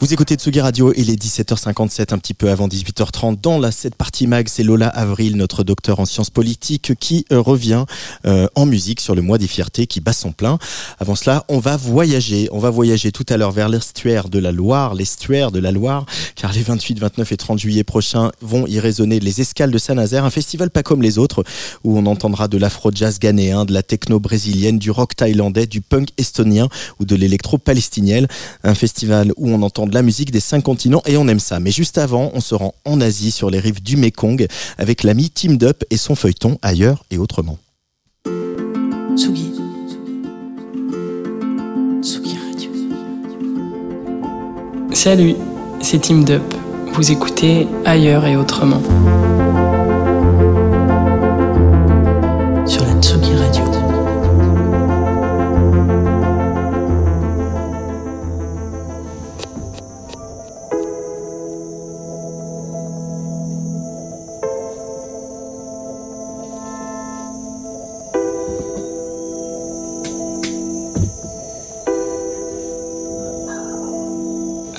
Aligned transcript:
Vous 0.00 0.14
écoutez 0.14 0.36
Tsugi 0.36 0.62
Radio, 0.62 0.94
il 0.96 1.10
est 1.10 1.22
17h57, 1.22 2.14
un 2.14 2.18
petit 2.18 2.32
peu 2.32 2.48
avant 2.48 2.68
18h30. 2.68 3.38
Dans 3.38 3.58
la 3.58 3.70
cette 3.70 3.96
partie 3.96 4.26
mag, 4.26 4.48
c'est 4.48 4.62
Lola 4.62 4.88
Avril, 4.88 5.36
notre 5.36 5.62
docteur 5.62 6.00
en 6.00 6.06
sciences 6.06 6.30
politiques, 6.30 6.94
qui 6.98 7.26
euh, 7.30 7.38
revient 7.38 7.84
euh, 8.24 8.46
en 8.54 8.64
musique 8.64 9.00
sur 9.00 9.14
le 9.14 9.20
mois 9.20 9.36
des 9.36 9.46
fiertés, 9.46 9.86
qui 9.86 10.00
bat 10.00 10.14
son 10.14 10.32
plein. 10.32 10.58
Avant 11.00 11.16
cela, 11.16 11.44
on 11.48 11.58
va 11.58 11.76
voyager. 11.76 12.48
On 12.50 12.58
va 12.60 12.70
voyager 12.70 13.12
tout 13.12 13.26
à 13.28 13.36
l'heure 13.36 13.52
vers 13.52 13.68
l'estuaire 13.68 14.30
de 14.30 14.38
la 14.38 14.52
Loire, 14.52 14.94
l'estuaire 14.94 15.52
de 15.52 15.58
la 15.58 15.70
Loire, 15.70 16.06
car 16.34 16.54
les 16.54 16.62
28, 16.62 16.98
29 16.98 17.32
et 17.32 17.36
30 17.36 17.58
juillet 17.58 17.84
prochains 17.84 18.32
vont 18.40 18.66
y 18.66 18.80
résonner 18.80 19.20
les 19.20 19.42
escales 19.42 19.70
de 19.70 19.76
Saint-Nazaire, 19.76 20.24
un 20.24 20.30
festival 20.30 20.70
pas 20.70 20.82
comme 20.82 21.02
les 21.02 21.18
autres, 21.18 21.44
où 21.84 21.98
on 21.98 22.06
entendra 22.06 22.48
de 22.48 22.56
l'afro-jazz 22.56 23.18
ghanéen, 23.18 23.66
de 23.66 23.74
la 23.74 23.82
techno 23.82 24.18
brésilienne, 24.18 24.78
du 24.78 24.90
rock 24.90 25.14
thaïlandais, 25.14 25.66
du 25.66 25.82
punk 25.82 26.08
estonien 26.16 26.70
ou 27.00 27.04
de 27.04 27.16
l'électro 27.16 27.58
palestinienne. 27.58 28.28
Un 28.64 28.74
festival 28.74 29.34
où 29.36 29.50
on 29.50 29.60
entend 29.60 29.89
de 29.90 29.94
la 29.94 30.02
musique 30.02 30.30
des 30.30 30.40
cinq 30.40 30.62
continents 30.62 31.02
et 31.06 31.16
on 31.16 31.28
aime 31.28 31.40
ça. 31.40 31.60
Mais 31.60 31.70
juste 31.70 31.98
avant, 31.98 32.30
on 32.34 32.40
se 32.40 32.54
rend 32.54 32.74
en 32.84 33.00
Asie 33.00 33.30
sur 33.30 33.50
les 33.50 33.60
rives 33.60 33.82
du 33.82 33.96
Mekong 33.96 34.46
avec 34.78 35.02
l'ami 35.02 35.30
Team 35.30 35.58
Dup 35.58 35.84
et 35.90 35.96
son 35.96 36.14
feuilleton 36.14 36.58
ailleurs 36.62 37.04
et 37.10 37.18
autrement. 37.18 37.58
Tsugi. 39.16 39.52
Tsugi 42.02 42.36
Radio. 42.38 42.70
Salut, 44.92 45.34
c'est 45.82 46.00
Team 46.00 46.24
Dup. 46.24 46.42
Vous 46.94 47.12
écoutez 47.12 47.66
ailleurs 47.84 48.26
et 48.26 48.36
autrement. 48.36 48.82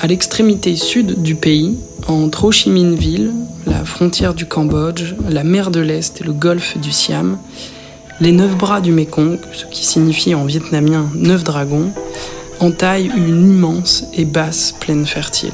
À 0.04 0.08
l'extrémité 0.08 0.76
sud 0.76 1.22
du 1.22 1.36
pays, 1.36 1.78
entre 2.08 2.46
Ho 2.46 2.52
Chi 2.52 2.72
Minh 2.72 2.96
Ville, 2.96 3.34
la 3.68 3.86
frontière 3.86 4.34
du 4.34 4.48
Cambodge, 4.48 5.14
la 5.30 5.44
mer 5.44 5.70
de 5.70 5.80
l'Est 5.80 6.22
et 6.22 6.24
le 6.24 6.34
golfe 6.34 6.76
du 6.80 6.92
Siam, 6.92 7.38
les 8.20 8.32
neuf 8.32 8.58
bras 8.58 8.82
du 8.82 8.94
Mekong, 8.94 9.38
ce 9.54 9.66
qui 9.66 9.86
signifie 9.86 10.34
en 10.34 10.46
vietnamien 10.46 11.08
neuf 11.14 11.44
dragons, 11.44 11.92
entaillent 12.60 13.12
une 13.16 13.52
immense 13.52 14.06
et 14.16 14.26
basse 14.26 14.74
plaine 14.80 15.06
fertile. 15.06 15.54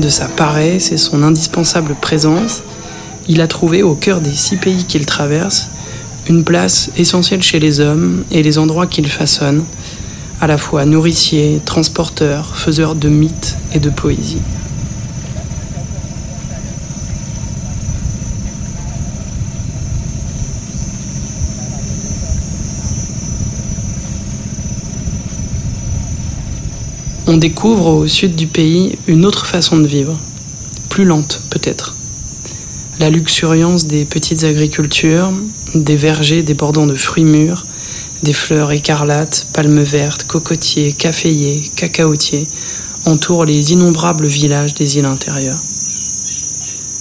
De 0.00 0.08
sa 0.08 0.26
paresse 0.26 0.92
et 0.92 0.96
son 0.96 1.24
indispensable 1.24 1.96
présence, 2.00 2.62
il 3.28 3.40
a 3.40 3.48
trouvé 3.48 3.82
au 3.82 3.94
cœur 3.94 4.20
des 4.20 4.32
six 4.32 4.56
pays 4.56 4.84
qu'il 4.84 5.06
traverse 5.06 5.68
une 6.28 6.44
place 6.44 6.90
essentielle 6.96 7.42
chez 7.42 7.58
les 7.58 7.80
hommes 7.80 8.24
et 8.30 8.42
les 8.42 8.58
endroits 8.58 8.86
qu'il 8.86 9.08
façonne, 9.08 9.64
à 10.40 10.46
la 10.46 10.58
fois 10.58 10.84
nourricier, 10.84 11.60
transporteur, 11.64 12.56
faiseur 12.56 12.94
de 12.94 13.08
mythes 13.08 13.56
et 13.72 13.80
de 13.80 13.90
poésie. 13.90 14.42
On 27.30 27.36
découvre 27.36 27.88
au 27.88 28.08
sud 28.08 28.36
du 28.36 28.46
pays 28.46 28.96
une 29.06 29.26
autre 29.26 29.44
façon 29.44 29.76
de 29.76 29.86
vivre, 29.86 30.18
plus 30.88 31.04
lente 31.04 31.42
peut-être. 31.50 31.94
La 33.00 33.10
luxuriance 33.10 33.86
des 33.86 34.06
petites 34.06 34.44
agricultures, 34.44 35.30
des 35.74 35.94
vergers 35.94 36.42
débordant 36.42 36.86
de 36.86 36.94
fruits 36.94 37.24
mûrs, 37.24 37.66
des 38.22 38.32
fleurs 38.32 38.72
écarlates, 38.72 39.46
palmes 39.52 39.82
vertes, 39.82 40.24
cocotiers, 40.24 40.92
caféiers, 40.92 41.70
cacaotiers 41.76 42.46
entourent 43.04 43.44
les 43.44 43.72
innombrables 43.72 44.26
villages 44.26 44.72
des 44.72 44.96
îles 44.96 45.04
intérieures. 45.04 45.60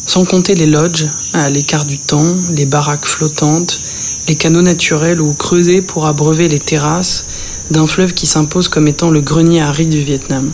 Sans 0.06 0.26
compter 0.26 0.56
les 0.56 0.66
lodges, 0.66 1.08
à 1.32 1.50
l'écart 1.50 1.86
du 1.86 2.00
temps, 2.00 2.36
les 2.52 2.66
baraques 2.66 3.06
flottantes, 3.06 3.80
les 4.28 4.36
canaux 4.36 4.62
naturels 4.62 5.22
ou 5.22 5.32
creusés 5.32 5.82
pour 5.82 6.06
abreuver 6.06 6.50
les 6.50 6.60
terrasses 6.60 7.24
d'un 7.72 7.88
fleuve 7.88 8.14
qui 8.14 8.28
s'impose 8.28 8.68
comme 8.68 8.88
étant 8.88 9.10
le 9.10 9.22
grenier 9.22 9.62
aride 9.62 9.90
du 9.90 10.02
Vietnam. 10.02 10.52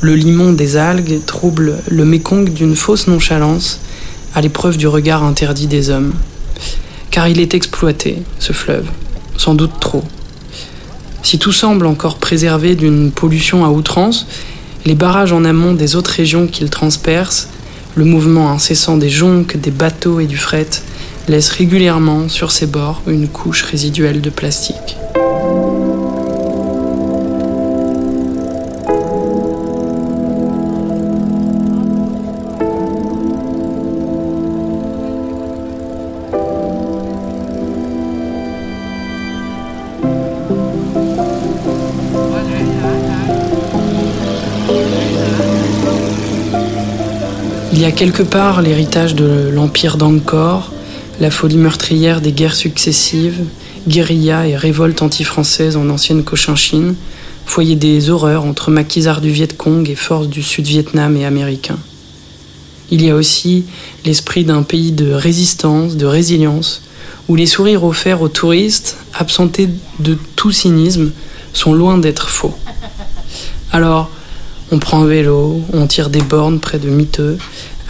Le 0.00 0.14
limon 0.14 0.52
des 0.52 0.76
algues 0.76 1.24
trouble 1.24 1.78
le 1.88 2.04
Mékong 2.04 2.52
d'une 2.52 2.76
fausse 2.76 3.06
nonchalance 3.06 3.80
à 4.34 4.40
l'épreuve 4.40 4.76
du 4.76 4.86
regard 4.86 5.22
interdit 5.22 5.66
des 5.66 5.90
hommes. 5.90 6.12
Car 7.10 7.28
il 7.28 7.40
est 7.40 7.54
exploité, 7.54 8.22
ce 8.38 8.52
fleuve, 8.52 8.86
sans 9.36 9.54
doute 9.54 9.78
trop. 9.80 10.02
Si 11.22 11.38
tout 11.38 11.52
semble 11.52 11.86
encore 11.86 12.16
préservé 12.16 12.74
d'une 12.74 13.12
pollution 13.12 13.64
à 13.64 13.68
outrance, 13.68 14.26
les 14.84 14.94
barrages 14.94 15.32
en 15.32 15.44
amont 15.44 15.74
des 15.74 15.94
autres 15.94 16.10
régions 16.10 16.46
qu'il 16.46 16.68
transperce, 16.68 17.48
le 17.94 18.04
mouvement 18.04 18.50
incessant 18.50 18.96
des 18.96 19.10
jonques, 19.10 19.56
des 19.56 19.70
bateaux 19.70 20.18
et 20.18 20.26
du 20.26 20.36
fret, 20.36 20.68
laissent 21.28 21.50
régulièrement 21.50 22.28
sur 22.28 22.50
ses 22.50 22.66
bords 22.66 23.02
une 23.06 23.28
couche 23.28 23.62
résiduelle 23.62 24.20
de 24.20 24.30
plastique. 24.30 24.96
A 47.92 47.94
quelque 47.94 48.22
part 48.22 48.62
l'héritage 48.62 49.14
de 49.14 49.50
l'empire 49.52 49.98
d'Angkor, 49.98 50.72
la 51.20 51.30
folie 51.30 51.58
meurtrière 51.58 52.22
des 52.22 52.32
guerres 52.32 52.54
successives, 52.54 53.44
guérilla 53.86 54.48
et 54.48 54.56
révolte 54.56 55.02
anti-française 55.02 55.76
en 55.76 55.90
ancienne 55.90 56.24
Cochinchine, 56.24 56.94
foyer 57.44 57.76
des 57.76 58.08
horreurs 58.08 58.46
entre 58.46 58.70
maquisards 58.70 59.20
du 59.20 59.28
Viet 59.28 59.48
Cong 59.58 59.86
et 59.90 59.94
forces 59.94 60.28
du 60.28 60.42
Sud-Vietnam 60.42 61.18
et 61.18 61.26
américains. 61.26 61.78
Il 62.90 63.04
y 63.04 63.10
a 63.10 63.14
aussi 63.14 63.66
l'esprit 64.06 64.44
d'un 64.44 64.62
pays 64.62 64.92
de 64.92 65.12
résistance, 65.12 65.94
de 65.98 66.06
résilience, 66.06 66.80
où 67.28 67.36
les 67.36 67.46
sourires 67.46 67.84
offerts 67.84 68.22
aux 68.22 68.28
touristes, 68.28 68.96
absentés 69.12 69.68
de 69.98 70.16
tout 70.34 70.50
cynisme, 70.50 71.12
sont 71.52 71.74
loin 71.74 71.98
d'être 71.98 72.30
faux. 72.30 72.54
Alors, 73.70 74.10
on 74.72 74.78
prend 74.78 75.02
un 75.02 75.06
vélo, 75.06 75.60
on 75.74 75.86
tire 75.86 76.08
des 76.08 76.22
bornes 76.22 76.58
près 76.58 76.78
de 76.78 76.88
miteux, 76.88 77.36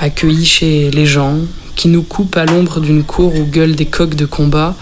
accueillis 0.02 0.44
chez 0.44 0.90
les 0.90 1.06
gens, 1.06 1.36
qui 1.76 1.86
nous 1.86 2.02
coupent 2.02 2.36
à 2.36 2.44
l'ombre 2.44 2.80
d'une 2.80 3.04
cour 3.04 3.34
où 3.36 3.44
gueulent 3.44 3.76
des 3.76 3.86
coqs 3.86 4.16
de 4.16 4.26
combat, 4.26 4.74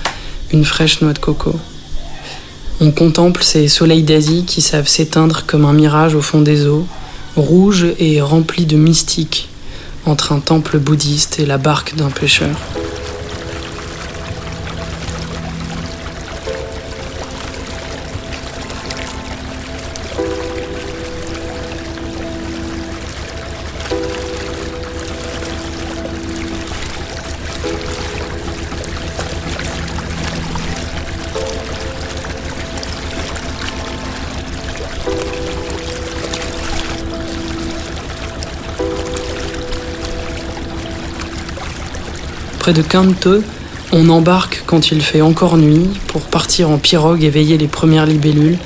une 0.51 0.65
fraîche 0.65 1.03
noix 1.03 1.13
de 1.13 1.19
coco. 1.19 1.55
On 2.81 2.91
contemple 2.91 3.43
ces 3.43 3.69
soleils 3.69 4.03
d'Asie 4.03 4.45
qui 4.47 4.63
savent 4.63 4.89
s'éteindre 4.89 5.45
comme 5.47 5.67
un 5.67 5.75
mirage 5.75 6.15
au 6.15 6.23
fond 6.23 6.41
des 6.41 6.67
eaux, 6.67 6.87
rouges 7.37 7.89
et 7.99 8.23
remplis 8.23 8.65
de 8.65 8.77
mystique, 8.77 9.51
entre 10.07 10.33
un 10.33 10.41
temple 10.41 10.79
bouddhiste 10.79 11.39
et 11.39 11.45
la 11.45 11.59
barque 11.59 11.95
d'un 11.97 12.09
pêcheur. 12.09 12.57
De 42.75 42.83
Kanto, 42.83 43.43
on 43.91 44.09
embarque 44.11 44.63
quand 44.65 44.93
il 44.93 45.03
fait 45.03 45.23
encore 45.23 45.57
nuit 45.57 45.89
pour 46.07 46.21
partir 46.21 46.71
en 46.71 46.79
pirogue 46.79 47.25
et 47.25 47.29
veiller 47.29 47.59
les 47.59 47.67
premières 47.67 48.07
libellules, 48.07 48.59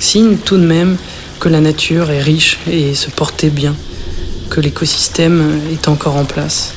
signe 0.00 0.36
tout 0.36 0.56
de 0.56 0.66
même 0.66 0.96
que 1.38 1.48
la 1.48 1.60
nature 1.60 2.10
est 2.10 2.20
riche 2.20 2.58
et 2.68 2.96
se 2.96 3.08
portait 3.08 3.50
bien, 3.50 3.76
que 4.50 4.60
l'écosystème 4.60 5.60
est 5.72 5.86
encore 5.86 6.16
en 6.16 6.24
place. 6.24 6.72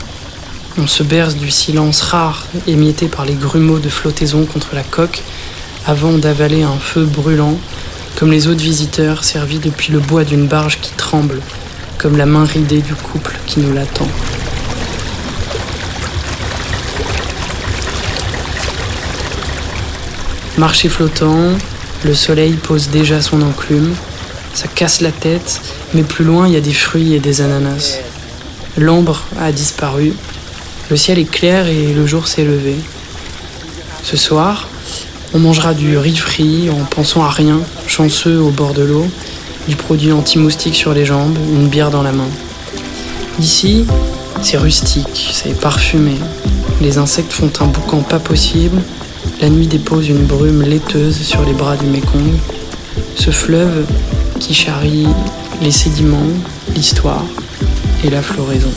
On 0.78 0.86
se 0.86 1.02
berce 1.02 1.36
du 1.36 1.50
silence 1.50 2.02
rare 2.02 2.46
émietté 2.68 3.08
par 3.08 3.26
les 3.26 3.34
grumeaux 3.34 3.80
de 3.80 3.90
flottaison 3.90 4.46
contre 4.46 4.76
la 4.76 4.84
coque 4.84 5.24
avant 5.88 6.20
d'avaler 6.20 6.62
un 6.62 6.78
feu 6.78 7.06
brûlant, 7.06 7.58
comme 8.16 8.32
les 8.32 8.46
autres 8.46 8.64
visiteurs 8.64 9.24
servis 9.24 9.60
depuis 9.60 9.92
le 9.92 10.00
bois 10.00 10.24
d'une 10.24 10.46
barge 10.46 10.80
qui 10.82 10.92
tremble, 10.92 11.42
comme 11.98 12.16
la 12.16 12.28
main 12.28 12.46
ridée 12.46 12.82
du 12.82 12.94
couple 12.94 13.40
qui 13.48 13.60
nous 13.60 13.74
l'attend. 13.74 14.08
Marché 20.58 20.88
flottant, 20.88 21.50
le 22.06 22.14
soleil 22.14 22.54
pose 22.54 22.88
déjà 22.88 23.22
son 23.22 23.42
enclume, 23.42 23.94
ça 24.54 24.70
casse 24.70 25.02
la 25.02 25.12
tête, 25.12 25.60
mais 25.94 26.04
plus 26.04 26.24
loin 26.24 26.48
il 26.48 26.54
y 26.54 26.58
a 26.58 26.62
des 26.62 26.74
fruits 26.74 27.14
et 27.14 27.20
des 27.20 27.42
ananas. 27.42 28.00
L'ombre 28.78 29.26
a 29.38 29.52
disparu, 29.52 30.14
le 30.90 30.96
ciel 30.96 31.20
est 31.20 31.30
clair 31.30 31.68
et 31.68 31.94
le 31.94 32.08
jour 32.08 32.30
s'est 32.30 32.46
levé. 32.46 32.76
Ce 34.02 34.16
soir, 34.16 34.70
on 35.34 35.40
mangera 35.40 35.74
du 35.74 35.98
riz 35.98 36.16
frit 36.16 36.70
en 36.70 36.86
pensant 36.86 37.26
à 37.26 37.30
rien, 37.30 37.60
chanceux 37.86 38.40
au 38.40 38.50
bord 38.50 38.74
de 38.74 38.84
l'eau, 38.84 39.08
du 39.68 39.76
produit 39.76 40.14
anti-moustique 40.14 40.76
sur 40.76 40.94
les 40.94 41.04
jambes, 41.04 41.38
une 41.54 41.68
bière 41.68 41.92
dans 41.92 42.04
la 42.04 42.14
main. 42.14 42.30
D'ici, 43.40 43.86
c'est 44.42 44.58
rustique, 44.58 45.32
c'est 45.34 45.60
parfumé. 45.60 46.16
Les 46.80 46.98
insectes 46.98 47.34
font 47.34 47.52
un 47.60 47.66
boucan 47.66 48.04
pas 48.04 48.20
possible, 48.20 48.82
la 49.42 49.50
nuit 49.50 49.68
dépose 49.68 50.10
une 50.10 50.26
brume 50.26 50.62
laiteuse 50.62 51.18
sur 51.22 51.44
les 51.44 51.54
bras 51.54 51.76
du 51.78 51.86
Mékong. 51.86 52.34
Ce 53.16 53.32
fleuve 53.32 53.86
qui 54.40 54.54
charrie 54.54 55.08
les 55.62 55.72
sédiments, 55.72 56.28
l'histoire 56.76 57.26
et 58.04 58.10
la 58.10 58.22
floraison. 58.22 58.72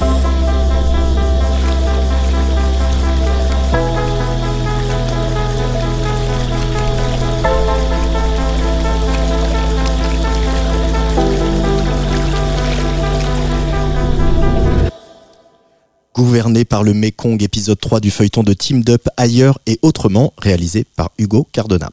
Gouverné 16.18 16.64
par 16.64 16.82
le 16.82 16.94
Mekong, 16.94 17.40
épisode 17.44 17.78
3 17.78 18.00
du 18.00 18.10
feuilleton 18.10 18.42
de 18.42 18.52
Team 18.52 18.82
Up 18.88 19.06
ailleurs 19.16 19.60
et 19.66 19.78
autrement, 19.82 20.32
réalisé 20.36 20.84
par 20.96 21.12
Hugo 21.16 21.46
Cardona. 21.52 21.90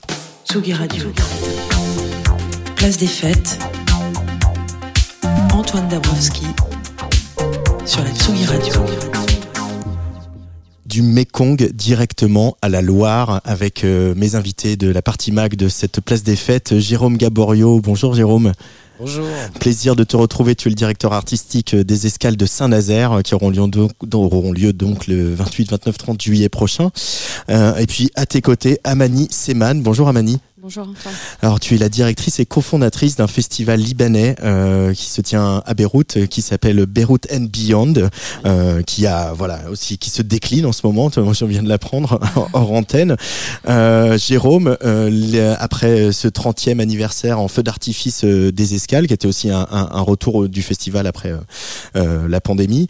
Tsugi 0.50 0.74
Radio. 0.74 1.04
Place 2.76 2.98
des 2.98 3.06
fêtes. 3.06 3.60
Antoine 5.54 5.88
Dabrowski 5.90 6.48
sur 7.86 8.04
la 8.04 8.10
Tsugi 8.16 8.46
Radio. 8.46 8.74
Du 10.88 11.04
Mekong 11.04 11.70
directement 11.72 12.58
à 12.64 12.70
la 12.70 12.82
Loire 12.82 13.42
avec 13.46 13.84
euh, 13.84 14.16
mes 14.16 14.34
invités 14.34 14.76
de 14.76 14.90
la 14.90 15.04
partie 15.04 15.32
mag 15.32 15.56
de 15.56 15.70
cette 15.70 16.02
place 16.02 16.24
des 16.24 16.36
fêtes, 16.36 16.80
Jérôme 16.80 17.18
Gaborio. 17.18 17.80
Bonjour 17.80 18.16
Jérôme. 18.16 18.54
Bonjour. 18.98 19.26
Plaisir 19.60 19.96
de 19.96 20.04
te 20.06 20.16
retrouver. 20.16 20.56
Tu 20.56 20.70
es 20.70 20.72
le 20.72 20.76
directeur 20.76 21.12
artistique 21.12 21.76
des 21.76 22.06
escales 22.06 22.38
de 22.38 22.46
Saint-Nazaire 22.46 23.20
qui 23.24 23.36
auront 23.36 23.50
lieu, 23.50 23.68
donc, 23.68 23.92
auront 24.14 24.54
lieu 24.54 24.72
donc 24.72 25.08
le 25.08 25.34
28, 25.34 25.72
29, 25.72 25.98
30 25.98 26.22
juillet 26.22 26.50
prochain. 26.50 26.92
Euh, 27.50 27.76
et 27.76 27.88
puis 27.88 28.10
à 28.16 28.26
tes 28.26 28.42
côtés, 28.42 28.80
Amani 28.84 29.28
Seman. 29.32 29.82
Bonjour 29.82 30.08
Amani. 30.08 30.40
Bonjour. 30.66 30.88
Alors 31.44 31.60
tu 31.60 31.76
es 31.76 31.78
la 31.78 31.90
directrice 31.90 32.40
et 32.40 32.46
cofondatrice 32.48 33.18
d'un 33.18 33.28
festival 33.28 33.80
libanais 33.80 34.36
euh, 34.42 34.96
qui 34.96 35.06
se 35.12 35.22
tient 35.22 35.62
à 35.64 35.74
Beyrouth, 35.76 36.18
euh, 36.18 36.26
qui 36.26 36.42
s'appelle 36.42 36.88
Beyrouth 36.88 37.28
and 37.32 37.50
Beyond, 37.54 37.94
euh, 38.48 38.82
qui 38.82 39.06
a 39.06 39.32
voilà 39.34 39.60
aussi 39.70 40.00
qui 40.00 40.10
se 40.10 40.24
décline 40.24 40.66
en 40.66 40.72
ce 40.72 40.82
moment. 40.84 41.12
Moi 41.18 41.34
je 41.34 41.46
viens 41.46 41.62
de 41.62 41.70
l'apprendre 41.70 42.20
hors 42.54 42.72
antenne. 42.72 43.16
Euh, 43.70 44.18
Jérôme, 44.18 44.76
euh, 44.84 45.56
après 45.60 46.12
ce 46.12 46.28
30e 46.28 46.80
anniversaire 46.80 47.40
en 47.40 47.48
feu 47.48 47.62
d'artifice 47.62 48.24
euh, 48.24 48.52
des 48.52 48.74
escales, 48.74 49.06
qui 49.06 49.14
était 49.14 49.28
aussi 49.28 49.52
un, 49.52 49.68
un- 49.70 49.90
un 49.92 50.02
retour 50.02 50.50
du 50.50 50.64
festival 50.64 51.06
après 51.06 51.32
la 51.94 52.42
pandémie, 52.42 52.88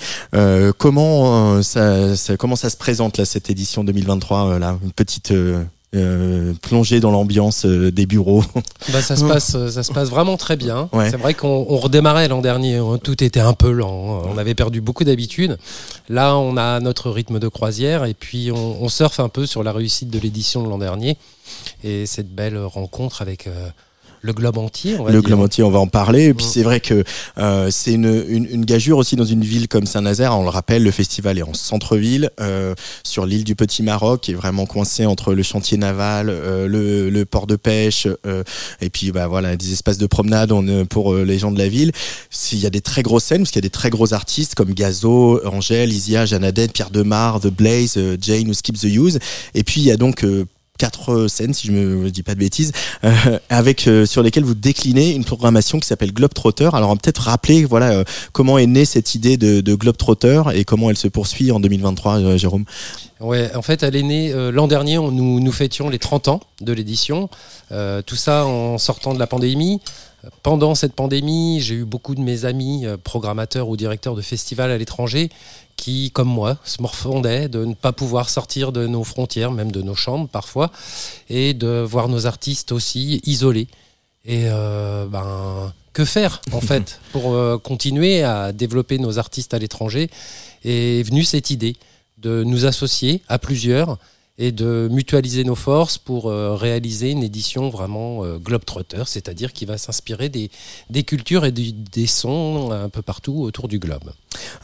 comment 0.77 1.61
ça, 1.61 2.15
ça- 2.15 2.37
comment 2.37 2.55
ça 2.55 2.69
se 2.69 2.77
présente 2.77 3.17
là 3.17 3.25
cette 3.25 3.49
édition 3.49 3.83
2023 3.83 4.45
euh, 4.47 4.59
là? 4.59 4.77
Une 4.81 4.93
petite 4.93 5.33
euh, 5.95 6.53
plongée 6.61 6.99
dans 6.99 7.11
l'ambiance 7.11 7.65
euh, 7.65 7.91
des 7.91 8.05
bureaux. 8.05 8.43
Bah, 8.93 9.01
ça, 9.01 9.15
se 9.15 9.25
passe, 9.25 9.55
euh, 9.55 9.69
ça 9.69 9.81
se 9.81 9.91
passe 9.91 10.09
vraiment 10.09 10.37
très 10.37 10.55
bien. 10.55 10.89
Ouais. 10.93 11.09
C'est 11.09 11.17
vrai 11.17 11.33
qu'on 11.33 11.65
on 11.67 11.77
redémarrait 11.77 12.27
l'an 12.27 12.41
dernier, 12.41 12.75
hein, 12.75 12.99
tout 13.01 13.23
était 13.23 13.39
un 13.39 13.53
peu 13.53 13.71
lent, 13.71 14.21
hein. 14.23 14.29
on 14.31 14.37
avait 14.37 14.53
perdu 14.53 14.79
beaucoup 14.79 15.03
d'habitude. 15.03 15.57
Là, 16.07 16.37
on 16.37 16.55
a 16.55 16.79
notre 16.79 17.09
rythme 17.09 17.39
de 17.39 17.47
croisière 17.47 18.05
et 18.05 18.13
puis 18.13 18.51
on, 18.51 18.83
on 18.83 18.89
surfe 18.89 19.19
un 19.19 19.29
peu 19.29 19.45
sur 19.47 19.63
la 19.63 19.71
réussite 19.71 20.09
de 20.11 20.19
l'édition 20.19 20.63
de 20.63 20.69
l'an 20.69 20.77
dernier 20.77 21.17
et 21.83 22.05
cette 22.05 22.33
belle 22.33 22.57
rencontre 22.57 23.21
avec 23.21 23.47
euh, 23.47 23.69
le 24.25 24.33
globe 24.33 24.57
entier. 24.57 24.95
On 24.99 25.03
va 25.03 25.11
le 25.11 25.19
dire. 25.19 25.27
globe 25.29 25.41
entier, 25.41 25.63
on 25.63 25.69
va 25.69 25.79
en 25.79 25.87
parler. 25.87 26.25
Et 26.25 26.33
puis 26.33 26.45
Mm. 26.45 26.49
c'est 26.51 26.63
vrai 26.63 26.79
que 26.79 27.03
euh, 27.37 27.69
c'est 27.71 27.93
une, 27.93 28.23
une, 28.27 28.45
une 28.45 28.65
gageure 28.65 28.97
aussi 28.97 29.15
dans 29.15 29.23
une 29.25 29.43
ville 29.43 29.67
comme 29.67 29.85
Saint-Nazaire. 29.85 30.37
On 30.37 30.43
le 30.43 30.49
rappelle, 30.49 30.83
le 30.83 30.91
festival 30.91 31.37
est 31.37 31.43
en 31.43 31.53
centre-ville, 31.53 32.29
euh, 32.39 32.73
sur 33.03 33.25
l'île 33.25 33.43
du 33.43 33.55
Petit 33.55 33.83
Maroc, 33.83 34.21
qui 34.21 34.31
est 34.31 34.35
vraiment 34.35 34.65
coincé 34.65 35.05
entre 35.05 35.33
le 35.33 35.43
chantier 35.43 35.77
naval, 35.77 36.29
euh, 36.29 36.67
le, 36.67 37.09
le 37.09 37.25
port 37.25 37.45
de 37.47 37.55
pêche, 37.55 38.07
euh, 38.25 38.43
et 38.81 38.89
puis 38.89 39.11
bah 39.11 39.27
voilà 39.27 39.55
des 39.55 39.71
espaces 39.73 39.97
de 39.97 40.07
promenade 40.07 40.51
on, 40.51 40.67
euh, 40.67 40.85
pour 40.85 41.13
euh, 41.13 41.23
les 41.23 41.37
gens 41.39 41.51
de 41.51 41.59
la 41.59 41.67
ville. 41.67 41.91
S'il 42.29 42.59
y 42.59 42.65
a 42.65 42.69
des 42.71 42.81
très 42.81 43.03
grosses 43.03 43.25
scènes, 43.25 43.41
parce 43.41 43.51
qu'il 43.51 43.59
y 43.61 43.65
a 43.65 43.69
des 43.69 43.69
très 43.69 43.89
gros 43.91 44.13
artistes 44.13 44.55
comme 44.55 44.73
Gazo, 44.73 45.39
Angèle, 45.45 45.91
Isia, 45.93 46.25
Janadette, 46.25 46.73
Pierre 46.73 46.89
Demar, 46.89 47.39
The 47.39 47.47
Blaze, 47.47 47.97
Jane 48.19 48.49
ou 48.49 48.53
Skip 48.53 48.77
the 48.79 48.85
Use. 48.85 49.19
Et 49.53 49.63
puis 49.63 49.81
il 49.81 49.87
y 49.87 49.91
a 49.91 49.97
donc 49.97 50.23
euh, 50.23 50.45
quatre 50.77 51.27
scènes, 51.27 51.53
si 51.53 51.67
je 51.67 51.71
me 51.71 52.09
dis 52.11 52.23
pas 52.23 52.33
de 52.33 52.39
bêtises, 52.39 52.71
euh, 53.03 53.39
avec 53.49 53.87
euh, 53.87 54.05
sur 54.05 54.23
lesquelles 54.23 54.43
vous 54.43 54.55
déclinez 54.55 55.11
une 55.11 55.23
programmation 55.23 55.79
qui 55.79 55.87
s'appelle 55.87 56.13
Globetrotter. 56.13 56.69
Alors 56.73 56.95
peut-être 56.97 57.23
rappeler 57.23 57.65
voilà 57.65 57.91
euh, 57.91 58.03
comment 58.31 58.57
est 58.57 58.67
née 58.67 58.85
cette 58.85 59.15
idée 59.15 59.37
de, 59.37 59.61
de 59.61 59.75
Globetrotter 59.75 60.43
et 60.53 60.65
comment 60.65 60.89
elle 60.89 60.97
se 60.97 61.07
poursuit 61.07 61.51
en 61.51 61.59
2023, 61.59 62.19
euh, 62.19 62.37
Jérôme. 62.37 62.65
Ouais, 63.21 63.49
en 63.55 63.61
fait, 63.61 63.81
elle 63.83 63.95
est 63.95 64.03
née 64.03 64.33
euh, 64.33 64.51
l'an 64.51 64.67
dernier. 64.67 64.97
On, 64.97 65.09
nous, 65.09 65.39
nous 65.39 65.51
fêtions 65.53 65.89
les 65.89 65.99
30 65.99 66.27
ans 66.27 66.41
de 66.59 66.73
l'édition. 66.73 67.29
Euh, 67.71 68.01
tout 68.01 68.17
ça 68.17 68.45
en 68.45 68.77
sortant 68.77 69.13
de 69.13 69.19
la 69.19 69.27
pandémie. 69.27 69.79
Pendant 70.43 70.75
cette 70.75 70.93
pandémie, 70.93 71.59
j'ai 71.61 71.75
eu 71.75 71.85
beaucoup 71.85 72.15
de 72.15 72.21
mes 72.21 72.45
amis 72.45 72.85
euh, 72.85 72.97
programmateurs 72.97 73.69
ou 73.69 73.77
directeurs 73.77 74.15
de 74.15 74.21
festivals 74.21 74.71
à 74.71 74.77
l'étranger 74.77 75.29
qui, 75.75 76.11
comme 76.11 76.27
moi, 76.27 76.57
se 76.63 76.81
morfondaient 76.81 77.49
de 77.49 77.65
ne 77.65 77.73
pas 77.73 77.91
pouvoir 77.91 78.29
sortir 78.29 78.71
de 78.71 78.87
nos 78.87 79.03
frontières, 79.03 79.51
même 79.51 79.71
de 79.71 79.81
nos 79.81 79.95
chambres 79.95 80.27
parfois, 80.27 80.71
et 81.29 81.53
de 81.53 81.81
voir 81.81 82.07
nos 82.07 82.25
artistes 82.25 82.71
aussi 82.71 83.21
isolés. 83.25 83.67
Et 84.25 84.45
euh, 84.45 85.05
ben, 85.05 85.73
que 85.93 86.05
faire 86.05 86.41
en 86.51 86.61
fait 86.61 86.99
pour 87.11 87.33
euh, 87.33 87.57
continuer 87.57 88.23
à 88.23 88.51
développer 88.51 88.97
nos 88.97 89.19
artistes 89.19 89.53
à 89.53 89.59
l'étranger? 89.59 90.09
Est 90.63 91.03
venue 91.03 91.23
cette 91.23 91.51
idée 91.51 91.75
de 92.17 92.43
nous 92.43 92.65
associer 92.65 93.21
à 93.27 93.37
plusieurs 93.37 93.99
et 94.37 94.51
de 94.51 94.89
mutualiser 94.91 95.45
nos 95.45 95.55
forces 95.55 95.97
pour 95.97 96.29
euh, 96.29 96.55
réaliser 96.55 97.11
une 97.11 97.23
édition 97.23 97.69
vraiment 97.69 98.25
euh, 98.25 98.37
globe-trotter, 98.37 99.03
c'est-à-dire 99.05 99.53
qui 99.53 99.65
va 99.65 99.77
s'inspirer 99.77 100.27
des, 100.27 100.51
des 100.89 101.03
cultures 101.03 101.45
et 101.45 101.51
des, 101.51 102.07
sons 102.07 102.71
un 102.71 102.89
peu 102.89 103.01
partout 103.01 103.41
autour 103.41 103.67
du 103.67 103.79
globe. 103.79 104.11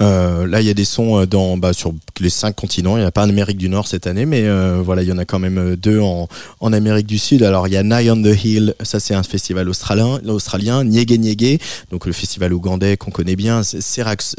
Euh, 0.01 0.45
là, 0.45 0.59
il 0.59 0.67
y 0.67 0.69
a 0.69 0.73
des 0.73 0.85
sons 0.85 1.25
dans, 1.25 1.57
bah, 1.57 1.71
sur 1.71 1.93
les 2.19 2.29
cinq 2.29 2.55
continents. 2.55 2.97
Il 2.97 3.01
n'y 3.01 3.05
a 3.05 3.11
pas 3.11 3.23
en 3.23 3.29
Amérique 3.29 3.57
du 3.57 3.69
Nord 3.69 3.87
cette 3.87 4.05
année, 4.05 4.25
mais 4.25 4.47
voilà, 4.81 5.01
il 5.01 5.07
y 5.07 5.11
en 5.11 5.17
a 5.17 5.25
quand 5.25 5.39
même 5.39 5.75
deux 5.75 5.99
en, 5.99 6.27
en 6.59 6.73
Amérique 6.73 7.07
du 7.07 7.17
Sud. 7.17 7.41
Alors, 7.41 7.67
il 7.67 7.73
y 7.73 7.77
a 7.77 7.83
Nye 7.83 8.11
on 8.11 8.21
the 8.21 8.43
Hill, 8.43 8.75
ça 8.83 8.99
c'est 8.99 9.13
un 9.13 9.23
festival 9.23 9.69
australien, 9.69 10.19
australien. 10.27 10.83
Niégué 10.83 11.17
Niégué, 11.17 11.59
donc 11.89 12.05
le 12.05 12.11
festival 12.11 12.53
ougandais 12.53 12.97
qu'on 12.97 13.11
connaît 13.11 13.37
bien. 13.37 13.63
Serax, 13.63 14.35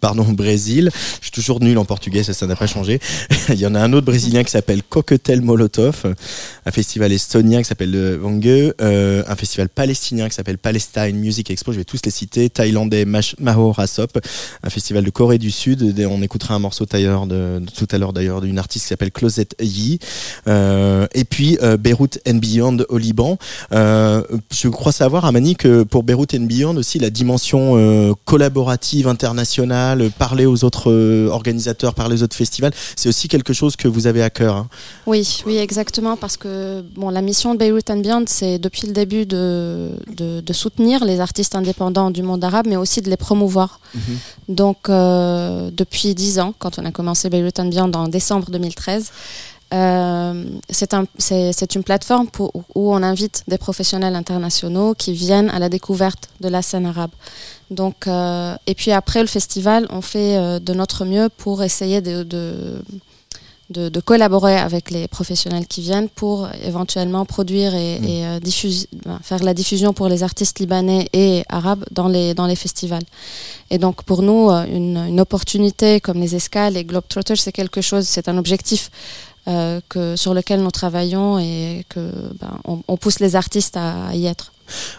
pardon, 0.00 0.24
Brésil. 0.24 0.90
Je 1.20 1.26
suis 1.26 1.32
toujours 1.32 1.60
nul 1.60 1.78
en 1.78 1.84
portugais, 1.84 2.22
ça, 2.22 2.32
ça 2.32 2.46
n'a 2.46 2.56
pas 2.56 2.66
changé. 2.66 3.00
un 3.82 3.92
autre 3.92 4.06
brésilien 4.06 4.44
qui 4.44 4.50
s'appelle 4.50 4.82
Coquetel 4.82 5.42
Molotov, 5.42 6.14
un 6.64 6.70
festival 6.70 7.12
estonien 7.12 7.58
qui 7.58 7.64
s'appelle 7.64 7.90
le 7.90 8.16
Vangue, 8.16 8.72
euh, 8.80 9.22
un 9.26 9.36
festival 9.36 9.68
palestinien 9.68 10.28
qui 10.28 10.34
s'appelle 10.34 10.58
Palestine 10.58 11.16
Music 11.16 11.50
Expo. 11.50 11.72
Je 11.72 11.78
vais 11.78 11.84
tous 11.84 12.00
les 12.04 12.10
citer. 12.10 12.50
Thaïlandais 12.50 13.04
Maho 13.04 13.72
Rasop, 13.72 14.18
un 14.62 14.70
festival 14.70 15.04
de 15.04 15.10
Corée 15.10 15.38
du 15.38 15.50
Sud. 15.50 15.94
On 16.10 16.22
écoutera 16.22 16.54
un 16.54 16.58
morceau 16.58 16.86
tout 16.86 16.96
à 16.96 17.98
l'heure 17.98 18.12
d'ailleurs 18.12 18.40
d'une 18.40 18.58
artiste 18.58 18.84
qui 18.84 18.88
s'appelle 18.88 19.12
Closet 19.12 19.48
Yi. 19.60 19.98
Euh, 20.48 21.06
et 21.14 21.24
puis 21.24 21.58
euh, 21.62 21.76
Beyrouth 21.76 22.18
and 22.28 22.36
Beyond 22.36 22.78
au 22.88 22.98
Liban. 22.98 23.38
Euh, 23.72 24.22
je 24.52 24.68
crois 24.68 24.92
savoir, 24.92 25.24
Amani, 25.24 25.56
que 25.56 25.82
pour 25.82 26.02
Beyrouth 26.02 26.34
and 26.34 26.44
Beyond 26.44 26.76
aussi 26.76 26.98
la 26.98 27.10
dimension 27.10 27.56
collaborative 28.24 29.08
internationale, 29.08 30.10
parler 30.18 30.46
aux 30.46 30.64
autres 30.64 30.90
organisateurs, 31.30 31.94
parler 31.94 32.20
aux 32.20 32.22
autres 32.22 32.36
festivals, 32.36 32.72
c'est 32.96 33.08
aussi 33.08 33.28
quelque 33.28 33.52
chose 33.52 33.65
que 33.74 33.88
vous 33.88 34.06
avez 34.06 34.22
à 34.22 34.30
cœur. 34.30 34.54
hein. 34.54 34.68
Oui, 35.06 35.42
oui, 35.46 35.56
exactement, 35.56 36.16
parce 36.16 36.36
que 36.36 36.84
bon, 36.94 37.10
la 37.10 37.22
mission 37.22 37.54
de 37.54 37.58
Beirut 37.58 37.82
and 37.90 37.96
Beyond, 37.98 38.24
c'est 38.28 38.58
depuis 38.60 38.86
le 38.86 38.92
début 38.92 39.26
de, 39.26 39.90
de, 40.16 40.40
de 40.40 40.52
soutenir 40.52 41.04
les 41.04 41.18
artistes 41.18 41.56
indépendants 41.56 42.12
du 42.12 42.22
monde 42.22 42.44
arabe, 42.44 42.66
mais 42.68 42.76
aussi 42.76 43.00
de 43.02 43.10
les 43.10 43.16
promouvoir. 43.16 43.80
Donc, 44.48 44.88
euh, 44.88 45.70
depuis 45.72 46.14
dix 46.14 46.38
ans, 46.38 46.54
quand 46.58 46.78
on 46.78 46.84
a 46.84 46.92
commencé 46.92 47.28
Beirut 47.30 47.52
and 47.58 47.66
Beyond 47.70 47.90
en 47.94 48.06
décembre 48.08 48.50
2013, 48.50 49.10
euh, 49.74 50.44
c'est 50.70 50.94
un, 50.94 51.06
c'est- 51.18 51.52
c'est 51.52 51.74
une 51.74 51.82
plateforme 51.82 52.28
pour, 52.28 52.52
où 52.54 52.94
on 52.94 53.02
invite 53.02 53.42
des 53.48 53.58
professionnels 53.58 54.14
internationaux 54.14 54.94
qui 54.94 55.12
viennent 55.12 55.50
à 55.50 55.58
la 55.58 55.68
découverte 55.68 56.28
de 56.40 56.48
la 56.48 56.62
scène 56.62 56.86
arabe. 56.86 57.10
Donc, 57.72 58.06
euh, 58.06 58.54
et 58.68 58.74
puis 58.76 58.92
après 58.92 59.22
le 59.22 59.26
festival, 59.26 59.88
on 59.90 60.00
fait 60.02 60.36
euh, 60.36 60.60
de 60.60 60.72
notre 60.72 61.04
mieux 61.04 61.28
pour 61.36 61.64
essayer 61.64 62.00
de, 62.00 62.22
de, 62.22 62.80
de, 63.70 63.88
de 63.88 64.00
collaborer 64.00 64.56
avec 64.56 64.90
les 64.90 65.08
professionnels 65.08 65.66
qui 65.66 65.80
viennent 65.80 66.08
pour 66.08 66.48
éventuellement 66.62 67.24
produire 67.24 67.74
et, 67.74 67.96
et, 67.96 68.26
euh, 68.26 68.40
diffuser, 68.40 68.88
ben, 69.04 69.18
faire 69.22 69.42
la 69.42 69.54
diffusion 69.54 69.92
pour 69.92 70.08
les 70.08 70.22
artistes 70.22 70.60
libanais 70.60 71.08
et 71.12 71.42
arabes 71.48 71.84
dans 71.90 72.08
les, 72.08 72.34
dans 72.34 72.46
les 72.46 72.56
festivals. 72.56 73.02
Et 73.70 73.78
donc 73.78 74.04
pour 74.04 74.22
nous, 74.22 74.50
euh, 74.50 74.64
une, 74.66 74.98
une 75.08 75.20
opportunité 75.20 76.00
comme 76.00 76.20
les 76.20 76.36
escales 76.36 76.76
et 76.76 76.84
Globetrotters, 76.84 77.38
c'est 77.38 77.52
quelque 77.52 77.80
chose, 77.80 78.06
c'est 78.06 78.28
un 78.28 78.38
objectif 78.38 78.90
euh, 79.48 79.80
que, 79.88 80.16
sur 80.16 80.32
lequel 80.32 80.60
nous 80.60 80.70
travaillons 80.70 81.38
et 81.38 81.84
que 81.88 82.10
ben, 82.40 82.58
on, 82.64 82.82
on 82.86 82.96
pousse 82.96 83.18
les 83.20 83.34
artistes 83.34 83.76
à 83.76 84.14
y 84.14 84.26
être. 84.26 84.52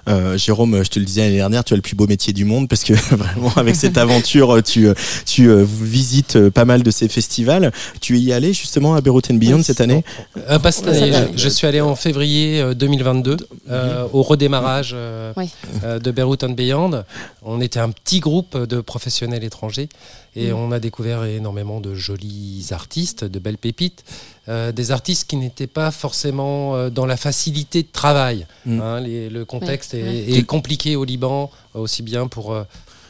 Euh, 0.08 0.38
Jérôme, 0.38 0.84
je 0.84 0.90
te 0.90 1.00
le 1.00 1.06
disais 1.06 1.22
l'année 1.22 1.38
dernière, 1.38 1.64
tu 1.64 1.74
as 1.74 1.76
le 1.78 1.82
plus 1.82 1.96
beau 1.96 2.08
métier 2.08 2.34
du 2.34 2.46
monde 2.46 2.68
parce 2.70 2.84
que 2.84 2.94
vraiment 3.16 3.52
avec 3.56 3.76
cette 3.76 3.98
aventure, 3.98 4.62
tu, 4.64 4.88
tu 5.26 5.50
euh, 5.50 5.66
visites 5.68 6.36
euh, 6.36 6.50
pas 6.52 6.66
mal 6.66 6.84
de 6.84 6.92
ces 6.92 7.08
festivals. 7.08 7.72
Tu 8.02 8.18
y 8.18 8.32
es 8.32 8.34
allé 8.34 8.54
justement 8.54 8.96
à 8.96 9.02
Beyrouth 9.02 9.32
and 9.32 9.36
Beyond 9.36 9.58
Oui. 9.58 9.64
cette 9.64 9.82
année? 9.82 10.04
Euh, 10.50 10.60
pas 10.60 10.72
cette 10.72 10.88
année, 10.88 11.12
je, 11.36 11.38
je 11.44 11.50
suis 11.50 11.68
allé 11.68 11.82
en 11.82 11.96
février 11.96 12.62
euh, 12.62 12.74
2022 12.74 13.38
euh, 13.70 14.08
au 14.14 14.22
redémarrage 14.24 14.92
euh, 14.94 15.34
Oui. 15.38 15.50
euh, 15.84 16.00
de 16.00 16.12
Beyrouth 16.12 16.44
and 16.44 16.52
Beyond. 16.52 17.04
On 17.44 17.62
était 17.62 17.80
un 17.80 17.90
petit 17.90 18.20
groupe 18.20 18.58
de 18.58 18.82
professionnels 18.82 19.44
étrangers 19.44 19.90
et 20.36 20.52
Mm. 20.52 20.56
on 20.56 20.72
a 20.72 20.80
découvert 20.80 21.24
énormément 21.26 21.80
de 21.82 21.96
jolis 21.96 22.68
artistes, 22.72 23.24
de 23.24 23.40
belles 23.40 23.58
pépites, 23.58 24.04
euh, 24.50 24.72
des 24.72 24.92
artistes 24.92 25.28
qui 25.30 25.36
n'étaient 25.36 25.68
pas 25.68 25.92
forcément 25.92 26.76
euh, 26.76 26.90
dans 26.90 27.06
la 27.06 27.18
facilité 27.18 27.84
de 27.84 27.88
travail. 27.92 28.48
Mm. 28.66 28.82
hein. 28.82 29.00
Les- 29.02 29.30
le 29.30 29.46
contexte 29.46 29.94
Ouais, 29.94 30.00
est, 30.00 30.32
ouais. 30.32 30.38
est 30.40 30.44
compliqué 30.44 30.96
au 30.96 31.04
Liban, 31.04 31.52
aussi 31.74 32.02
bien 32.04 32.28
pour 32.28 32.54
euh, 32.54 32.64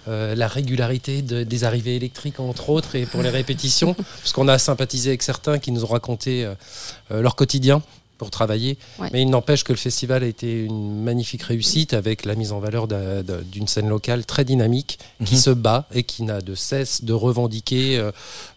euh, 0.08 0.36
la 0.36 0.48
régularité 0.48 1.22
de- 1.22 1.44
des 1.44 1.63
arrivées 1.63 1.96
électriques, 1.96 2.39
entre 2.39 2.70
autres, 2.70 2.96
et 2.96 3.06
pour 3.06 3.22
les 3.22 3.29
répétitions, 3.29 3.94
parce 4.22 4.32
qu'on 4.34 4.48
a 4.48 4.58
sympathisé 4.58 5.10
avec 5.10 5.22
certains 5.22 5.60
qui 5.60 5.72
nous 5.72 5.84
ont 5.84 5.88
raconté 5.89 6.46
euh, 6.46 6.56
leur 7.22 7.36
quotidien 7.36 7.82
pour 8.18 8.30
travailler. 8.32 8.78
Ouais. 9.00 9.10
Mais 9.14 9.22
il 9.22 9.30
n'empêche 9.30 9.64
que 9.64 9.72
le 9.74 9.78
festival 9.78 10.24
a 10.24 10.28
été 10.28 10.64
une 10.64 11.04
magnifique 11.04 11.44
réussite 11.44 11.94
avec 11.94 12.26
la 12.26 12.36
mise 12.36 12.52
en 12.52 12.60
valeur 12.60 12.88
d'un- 12.88 13.22
d'un- 13.24 13.42
d'une 13.44 13.68
scène 13.68 13.88
locale 13.90 14.26
très 14.26 14.44
dynamique 14.46 15.00
qui 15.26 15.36
Mhm. 15.36 15.42
se 15.42 15.50
bat 15.52 15.88
et 15.94 16.04
qui 16.04 16.24
n'a 16.24 16.42
de 16.42 16.56
cesse 16.56 17.04
de 17.04 17.14
revendiquer 17.14 17.98
euh, 17.98 18.12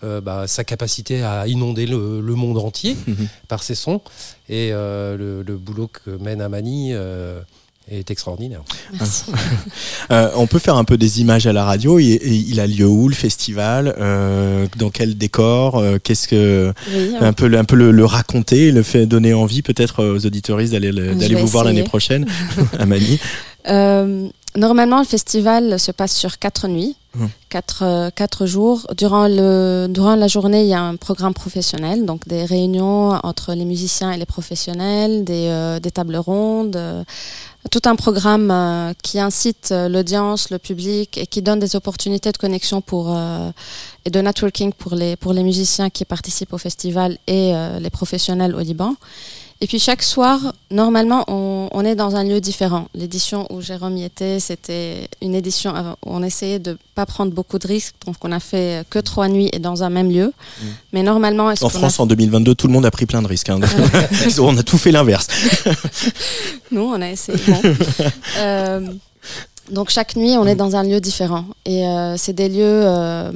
euh, 0.05 0.21
bah, 0.21 0.47
sa 0.47 0.65
capacité 0.65 1.23
à 1.23 1.47
inonder 1.47 1.87
le, 1.87 2.21
le 2.21 2.35
monde 2.35 2.59
entier 2.59 2.97
Mhm. 3.07 3.29
par 3.49 3.63
ses 3.63 3.75
sons. 3.75 4.01
Et 4.49 4.71
euh, 4.73 5.17
le, 5.17 5.43
le 5.43 5.57
boulot 5.57 5.89
que 5.89 6.11
mène 6.11 6.41
Amani 6.41 6.91
euh, 6.93 7.41
est 7.91 8.11
extraordinaire. 8.11 8.63
Merci. 8.99 9.25
Euh, 10.13 10.31
On 10.35 10.47
peut 10.49 10.59
faire 10.59 10.77
un 10.77 10.83
peu 10.85 10.97
des 10.97 11.21
images 11.21 11.47
à 11.47 11.53
la 11.53 11.65
radio. 11.65 11.99
Il, 12.01 12.17
il 12.51 12.59
a 12.59 12.67
lieu 12.67 12.87
où 12.87 13.09
le 13.09 13.15
festival 13.15 13.95
euh, 13.99 14.67
Dans 14.77 14.91
quel 14.91 15.17
décor 15.17 15.77
Euh, 15.79 15.99
Qu'est-ce 16.03 16.27
que 16.27 16.73
Oui, 16.93 17.13
un 17.21 17.33
peu, 17.33 17.47
le- 17.47 17.59
un 17.59 17.65
peu 17.65 17.77
le, 17.77 17.93
le 17.93 18.05
raconter, 18.05 18.73
le 18.73 18.83
fait 18.83 19.07
donner 19.07 19.35
envie 19.35 19.63
peut-être 19.63 20.05
aux 20.05 20.27
auditeuristes 20.27 20.73
d'aller 20.73 21.35
vous 21.37 21.47
voir 21.47 21.65
l'année 21.65 21.85
prochaine, 21.85 22.27
Amani. 22.81 23.21
Euh, 23.69 24.27
normalement, 24.57 24.99
le 25.01 25.07
festival 25.07 25.79
se 25.79 25.93
passe 25.93 26.17
sur 26.17 26.39
quatre 26.39 26.67
nuits, 26.67 26.97
Quatre, 27.49 27.83
euh, 27.83 28.11
quatre 28.15 28.47
jours. 28.47 28.87
Durant, 28.97 29.27
le, 29.27 29.89
durant 29.91 30.15
la 30.15 30.29
journée, 30.29 30.63
il 30.63 30.69
y 30.69 30.75
a 30.75 30.81
un 30.81 30.97
programme 30.97 31.35
professionnel, 31.35 32.07
donc 32.07 32.29
des 32.29 32.45
réunions 32.45 33.11
entre 33.25 33.55
les 33.55 33.65
musiciens 33.65 34.13
et 34.13 34.17
les 34.17 34.27
professionnels, 34.27 35.25
des, 35.25 35.49
euh, 35.49 35.81
des 35.81 35.91
tables 35.91 36.17
rondes, 36.17 36.77
euh, 36.77 37.03
tout 37.71 37.83
un 37.85 37.97
programme 37.97 38.51
euh, 38.51 38.93
qui 39.03 39.19
incite 39.19 39.71
euh, 39.71 39.89
l'audience, 39.89 40.51
le 40.51 40.59
public 40.59 41.19
et 41.19 41.27
qui 41.27 41.43
donne 41.43 41.59
des 41.59 41.77
opportunités 41.77 42.33
de 42.33 42.39
connexion 42.39 42.81
pour, 42.81 43.15
euh, 43.15 43.51
et 44.05 44.11
de 44.11 44.21
networking 44.21 44.73
pour 44.73 44.95
les, 44.95 45.17
pour 45.17 45.33
les 45.33 45.43
musiciens 45.43 45.91
qui 45.91 46.05
participent 46.05 46.53
au 46.53 46.59
festival 46.59 47.19
et 47.27 47.53
les 47.81 47.91
professionnels 47.91 48.55
au 48.55 48.61
Liban. 48.61 48.95
Et 49.63 49.67
puis 49.67 49.79
chaque 49.79 50.03
soir, 50.03 50.55
normalement, 50.71 51.25
on, 51.29 51.69
on 51.73 51.85
est 51.85 51.95
dans 51.95 52.17
un 52.17 52.25
lieu 52.25 52.41
différent. 52.41 52.89
L'édition 52.95 53.47
où 53.53 53.61
Jérôme 53.61 53.97
y 53.99 54.05
était, 54.05 54.41
c'était 54.41 55.07
une 55.21 55.35
édition 55.35 55.75
où 55.75 55.85
on 56.07 56.23
essayait 56.23 56.59
de 56.59 56.79
pas 56.95 57.05
prendre 57.05 57.33
beaucoup 57.33 57.59
de 57.59 57.67
risques, 57.67 57.95
donc 58.07 58.17
on 58.23 58.33
a 58.33 58.41
fait 58.41 58.87
que 58.89 58.99
trois 58.99 59.29
nuits 59.29 59.51
et 59.53 59.59
dans 59.59 59.83
un 59.83 59.91
même 59.91 60.11
lieu. 60.11 60.33
Mais 60.95 61.03
normalement, 61.03 61.51
est-ce 61.51 61.63
En 61.65 61.69
a- 61.69 61.71
France, 61.71 62.01
en 62.01 62.07
2022, 62.07 62.55
tout 62.55 62.69
le 62.69 62.73
monde 62.73 62.87
a 62.87 62.91
pris 62.91 63.05
plein 63.05 63.21
de 63.21 63.27
risques. 63.29 63.51
hein. 63.51 63.61
on 64.39 64.57
a 64.57 64.63
tout 64.63 64.79
fait 64.79 64.93
l'inverse. 64.93 65.27
Nous, 66.71 66.81
on 66.83 67.01
a 67.01 67.11
essayé. 67.11 67.39
Bon. 67.47 67.61
Euh, 68.39 68.81
donc 69.71 69.91
chaque 69.91 70.17
nuit, 70.17 70.37
on 70.39 70.47
est 70.47 70.55
dans 70.55 70.75
un 70.75 70.83
lieu 70.83 71.01
différent. 71.01 71.45
Et 71.67 71.87
euh, 71.87 72.17
c'est 72.17 72.33
des 72.33 72.49
lieux 72.49 72.63
euh, 72.65 73.31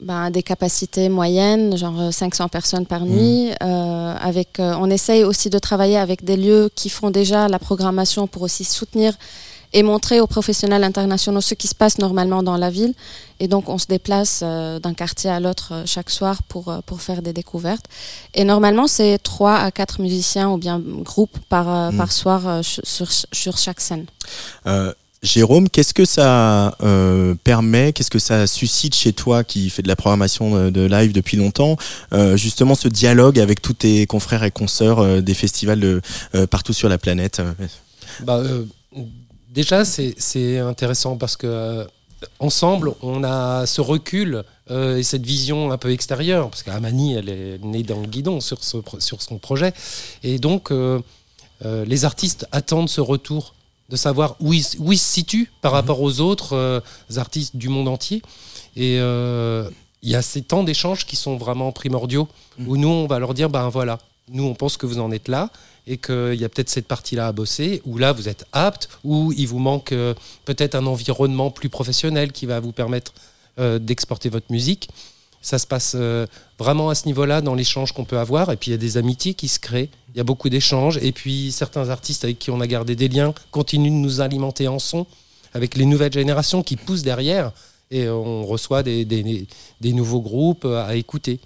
ben, 0.00 0.30
des 0.30 0.42
capacités 0.42 1.08
moyennes, 1.08 1.76
genre 1.76 2.00
euh, 2.00 2.10
500 2.10 2.48
personnes 2.48 2.86
par 2.86 3.04
nuit. 3.06 3.50
Euh, 3.62 4.14
avec, 4.20 4.58
euh, 4.60 4.74
on 4.78 4.90
essaye 4.90 5.24
aussi 5.24 5.50
de 5.50 5.58
travailler 5.58 5.96
avec 5.98 6.24
des 6.24 6.36
lieux 6.36 6.70
qui 6.74 6.88
font 6.90 7.10
déjà 7.10 7.48
la 7.48 7.58
programmation 7.58 8.26
pour 8.26 8.42
aussi 8.42 8.64
soutenir 8.64 9.14
et 9.76 9.82
montrer 9.82 10.20
aux 10.20 10.28
professionnels 10.28 10.84
internationaux 10.84 11.40
ce 11.40 11.54
qui 11.54 11.66
se 11.66 11.74
passe 11.74 11.98
normalement 11.98 12.44
dans 12.44 12.56
la 12.56 12.70
ville. 12.70 12.94
Et 13.40 13.48
donc, 13.48 13.68
on 13.68 13.76
se 13.78 13.86
déplace 13.86 14.40
euh, 14.44 14.78
d'un 14.78 14.94
quartier 14.94 15.30
à 15.30 15.40
l'autre 15.40 15.70
euh, 15.72 15.82
chaque 15.84 16.10
soir 16.10 16.42
pour, 16.44 16.68
euh, 16.68 16.78
pour 16.86 17.00
faire 17.02 17.22
des 17.22 17.32
découvertes. 17.32 17.86
Et 18.34 18.44
normalement, 18.44 18.86
c'est 18.86 19.18
trois 19.18 19.56
à 19.56 19.72
quatre 19.72 20.00
musiciens 20.00 20.48
ou 20.50 20.58
bien 20.58 20.80
groupes 20.80 21.38
par, 21.48 21.68
euh, 21.68 21.90
Mm. 21.90 21.96
par 21.96 22.12
soir 22.12 22.46
euh, 22.46 22.60
sur, 22.62 23.08
sur 23.10 23.58
chaque 23.58 23.80
scène. 23.80 24.06
Euh, 25.24 25.26
Jérôme, 25.26 25.68
qu'est-ce 25.68 25.94
que 25.94 26.04
ça 26.04 26.76
euh, 26.82 27.34
permet, 27.44 27.92
qu'est-ce 27.92 28.10
que 28.10 28.18
ça 28.18 28.46
suscite 28.46 28.94
chez 28.94 29.12
toi 29.12 29.44
qui 29.44 29.70
fait 29.70 29.82
de 29.82 29.88
la 29.88 29.96
programmation 29.96 30.54
de, 30.54 30.70
de 30.70 30.82
live 30.82 31.12
depuis 31.12 31.36
longtemps, 31.36 31.76
euh, 32.12 32.36
justement 32.36 32.74
ce 32.74 32.88
dialogue 32.88 33.38
avec 33.40 33.60
tous 33.62 33.74
tes 33.74 34.06
confrères 34.06 34.44
et 34.44 34.50
consoeurs 34.50 35.00
euh, 35.00 35.20
des 35.20 35.34
festivals 35.34 35.82
euh, 36.34 36.46
partout 36.46 36.72
sur 36.72 36.88
la 36.88 36.98
planète 36.98 37.40
euh, 37.40 37.52
Bah, 38.20 38.36
euh, 38.36 38.64
déjà, 39.50 39.84
c'est 39.84 40.58
intéressant 40.58 41.16
parce 41.16 41.36
que 41.36 41.46
euh, 41.46 41.84
ensemble, 42.38 42.92
on 43.02 43.24
a 43.24 43.66
ce 43.66 43.80
recul 43.80 44.44
euh, 44.70 44.98
et 44.98 45.02
cette 45.02 45.24
vision 45.24 45.72
un 45.72 45.78
peu 45.78 45.90
extérieure. 45.92 46.50
Parce 46.50 46.62
qu'Amani, 46.62 47.14
elle 47.14 47.28
est 47.28 47.58
née 47.62 47.82
dans 47.82 48.00
le 48.00 48.06
guidon 48.06 48.40
sur, 48.40 48.62
son 48.62 49.38
projet. 49.38 49.72
Et 50.22 50.38
donc, 50.38 50.70
euh, 50.70 51.00
euh, 51.64 51.84
les 51.84 52.04
artistes 52.04 52.46
attendent 52.52 52.88
ce 52.88 53.00
retour 53.00 53.54
de 53.88 53.96
savoir 53.96 54.36
où 54.40 54.52
ils 54.52 54.62
se 54.62 54.78
situent 54.96 55.50
par 55.60 55.72
rapport 55.72 56.00
aux 56.00 56.20
autres 56.20 56.54
euh, 56.54 56.80
artistes 57.16 57.56
du 57.56 57.68
monde 57.68 57.88
entier. 57.88 58.22
Et 58.76 58.98
euh, 58.98 59.68
il 60.02 60.10
y 60.10 60.14
a 60.14 60.22
ces 60.22 60.42
temps 60.42 60.64
d'échange 60.64 61.06
qui 61.06 61.16
sont 61.16 61.36
vraiment 61.36 61.70
primordiaux, 61.72 62.28
mm. 62.58 62.68
où 62.68 62.76
nous, 62.76 62.88
on 62.88 63.06
va 63.06 63.18
leur 63.18 63.34
dire, 63.34 63.50
ben 63.50 63.68
voilà, 63.68 63.98
nous, 64.28 64.44
on 64.44 64.54
pense 64.54 64.76
que 64.76 64.86
vous 64.86 64.98
en 65.00 65.10
êtes 65.10 65.28
là, 65.28 65.50
et 65.86 65.98
qu'il 65.98 66.34
y 66.34 66.44
a 66.44 66.48
peut-être 66.48 66.70
cette 66.70 66.88
partie-là 66.88 67.26
à 67.26 67.32
bosser, 67.32 67.82
où 67.84 67.98
là, 67.98 68.12
vous 68.12 68.28
êtes 68.28 68.46
apte, 68.52 68.88
où 69.04 69.32
il 69.36 69.46
vous 69.46 69.58
manque 69.58 69.92
euh, 69.92 70.14
peut-être 70.46 70.74
un 70.74 70.86
environnement 70.86 71.50
plus 71.50 71.68
professionnel 71.68 72.32
qui 72.32 72.46
va 72.46 72.60
vous 72.60 72.72
permettre 72.72 73.12
d'exporter 73.56 74.30
votre 74.30 74.50
musique. 74.50 74.88
Ça 75.44 75.58
se 75.58 75.66
passe 75.66 75.92
euh, 75.94 76.26
vraiment 76.58 76.88
à 76.88 76.94
ce 76.94 77.04
niveau-là 77.04 77.42
dans 77.42 77.54
l'échange 77.54 77.92
qu'on 77.92 78.06
peut 78.06 78.18
avoir. 78.18 78.50
Et 78.50 78.56
puis 78.56 78.70
il 78.70 78.72
y 78.72 78.74
a 78.74 78.78
des 78.78 78.96
amitiés 78.96 79.34
qui 79.34 79.48
se 79.48 79.58
créent, 79.58 79.90
il 80.14 80.16
y 80.16 80.20
a 80.20 80.24
beaucoup 80.24 80.48
d'échanges. 80.48 80.98
Et 81.02 81.12
puis 81.12 81.52
certains 81.52 81.90
artistes 81.90 82.24
avec 82.24 82.38
qui 82.38 82.50
on 82.50 82.62
a 82.62 82.66
gardé 82.66 82.96
des 82.96 83.08
liens 83.08 83.34
continuent 83.50 83.90
de 83.90 83.96
nous 83.96 84.22
alimenter 84.22 84.68
en 84.68 84.78
son 84.78 85.06
avec 85.52 85.76
les 85.76 85.84
nouvelles 85.84 86.14
générations 86.14 86.62
qui 86.62 86.76
poussent 86.76 87.02
derrière. 87.02 87.52
Et 87.90 88.08
on 88.08 88.46
reçoit 88.46 88.82
des, 88.82 89.46
nouveaux 89.82 90.22
groupes 90.22 90.64
à 90.64 90.96
écouter. 90.96 91.40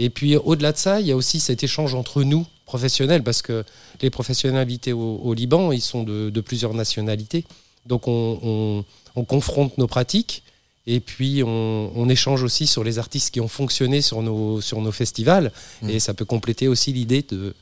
Et 0.00 0.10
puis 0.10 0.34
au-delà 0.34 0.72
de 0.72 0.76
ça, 0.76 1.00
il 1.00 1.06
y 1.06 1.12
a 1.12 1.16
aussi 1.16 1.38
cet 1.38 1.62
échange 1.62 1.94
entre 1.94 2.24
nous, 2.24 2.44
professionnels, 2.66 3.22
parce 3.22 3.40
que 3.40 3.64
les 4.02 4.10
professionnalités 4.10 4.92
au, 4.92 5.32
Liban, 5.32 5.70
ils 5.70 5.80
sont 5.80 6.02
de, 6.02 6.40
plusieurs 6.40 6.74
nationalités. 6.74 7.44
Donc 7.86 8.08
on, 8.08 8.84
on 9.14 9.24
confronte 9.24 9.78
nos 9.78 9.86
pratiques 9.86 10.42
et 10.86 11.00
puis, 11.00 11.42
on, 11.42 12.08
échange 12.08 12.42
aussi 12.42 12.66
sur 12.66 12.84
les 12.84 12.98
artistes 12.98 13.32
qui 13.32 13.40
ont 13.40 13.48
fonctionné 13.48 14.02
sur 14.02 14.20
nos, 14.22 14.60
sur 14.60 14.80
nos 14.82 14.92
festivals. 14.92 15.50
Mm. 15.82 15.90
Et 15.90 16.00
ça 16.00 16.12
peut 16.12 16.26
compléter 16.26 16.68
aussi 16.68 16.92
l'idée 16.92 17.24
de, 17.26 17.54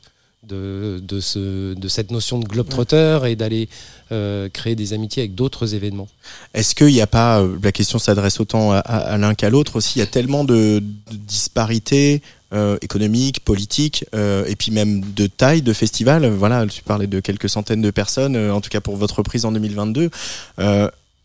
de, 0.47 0.99
de, 1.01 1.21
ce, 1.21 1.73
de, 1.73 1.87
cette 1.87 2.11
notion 2.11 2.37
de 2.37 2.45
globetrotter 2.45 3.21
et 3.27 3.35
d'aller 3.37 3.69
euh, 4.11 4.49
créer 4.49 4.75
des 4.75 4.91
amitiés 4.91 5.23
avec 5.23 5.35
d'autres 5.35 5.73
événements. 5.73 6.09
Est-ce 6.53 6.75
qu'il 6.75 6.87
n'y 6.87 7.01
a 7.01 7.07
pas, 7.07 7.39
euh, 7.39 7.57
la 7.63 7.71
question 7.71 7.97
s'adresse 7.97 8.41
autant 8.41 8.73
à, 8.73 9.17
l'un 9.17 9.35
qu'à 9.35 9.49
l'autre 9.49 9.77
aussi, 9.77 9.99
il 9.99 9.99
y 9.99 10.03
a 10.03 10.07
tellement 10.07 10.43
de, 10.43 10.83
disparités 11.11 12.21
euh, 12.53 12.77
économiques, 12.81 13.39
politiques, 13.45 14.05
et 14.13 14.55
puis 14.57 14.71
même 14.71 15.01
de 15.13 15.27
taille 15.27 15.61
de 15.61 15.71
festivals. 15.71 16.27
Voilà, 16.27 16.67
tu 16.67 16.83
parlais 16.83 17.07
de 17.07 17.21
quelques 17.21 17.49
centaines 17.49 17.81
de 17.81 17.91
personnes, 17.91 18.35
en 18.35 18.59
tout 18.59 18.69
cas 18.69 18.81
pour 18.81 18.97
votre 18.97 19.19
reprise 19.19 19.45
en 19.45 19.53
2022. 19.53 20.09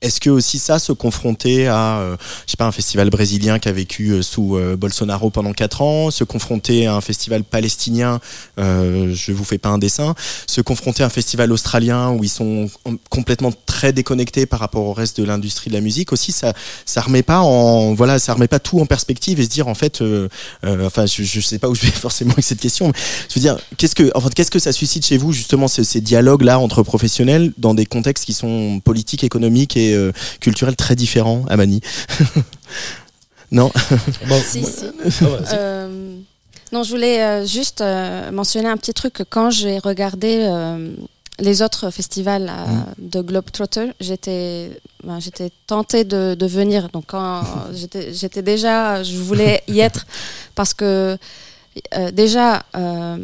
Est-ce 0.01 0.21
que 0.21 0.31
aussi 0.31 0.61
ça, 0.61 0.79
se 0.79 0.93
confronter 0.93 1.67
à, 1.67 1.99
euh, 1.99 2.17
je 2.47 2.53
sais 2.53 2.57
pas, 2.57 2.67
un 2.67 2.73
festival 2.73 3.11
brésilien 3.11 3.59
qui 3.59 3.69
a 3.69 3.73
vécu 3.73 4.11
euh, 4.11 4.23
sous 4.23 4.57
euh, 4.57 4.77
Bolsonaro 4.77 5.31
pendant 5.31 5.53
quatre 5.53 5.83
ans, 5.83 6.13
se 6.13 6.23
confronter 6.23 6.87
à 6.87 6.95
un 6.95 7.01
festival 7.01 7.43
palestinien, 7.43 8.21
euh, 8.61 9.13
je 9.13 9.33
vous 9.33 9.43
fais 9.43 9.59
pas 9.59 9.71
un 9.71 9.79
dessin, 9.79 10.15
se 10.47 10.61
confronter 10.61 11.03
à 11.03 11.07
un 11.07 11.11
festival 11.11 11.51
australien 11.51 12.11
où 12.11 12.23
ils 12.23 12.29
sont 12.29 12.71
complètement 13.11 13.53
très 13.67 13.93
déconnectés 13.93 14.47
par 14.47 14.61
rapport 14.61 14.85
au 14.85 14.93
reste 14.93 15.21
de 15.21 15.25
l'industrie 15.25 15.71
de 15.71 15.75
la 15.75 15.81
musique 15.81 16.13
aussi, 16.13 16.31
ça, 16.31 16.53
ça 16.87 17.01
remet 17.01 17.25
pas 17.25 17.41
en, 17.41 17.95
voilà, 17.95 18.21
ça 18.21 18.35
remet 18.35 18.47
pas 18.47 18.61
tout 18.61 18.79
en 18.79 18.87
perspective 18.87 19.41
et 19.41 19.45
se 19.45 19.51
dire 19.51 19.67
en 19.67 19.75
fait, 19.75 20.01
enfin, 20.63 21.07
je, 21.07 21.25
je 21.25 21.41
sais 21.41 21.59
pas 21.59 21.69
où 21.69 21.75
je 21.75 21.83
vais 21.83 21.91
forcément 21.93 22.35
avec 22.35 22.45
cette 22.45 22.61
question, 22.61 22.87
mais 22.87 22.95
je 23.29 23.35
veux 23.35 23.41
dire, 23.41 23.59
qu'est-ce 23.77 23.97
que, 23.97 24.13
enfin, 24.15 24.29
qu'est-ce 24.33 24.53
que 24.53 24.61
ça 24.61 24.73
suscite 24.73 25.05
chez 25.05 25.17
vous 25.17 25.33
justement 25.33 25.67
ces, 25.67 25.83
ces 25.83 26.01
dialogues 26.01 26.43
là 26.43 26.61
entre 26.61 26.85
professionnels 26.85 27.53
dans 27.59 27.75
des 27.75 27.87
contextes 27.87 28.25
qui 28.25 28.33
sont 28.33 28.81
politiques, 28.85 29.25
économiques 29.25 29.77
et 29.77 29.88
euh, 29.95 30.13
culturel 30.41 30.77
très 30.77 30.97
différent 30.97 31.45
à 31.49 31.57
Mani. 31.57 31.81
non 33.53 33.71
si, 34.45 34.65
si. 34.65 34.85
Ah 35.23 35.55
euh, 35.55 36.17
non, 36.73 36.83
je 36.83 36.91
voulais 36.91 37.23
euh, 37.23 37.47
juste 37.47 37.83
mentionner 38.33 38.69
un 38.69 38.77
petit 38.77 38.93
truc. 38.95 39.23
Quand 39.31 39.51
j'ai 39.51 39.79
regardé 39.79 40.49
les 41.41 41.63
autres 41.63 41.91
festivals 41.91 42.51
mm. 42.51 43.11
de 43.11 43.21
Globetrotter, 43.21 43.93
j'étais 44.01 44.71
ben, 45.05 45.21
j'étais 45.21 45.51
tentée 45.67 46.05
de, 46.05 46.35
de, 46.35 46.47
venir. 46.47 46.89
Donc 46.91 47.05
quand 47.09 47.43
j'étais 48.13 48.43
déjà, 48.43 49.03
je 49.03 49.17
voulais 49.17 49.63
y 49.69 49.81
être 49.81 50.07
parce 50.55 50.75
que 50.75 51.17
euh, 51.97 52.11
déjà, 52.11 52.63
euh, 52.77 53.17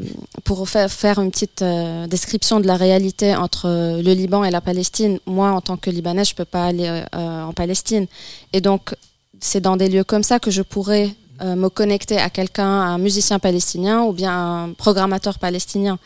pour 0.45 0.69
faire, 0.69 0.91
faire 0.91 1.19
une 1.19 1.31
petite 1.31 1.63
euh, 1.63 2.07
description 2.07 2.61
de 2.61 2.67
la 2.67 2.77
réalité 2.77 3.35
entre 3.35 3.69
le 3.69 4.13
Liban 4.15 4.45
et 4.45 4.51
la 4.51 4.61
Palestine, 4.61 5.19
moi, 5.27 5.51
en 5.51 5.61
tant 5.61 5.77
que 5.77 5.91
Libanais, 5.91 6.25
je 6.25 6.33
ne 6.33 6.37
peux 6.37 6.45
pas 6.45 6.67
aller 6.67 7.03
en 7.13 7.53
Palestine. 7.53 8.07
Et 8.53 8.61
donc, 8.61 8.95
c'est 9.41 9.61
dans 9.61 9.77
des 9.77 9.89
lieux 9.89 10.05
comme 10.05 10.23
ça 10.23 10.39
que 10.39 10.51
je 10.51 10.63
pourrais 10.63 11.11
me 11.43 11.69
connecter 11.69 12.19
à 12.19 12.31
quelqu'un, 12.31 12.67
un 12.67 12.99
musicien 12.99 13.39
palestinien 13.39 14.03
ou 14.03 14.13
bien 14.13 14.65
un 14.65 14.73
programmateur 14.73 15.39
palestinien. 15.39 15.99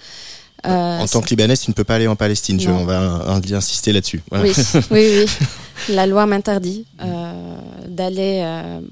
en 0.64 1.06
tant 1.06 1.20
que 1.20 1.28
Libanais, 1.30 1.56
tu 1.56 1.70
ne 1.70 1.74
peux 1.74 1.84
pas 1.84 1.96
aller 1.96 2.08
en 2.08 2.16
Palestine. 2.16 2.60
Je, 2.60 2.70
on 2.70 2.84
va 2.84 3.40
insister 3.52 3.92
là-dessus. 3.92 4.22
Oui, 4.32 4.52
oui, 4.90 5.24
oui. 5.24 5.26
La 5.88 6.06
loi 6.06 6.26
m'interdit 6.26 6.84
d'aller, 7.88 8.42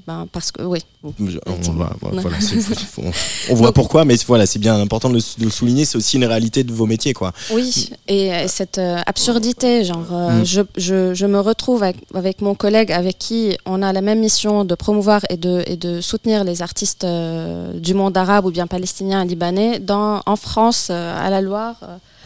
ben, 0.06 0.26
parce 0.32 0.52
que 0.52 0.62
oui, 0.62 0.80
on, 3.48 3.54
voit 3.54 3.72
pourquoi, 3.72 4.04
mais 4.04 4.16
voilà, 4.26 4.46
c'est 4.46 4.58
bien 4.58 4.80
important 4.80 5.08
de 5.08 5.14
le, 5.14 5.50
souligner. 5.50 5.84
C'est 5.84 5.96
aussi 5.96 6.16
une 6.16 6.24
réalité 6.24 6.64
de 6.64 6.72
vos 6.72 6.86
métiers, 6.86 7.12
quoi. 7.12 7.32
Oui, 7.52 7.90
et 8.08 8.32
euh, 8.32 8.48
cette 8.48 8.78
euh, 8.78 8.98
absurdité, 9.06 9.84
genre, 9.84 10.06
euh, 10.12 10.40
mm. 10.40 10.44
je, 10.44 10.60
je, 10.76 11.14
je, 11.14 11.26
me 11.26 11.38
retrouve 11.38 11.82
avec, 11.82 12.40
mon 12.40 12.54
collègue 12.54 12.92
avec 12.92 13.18
qui 13.18 13.56
on 13.66 13.82
a 13.82 13.92
la 13.92 14.00
même 14.00 14.20
mission 14.20 14.64
de 14.64 14.74
promouvoir 14.74 15.22
et 15.30 15.36
de, 15.36 15.62
et 15.66 15.76
de 15.76 16.00
soutenir 16.00 16.44
les 16.44 16.62
artistes 16.62 17.06
du 17.06 17.94
monde 17.94 18.16
arabe 18.16 18.46
ou 18.46 18.50
bien 18.50 18.66
palestinien, 18.66 19.24
libanais, 19.24 19.78
dans, 19.78 20.22
en 20.26 20.36
France, 20.36 20.90
à 20.90 21.30
la 21.30 21.40
Loire, 21.40 21.76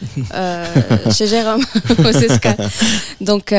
chez 1.13 1.27
Jérôme, 1.27 1.63
au 1.99 3.23
Donc 3.23 3.53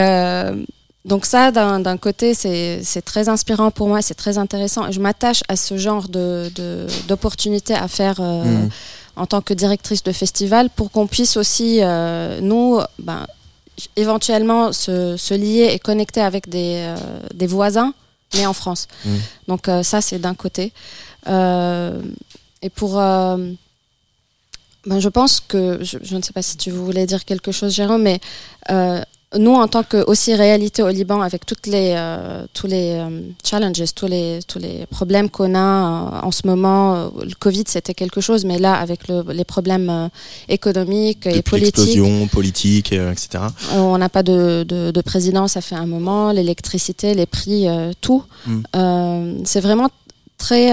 donc 1.05 1.27
ça, 1.27 1.51
d'un 1.51 1.97
côté, 1.97 2.33
c'est 2.35 3.03
très 3.05 3.29
inspirant 3.29 3.73
pour 3.73 3.89
moi, 3.89 4.03
c'est 4.03 4.15
très 4.15 4.39
intéressant. 4.39 4.91
Je 4.93 5.01
m'attache 5.01 5.43
à 5.49 5.57
ce 5.57 5.77
genre 5.77 6.09
d'opportunités 6.09 7.75
de, 7.75 7.79
à 7.79 7.89
faire 7.89 8.21
euh, 8.21 8.45
mm. 8.45 8.71
en 9.17 9.27
tant 9.27 9.43
que 9.43 9.53
directrice 9.53 10.05
de 10.05 10.13
festival 10.13 10.71
pour 10.71 10.93
qu'on 10.93 11.09
puisse 11.09 11.37
aussi, 11.37 11.81
euh, 11.83 12.41
nous, 12.41 12.79
ben, 13.01 13.27
éventuellement 13.97 14.73
se, 14.73 15.17
se, 15.17 15.35
lier 15.35 15.71
et 15.73 15.81
connecter 15.81 16.21
avec 16.21 16.49
des, 16.49 16.85
euh, 16.87 16.97
des 17.35 17.49
voisins, 17.49 17.95
mais 18.35 18.47
en 18.47 18.53
France. 18.53 18.87
Mm. 19.05 19.17
Donc 19.49 19.69
ça, 19.83 20.01
c'est 20.01 20.21
d'un 20.21 20.35
côté. 20.35 20.73
et 21.27 22.71
pour... 22.77 22.95
Ben, 24.85 24.99
je 24.99 25.09
pense 25.09 25.39
que, 25.39 25.79
je, 25.81 25.99
je, 26.03 26.17
ne 26.17 26.23
sais 26.23 26.33
pas 26.33 26.43
si 26.43 26.57
tu 26.57 26.73
voulais 26.73 27.07
dire 27.07 27.25
quelque 27.25 27.53
chose, 27.53 27.73
Jérôme, 27.73 28.03
mais 28.03 28.21
nous, 29.39 29.53
en 29.53 29.69
tant 29.69 29.83
que 29.83 30.05
aussi 30.07 30.35
réalité 30.35 30.83
au 30.83 30.89
Liban, 30.89 31.21
avec 31.21 31.47
toutes 31.47 31.67
les, 31.67 31.95
euh, 31.97 32.45
tous 32.53 32.67
les 32.67 32.93
euh, 32.93 33.21
challenges, 33.45 33.95
tous 33.95 34.07
les, 34.07 34.41
tous 34.47 34.59
les 34.59 34.87
problèmes 34.91 35.31
qu'on 35.31 35.55
a 35.55 35.59
euh, 35.59 36.27
en 36.27 36.31
ce 36.31 36.47
moment, 36.47 37.11
le 37.19 37.35
Covid, 37.39 37.65
c'était 37.67 37.95
quelque 37.95 38.21
chose, 38.21 38.45
mais 38.45 38.59
là, 38.59 38.75
avec 38.75 39.09
le, 39.09 39.25
les 39.33 39.45
problèmes 39.45 40.11
économiques 40.49 41.27
et 41.27 41.43
politiques. 41.43 41.77
L'explosion 41.77 42.27
politique, 42.29 42.93
etc. 42.93 43.45
On 43.75 43.99
n'a 43.99 44.09
pas 44.09 44.23
de, 44.23 44.65
de, 44.69 44.91
de, 44.91 45.01
président, 45.01 45.49
ça 45.49 45.61
fait 45.61 45.75
un 45.75 45.87
moment, 45.87 46.33
l'électricité, 46.33 47.15
les 47.15 47.27
prix, 47.27 47.67
tout. 48.01 48.25
Mm. 48.47 49.45
C'est 49.45 49.61
vraiment 49.61 49.89
très 50.39 50.73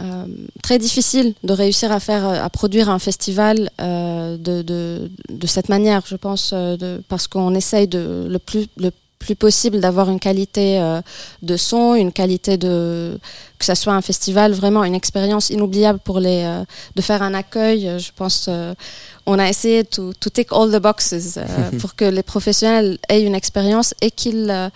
euh, 0.00 0.24
très 0.62 0.78
difficile 0.78 1.34
de 1.44 1.52
réussir 1.52 1.92
à 1.92 2.00
faire, 2.00 2.26
à 2.26 2.48
produire 2.48 2.88
un 2.88 2.98
festival 2.98 3.70
euh, 3.80 4.36
de, 4.38 4.62
de, 4.62 5.10
de, 5.28 5.46
cette 5.46 5.68
manière, 5.68 6.02
je 6.06 6.16
pense, 6.16 6.52
euh, 6.54 6.76
de, 6.76 7.02
parce 7.08 7.26
qu'on 7.28 7.54
essaye 7.54 7.86
de 7.86 8.26
le 8.30 8.38
plus, 8.38 8.66
le 8.78 8.92
plus 9.18 9.36
possible 9.36 9.80
d'avoir 9.80 10.08
une 10.08 10.18
qualité 10.18 10.80
de 11.42 11.56
son, 11.58 11.94
une 11.94 12.10
qualité 12.10 12.56
de 12.56 13.18
que 13.58 13.66
ça 13.66 13.74
soit 13.74 13.92
un 13.92 14.00
festival 14.00 14.52
vraiment 14.52 14.82
une 14.82 14.94
expérience 14.94 15.50
inoubliable 15.50 15.98
pour 15.98 16.20
les 16.20 16.62
de 16.96 17.02
faire 17.02 17.22
un 17.22 17.34
accueil. 17.34 17.98
Je 17.98 18.12
pense 18.16 18.48
on 19.26 19.38
a 19.38 19.46
essayé 19.46 19.84
to, 19.84 20.14
to 20.14 20.30
tick 20.30 20.50
all 20.52 20.70
the 20.70 20.80
boxes 20.80 21.38
pour 21.80 21.96
que 21.96 22.06
les 22.06 22.22
professionnels 22.22 22.98
aient 23.10 23.20
une 23.20 23.34
expérience 23.34 23.92
et 24.00 24.10
qu'ils 24.10 24.70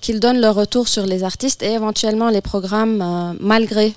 qu'ils 0.00 0.20
donnent 0.20 0.40
leur 0.40 0.54
retour 0.54 0.86
sur 0.86 1.04
les 1.04 1.24
artistes 1.24 1.60
et 1.64 1.72
éventuellement 1.72 2.28
les 2.28 2.42
programmes 2.42 3.36
malgré 3.40 3.86
euh, 3.86 3.92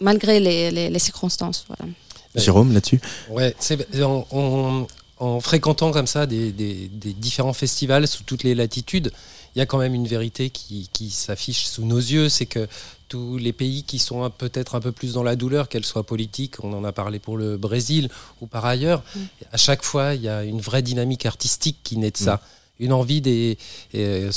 malgré 0.00 0.40
les, 0.40 0.70
les, 0.90 0.98
circonstances. 0.98 1.64
Voilà. 1.68 1.90
Jérôme, 2.34 2.72
là-dessus 2.72 3.00
Ouais, 3.30 3.54
en, 5.18 5.40
fréquentant 5.40 5.90
comme 5.92 6.06
ça 6.06 6.26
des, 6.26 6.52
des, 6.52 7.12
différents 7.14 7.52
festivals 7.52 8.06
sous 8.06 8.24
toutes 8.24 8.42
les 8.42 8.54
latitudes, 8.54 9.12
il 9.54 9.60
y 9.60 9.62
a 9.62 9.66
quand 9.66 9.78
même 9.78 9.94
une 9.94 10.08
vérité 10.08 10.50
qui, 10.50 10.90
qui 10.92 11.10
s'affiche 11.10 11.66
sous 11.66 11.84
nos 11.84 11.98
yeux, 11.98 12.28
c'est 12.28 12.46
que 12.46 12.66
tous 13.08 13.38
les 13.38 13.52
pays 13.52 13.84
qui 13.84 14.00
sont 14.00 14.28
peut-être 14.30 14.74
un 14.74 14.80
peu 14.80 14.90
plus 14.90 15.12
dans 15.12 15.22
la 15.22 15.36
douleur, 15.36 15.68
qu'elle 15.68 15.84
soit 15.84 16.02
politique, 16.02 16.62
on 16.64 16.72
en 16.72 16.82
a 16.82 16.92
parlé 16.92 17.20
pour 17.20 17.36
le 17.36 17.56
Brésil 17.56 18.08
ou 18.40 18.46
par 18.46 18.64
ailleurs, 18.64 19.02
mm. 19.14 19.20
à 19.52 19.56
chaque 19.56 19.84
fois, 19.84 20.14
il 20.14 20.22
y 20.22 20.28
a 20.28 20.42
une 20.42 20.60
vraie 20.60 20.82
dynamique 20.82 21.24
artistique 21.24 21.78
qui 21.84 21.96
naît 21.96 22.10
de 22.10 22.16
ça. 22.16 22.36
Mm 22.36 22.40
une 22.80 22.92
envie 22.92 23.20
des. 23.20 23.56
Euh, 23.94 24.30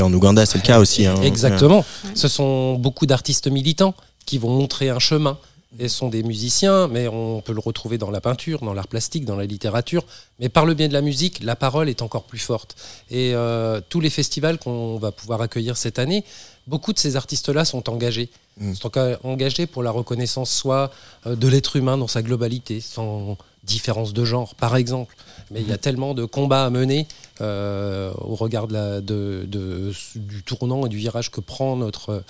en 0.00 0.12
Ouganda, 0.12 0.46
c'est 0.46 0.58
le 0.58 0.64
cas 0.64 0.80
aussi. 0.80 1.06
Hein. 1.06 1.16
Exactement. 1.22 1.84
Ce 2.14 2.28
sont 2.28 2.74
beaucoup 2.74 3.06
d'artistes 3.06 3.48
militants 3.48 3.94
qui 4.24 4.38
vont 4.38 4.50
montrer 4.50 4.90
un 4.90 4.98
chemin. 4.98 5.38
Et 5.78 5.88
sont 5.88 6.08
des 6.08 6.22
musiciens, 6.22 6.88
mais 6.88 7.06
on 7.06 7.42
peut 7.42 7.52
le 7.52 7.60
retrouver 7.60 7.98
dans 7.98 8.10
la 8.10 8.22
peinture, 8.22 8.60
dans 8.60 8.72
l'art 8.72 8.88
plastique, 8.88 9.26
dans 9.26 9.36
la 9.36 9.44
littérature. 9.44 10.04
Mais 10.40 10.48
par 10.48 10.64
le 10.64 10.72
biais 10.72 10.88
de 10.88 10.94
la 10.94 11.02
musique, 11.02 11.42
la 11.42 11.54
parole 11.54 11.90
est 11.90 12.00
encore 12.00 12.22
plus 12.22 12.38
forte. 12.38 12.76
Et 13.10 13.34
euh, 13.34 13.82
tous 13.86 14.00
les 14.00 14.08
festivals 14.08 14.56
qu'on 14.56 14.96
va 14.96 15.12
pouvoir 15.12 15.42
accueillir 15.42 15.76
cette 15.76 15.98
année 15.98 16.24
beaucoup 16.66 16.92
de 16.92 16.98
ces 16.98 17.16
artistes-là 17.16 17.64
sont 17.64 17.88
engagés. 17.88 18.28
Mm. 18.58 18.74
Sont 18.74 18.88
enga- 18.88 19.18
engagés 19.22 19.66
pour 19.66 19.82
la 19.82 19.90
reconnaissance 19.90 20.50
soit 20.50 20.90
euh, 21.26 21.36
de 21.36 21.48
l'être 21.48 21.76
humain 21.76 21.98
dans 21.98 22.08
sa 22.08 22.22
globalité, 22.22 22.80
sans 22.80 23.36
différence 23.66 24.12
de 24.12 24.24
genre, 24.24 24.54
par 24.54 24.76
exemple. 24.76 25.14
Mais 25.50 25.60
il 25.60 25.68
y 25.68 25.72
a 25.72 25.78
tellement 25.78 26.14
de 26.14 26.24
combats 26.24 26.64
à 26.66 26.70
mener 26.70 27.06
euh, 27.40 28.12
au 28.18 28.34
regard 28.34 28.66
de 28.66 28.72
la- 28.72 29.00
de- 29.00 29.44
de- 29.46 29.92
du 30.14 30.42
tournant 30.42 30.86
et 30.86 30.88
du 30.88 30.96
virage 30.96 31.30
que 31.30 31.40
prend 31.40 31.76
notre, 31.76 32.24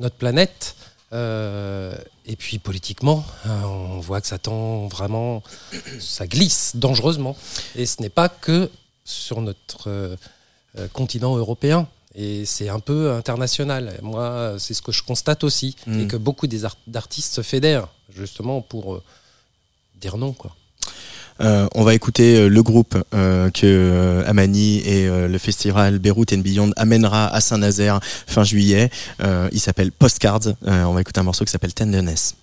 notre 0.00 0.16
planète. 0.16 0.74
Euh, 1.12 1.94
et 2.26 2.34
puis 2.36 2.58
politiquement, 2.58 3.24
euh, 3.46 3.62
on 3.64 4.00
voit 4.00 4.20
que 4.20 4.26
ça 4.26 4.38
tend 4.38 4.88
vraiment, 4.88 5.42
ça 6.00 6.26
glisse 6.26 6.72
dangereusement. 6.74 7.36
Et 7.76 7.86
ce 7.86 8.02
n'est 8.02 8.08
pas 8.08 8.28
que 8.28 8.70
sur 9.04 9.40
notre 9.40 9.88
euh, 9.88 10.16
continent 10.92 11.36
européen. 11.36 11.86
Et 12.16 12.44
c'est 12.46 12.68
un 12.70 12.80
peu 12.80 13.12
international. 13.12 13.98
Moi, 14.02 14.56
c'est 14.58 14.74
ce 14.74 14.82
que 14.82 14.90
je 14.90 15.02
constate 15.02 15.44
aussi. 15.44 15.76
Mm. 15.86 16.00
Et 16.00 16.06
que 16.08 16.16
beaucoup 16.16 16.46
d'artistes 16.86 17.34
se 17.34 17.42
fédèrent, 17.42 17.88
justement, 18.10 18.60
pour 18.62 19.00
dire 20.00 20.16
non. 20.16 20.32
Quoi. 20.32 20.50
Euh, 21.40 21.66
on 21.74 21.84
va 21.84 21.94
écouter 21.94 22.36
euh, 22.36 22.48
le 22.48 22.62
groupe 22.62 22.96
euh, 23.14 23.50
que 23.50 24.22
Amani 24.26 24.78
et 24.78 25.06
le 25.06 25.38
festival 25.38 25.98
Beyrouth 25.98 26.32
and 26.32 26.38
Beyond 26.38 26.70
amènera 26.76 27.26
à 27.28 27.40
Saint-Nazaire 27.40 28.00
fin 28.02 28.44
juillet. 28.44 28.90
Il 29.52 29.60
s'appelle 29.60 29.92
Postcards. 29.92 30.54
On 30.66 30.92
va 30.92 31.00
écouter 31.00 31.20
un 31.20 31.24
morceau 31.24 31.44
qui 31.44 31.50
s'appelle 31.50 31.74
Tenderness. 31.74 32.34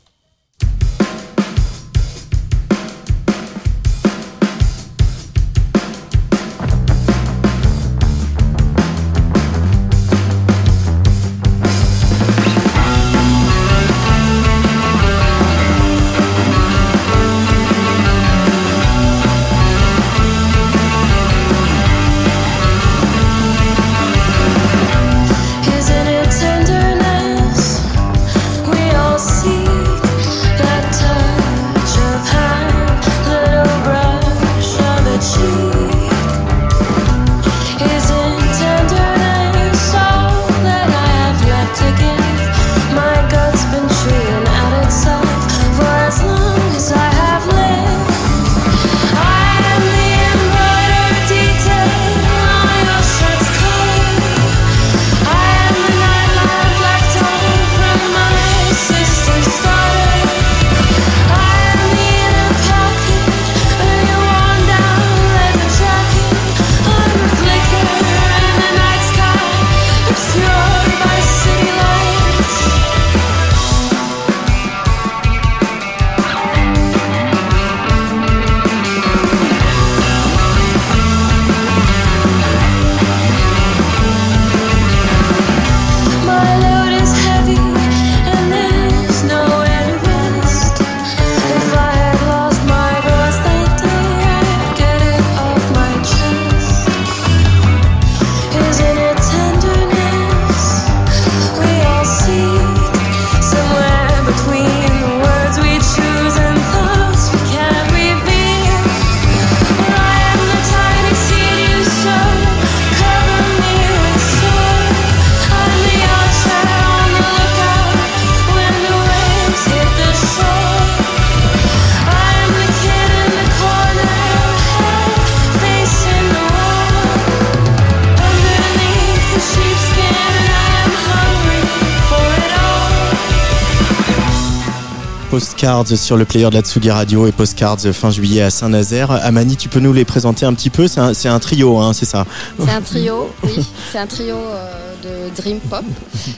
Postcards 135.34 135.98
sur 135.98 136.16
le 136.16 136.26
player 136.26 136.48
de 136.52 136.54
la 136.54 136.62
Tsugi 136.62 136.92
Radio 136.92 137.26
et 137.26 137.32
Postcards 137.32 137.80
fin 137.92 138.12
juillet 138.12 138.44
à 138.44 138.52
Saint-Nazaire. 138.52 139.10
Amani, 139.10 139.58
tu 139.58 139.68
peux 139.68 139.80
nous 139.80 139.92
les 139.92 140.06
présenter 140.06 140.46
un 140.46 140.54
petit 140.54 140.70
peu 140.70 140.88
C'est 140.88 141.28
un, 141.28 141.40
trio, 141.40 141.80
hein, 141.80 141.92
c'est 141.94 142.06
ça 142.06 142.28
C'est 142.60 142.70
un 142.70 142.82
trio, 142.82 143.32
oui. 143.44 143.68
C'est 143.92 143.98
un 143.98 144.06
trio 144.06 144.36
euh, 144.36 144.94
de 145.02 145.36
Dream 145.36 145.60
Pop 145.60 145.84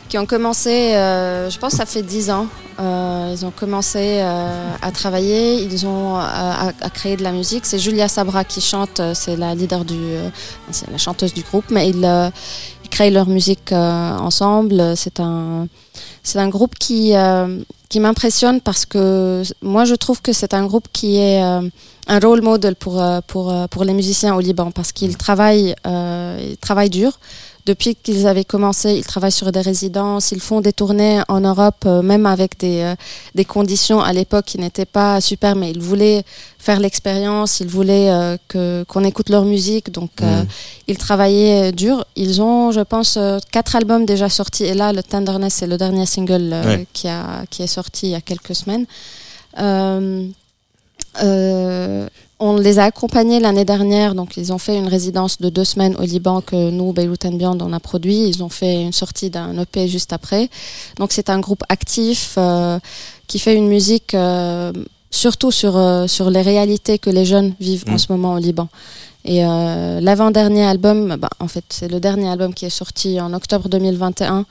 qui 0.08 0.18
ont 0.18 0.26
commencé, 0.26 0.94
euh, 0.96 1.50
je 1.50 1.60
pense, 1.60 1.74
ça 1.74 1.86
fait 1.86 2.04
10 2.04 2.30
ans. 2.30 2.48
Euh, 2.80 3.36
ils 3.38 3.46
ont 3.46 3.52
commencé 3.52 4.22
à 4.22 4.92
travailler, 4.94 5.62
ils 5.62 5.86
ont 5.86 6.16
à, 6.16 6.72
créer 6.94 7.18
de 7.18 7.24
la 7.24 7.34
musique. 7.34 7.66
C'est 7.66 7.80
Julia 7.80 8.08
Sabra 8.08 8.46
qui 8.46 8.62
chante, 8.62 9.02
c'est 9.14 9.36
la 9.36 9.56
leader 9.56 9.84
du, 9.84 10.00
c'est 10.72 10.90
la 10.90 10.98
chanteuse 10.98 11.34
du 11.34 11.42
groupe, 11.42 11.66
mais 11.70 11.90
ils, 11.90 12.32
ils 12.86 12.90
créent 12.90 13.12
leur 13.12 13.28
musique 13.28 13.74
ensemble. 13.74 14.96
C'est 14.96 15.20
un, 15.20 15.68
c'est 16.26 16.40
un 16.40 16.50
groupe 16.50 16.76
qui, 16.80 17.16
euh, 17.16 17.62
qui 17.88 18.00
m'impressionne 18.00 18.60
parce 18.60 18.86
que 18.86 19.44
moi 19.62 19.86
je 19.86 19.94
trouve 19.94 20.22
que 20.22 20.34
c'est 20.34 20.54
un 20.56 20.66
groupe 20.66 20.88
qui 20.92 21.18
est 21.18 21.42
euh, 21.44 21.62
un 22.08 22.20
role 22.20 22.42
model 22.42 22.76
pour, 22.76 23.02
euh, 23.02 23.20
pour, 23.28 23.54
pour 23.70 23.84
les 23.84 23.94
musiciens 23.94 24.36
au 24.36 24.40
Liban 24.40 24.72
parce 24.72 24.92
qu'ils 24.92 25.18
travaillent, 25.18 25.76
euh, 25.86 26.38
ils 26.42 26.58
travaillent 26.58 26.90
dur. 26.90 27.20
Depuis 27.66 27.96
qu'ils 27.96 28.28
avaient 28.28 28.46
commencé, 28.46 28.94
ils 28.94 29.04
travaillent 29.04 29.32
sur 29.32 29.52
des 29.52 29.62
résidences, 29.62 30.32
ils 30.32 30.40
font 30.40 30.62
des 30.62 30.72
tournées 30.72 31.22
en 31.28 31.40
Europe, 31.40 31.84
euh, 31.88 32.04
même 32.04 32.28
avec 32.28 32.60
des, 32.60 32.82
euh, 32.82 32.96
des 33.34 33.44
conditions 33.44 34.00
à 34.02 34.14
l'époque 34.14 34.46
qui 34.46 34.60
n'étaient 34.60 34.86
pas 34.86 35.20
super, 35.20 35.56
mais 35.56 35.72
ils 35.72 35.82
voulaient 35.82 36.24
faire 36.60 36.80
l'expérience, 36.80 37.60
ils 37.62 37.68
voulaient 37.68 38.12
euh, 38.12 38.38
que 38.48 38.86
qu'on 38.88 39.04
écoute 39.04 39.30
leur 39.30 39.46
musique, 39.46 39.92
donc 39.92 40.12
euh, 40.22 40.42
Mhm. 40.42 40.48
ils 40.88 40.98
travaillaient 41.00 41.72
dur. 41.72 42.06
Ils 42.16 42.40
ont, 42.40 42.72
je 42.72 42.82
pense, 42.82 43.18
euh, 43.18 43.40
quatre 43.52 43.76
albums 43.76 44.06
déjà 44.06 44.30
sortis, 44.30 44.66
et 44.66 44.76
là, 44.76 44.94
le 44.94 45.02
Tenderness, 45.02 45.56
c'est 45.56 45.68
le 45.68 45.78
dernier 45.78 46.06
single 46.06 46.54
Ouais. 46.66 46.86
qui, 46.94 47.08
a, 47.08 47.46
qui 47.50 47.64
est 47.64 47.68
sorti 47.80 48.08
il 48.08 48.12
y 48.12 48.16
a 48.16 48.22
quelques 48.22 48.56
semaines. 48.56 48.86
On 52.40 52.58
les 52.58 52.80
a 52.80 52.84
accompagnés 52.84 53.40
l'année 53.40 53.64
dernière, 53.64 54.14
donc 54.14 54.36
ils 54.36 54.52
ont 54.52 54.58
fait 54.58 54.78
une 54.78 54.90
résidence 54.90 55.40
de 55.40 55.48
deux 55.48 55.64
semaines 55.64 55.96
au 55.96 56.02
Liban 56.02 56.42
que 56.42 56.70
nous, 56.70 56.92
Beyrouth 56.92 57.24
and 57.24 57.34
Beyond, 57.34 57.58
on 57.62 57.72
a 57.72 57.80
produit. 57.80 58.28
Ils 58.28 58.44
ont 58.44 58.50
fait 58.50 58.82
une 58.84 58.92
sortie 58.92 59.30
d'un 59.30 59.58
EP 59.58 59.88
juste 59.88 60.12
après. 60.12 60.50
Donc 60.98 61.14
c'est 61.14 61.30
un 61.30 61.40
groupe 61.40 61.64
actif 61.70 62.36
euh, 62.38 62.78
qui 63.28 63.40
fait 63.40 63.56
une 63.56 63.70
musique 63.70 64.14
euh, 64.14 64.74
surtout 65.12 65.50
sur, 65.50 65.78
euh, 65.78 66.08
sur 66.08 66.30
les 66.30 66.42
réalités 66.42 67.00
que 67.00 67.10
les 67.10 67.24
jeunes 67.26 67.54
vivent 67.62 67.86
Mm. 67.88 67.94
en 67.94 67.98
ce 67.98 68.12
moment 68.12 68.34
au 68.34 68.40
Liban. 68.40 68.68
Et 69.24 69.42
l'avant-dernier 69.42 70.66
album, 70.66 71.16
bah, 71.16 71.30
en 71.40 71.48
fait 71.48 71.64
c'est 71.70 71.88
le 71.88 72.00
dernier 72.00 72.30
album 72.30 72.54
qui 72.54 72.66
est 72.66 72.70
sorti 72.70 73.20
en 73.20 73.34
octobre 73.34 73.70
2021 73.70 74.46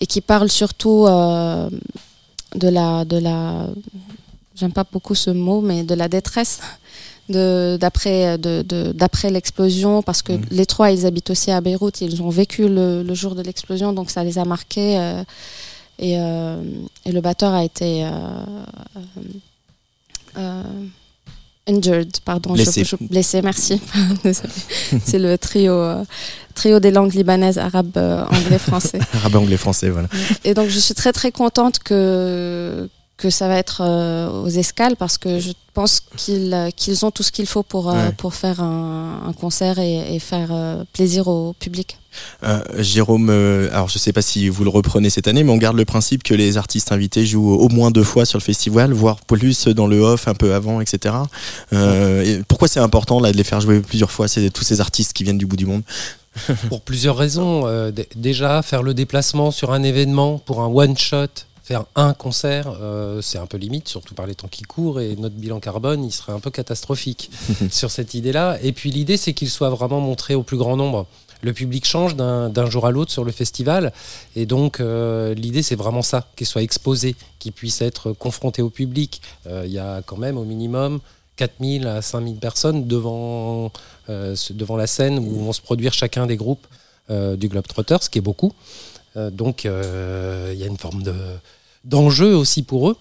et 0.00 0.06
qui 0.06 0.22
parle 0.22 0.48
surtout 0.48 1.04
de 1.04 2.68
la... 2.68 3.04
De 3.04 3.18
la 3.18 3.66
J'aime 4.56 4.72
pas 4.72 4.84
beaucoup 4.90 5.16
ce 5.16 5.30
mot, 5.30 5.60
mais 5.60 5.82
de 5.82 5.94
la 5.94 6.08
détresse 6.08 6.60
d'après 7.28 8.36
de, 8.38 8.62
de- 8.62 8.92
d'après 8.92 9.30
l'explosion 9.30 10.02
parce 10.02 10.20
que 10.22 10.32
Mhm. 10.32 10.44
les 10.50 10.66
trois 10.66 10.90
ils 10.90 11.06
habitent 11.06 11.30
aussi 11.30 11.50
à 11.50 11.60
Beyrouth 11.62 12.00
ils 12.02 12.20
ont 12.22 12.28
vécu 12.28 12.68
le, 12.68 13.02
le 13.02 13.14
jour 13.14 13.34
de 13.34 13.42
l'explosion 13.42 13.92
donc 13.94 14.10
ça 14.10 14.22
les 14.24 14.38
a 14.38 14.44
marqués 14.44 14.98
euh, 14.98 15.22
et, 15.98 16.16
euh, 16.18 16.62
et 17.06 17.12
le 17.12 17.20
batteur 17.22 17.54
a 17.54 17.64
été 17.64 18.04
euh, 20.36 20.62
injured 21.66 22.10
pardon 22.24 22.50
je- 22.56 22.62
Blessé. 22.62 22.84
je- 22.84 22.96
blessé 22.96 23.40
merci 23.42 23.80
c'est 25.04 25.18
le 25.18 25.38
trio 25.38 25.74
trio 26.54 26.78
des 26.78 26.90
langues 26.92 27.14
libanaises, 27.14 27.58
arabe, 27.58 27.96
anglais, 28.30 28.58
français. 28.58 29.00
Arabe, 29.14 29.34
anglais, 29.36 29.56
français, 29.56 29.90
voilà. 29.90 30.06
Et 30.44 30.54
donc 30.54 30.68
je 30.68 30.78
suis 30.78 30.94
très 30.94 31.12
très 31.12 31.32
contente 31.32 31.80
que 31.80 32.88
que 33.16 33.30
ça 33.30 33.46
va 33.48 33.56
être 33.58 33.80
euh, 33.80 34.42
aux 34.42 34.48
escales 34.48 34.96
parce 34.96 35.18
que 35.18 35.38
je 35.38 35.52
pense 35.72 36.00
qu'ils 36.16 36.52
euh, 36.52 36.70
qu'ils 36.70 37.04
ont 37.04 37.12
tout 37.12 37.22
ce 37.22 37.30
qu'il 37.30 37.46
faut 37.46 37.62
pour 37.62 37.88
euh, 37.90 37.94
Ouais. 37.94 38.12
pour 38.18 38.34
faire 38.34 38.60
un, 38.60 39.22
un 39.28 39.32
concert 39.32 39.78
et, 39.78 40.14
et 40.16 40.18
faire 40.18 40.48
euh, 40.50 40.82
plaisir 40.92 41.28
au 41.28 41.52
public. 41.52 41.98
Euh, 42.44 42.60
Jérôme, 42.78 43.28
euh, 43.30 43.68
alors 43.72 43.88
je 43.88 43.98
sais 43.98 44.12
pas 44.12 44.22
si 44.22 44.48
vous 44.48 44.64
le 44.64 44.70
reprenez 44.70 45.10
cette 45.10 45.28
année, 45.28 45.42
mais 45.44 45.52
on 45.52 45.56
garde 45.56 45.76
le 45.76 45.84
principe 45.84 46.22
que 46.24 46.34
les 46.34 46.56
artistes 46.56 46.90
invités 46.92 47.24
jouent 47.26 47.54
au 47.54 47.68
moins 47.68 47.90
deux 47.92 48.04
fois 48.04 48.24
sur 48.24 48.38
le 48.38 48.42
festival, 48.44 48.92
voire 48.92 49.16
plus 49.20 49.66
dans 49.68 49.86
le 49.86 50.00
off 50.00 50.26
un 50.28 50.34
peu 50.34 50.54
avant, 50.54 50.80
etc. 50.80 51.14
Euh, 51.72 52.22
et 52.24 52.42
pourquoi 52.48 52.66
c'est 52.68 52.80
important 52.80 53.20
là 53.20 53.30
de 53.32 53.36
les 53.36 53.44
faire 53.44 53.60
jouer 53.60 53.80
plusieurs 53.80 54.10
fois, 54.10 54.26
c'est 54.28 54.50
tous 54.50 54.64
ces 54.64 54.80
artistes 54.80 55.12
qui 55.12 55.22
viennent 55.24 55.38
du 55.38 55.46
bout 55.46 55.56
du 55.56 55.66
monde? 55.66 55.82
Pour 56.68 56.80
plusieurs 56.80 57.16
raisons. 57.16 57.62
Euh, 57.66 57.92
déjà, 58.16 58.60
faire 58.62 58.82
le 58.82 58.92
déplacement 58.92 59.52
sur 59.52 59.72
un 59.72 59.84
événement 59.84 60.38
pour 60.38 60.62
un 60.62 60.66
one-shot, 60.66 61.28
faire 61.64 61.86
un 61.94 62.12
concert, 62.12 62.76
euh, 62.80 63.22
c'est 63.22 63.38
un 63.38 63.46
peu 63.46 63.56
limite, 63.56 63.88
surtout 63.88 64.14
par 64.14 64.26
les 64.26 64.34
temps 64.34 64.48
qui 64.48 64.64
courent, 64.64 65.00
et 65.00 65.16
notre 65.16 65.34
bilan 65.34 65.60
carbone, 65.60 66.04
il 66.04 66.12
serait 66.12 66.32
un 66.32 66.38
peu 66.38 66.50
catastrophique 66.50 67.30
sur 67.70 67.90
cette 67.90 68.12
idée-là. 68.12 68.58
Et 68.62 68.72
puis 68.72 68.90
l'idée, 68.90 69.16
c'est 69.16 69.32
qu'il 69.32 69.48
soit 69.48 69.70
vraiment 69.70 69.98
montré 69.98 70.34
au 70.34 70.42
plus 70.42 70.58
grand 70.58 70.76
nombre. 70.76 71.06
Le 71.40 71.54
public 71.54 71.86
change 71.86 72.16
d'un 72.16 72.70
jour 72.70 72.86
à 72.86 72.90
l'autre 72.90 73.10
sur 73.10 73.24
le 73.24 73.32
festival, 73.32 73.92
et 74.36 74.44
donc 74.44 74.78
euh, 74.80 75.34
l'idée, 75.34 75.62
c'est 75.62 75.74
vraiment 75.74 76.02
ça, 76.02 76.26
qu'il 76.36 76.46
soit 76.46 76.62
exposé, 76.62 77.16
qu'il 77.38 77.52
puisse 77.52 77.80
être 77.80 78.12
confronté 78.12 78.60
au 78.60 78.70
public. 78.70 79.22
Euh, 79.46 79.62
Il 79.64 79.72
y 79.72 79.78
a 79.78 80.02
quand 80.02 80.18
même 80.18 80.36
au 80.36 80.44
minimum 80.44 81.00
4000 81.36 81.86
à 81.86 82.02
5000 82.02 82.36
personnes 82.36 82.86
devant, 82.86 83.72
devant 84.08 84.76
la 84.76 84.86
scène 84.86 85.18
où 85.18 85.44
vont 85.44 85.52
se 85.52 85.62
produire 85.62 85.92
chacun 85.92 86.26
des 86.26 86.36
groupes 86.36 86.66
du 87.10 87.48
Globetrotter, 87.48 87.96
ce 88.00 88.08
qui 88.08 88.18
est 88.18 88.22
beaucoup. 88.22 88.52
Euh, 89.16 89.30
donc 89.30 89.66
euh, 89.66 90.50
il 90.52 90.58
y 90.58 90.64
a 90.64 90.66
une 90.66 90.78
forme 90.78 91.02
de, 91.02 91.14
d'enjeu 91.84 92.34
aussi 92.34 92.62
pour 92.62 92.90
eux, 92.90 92.96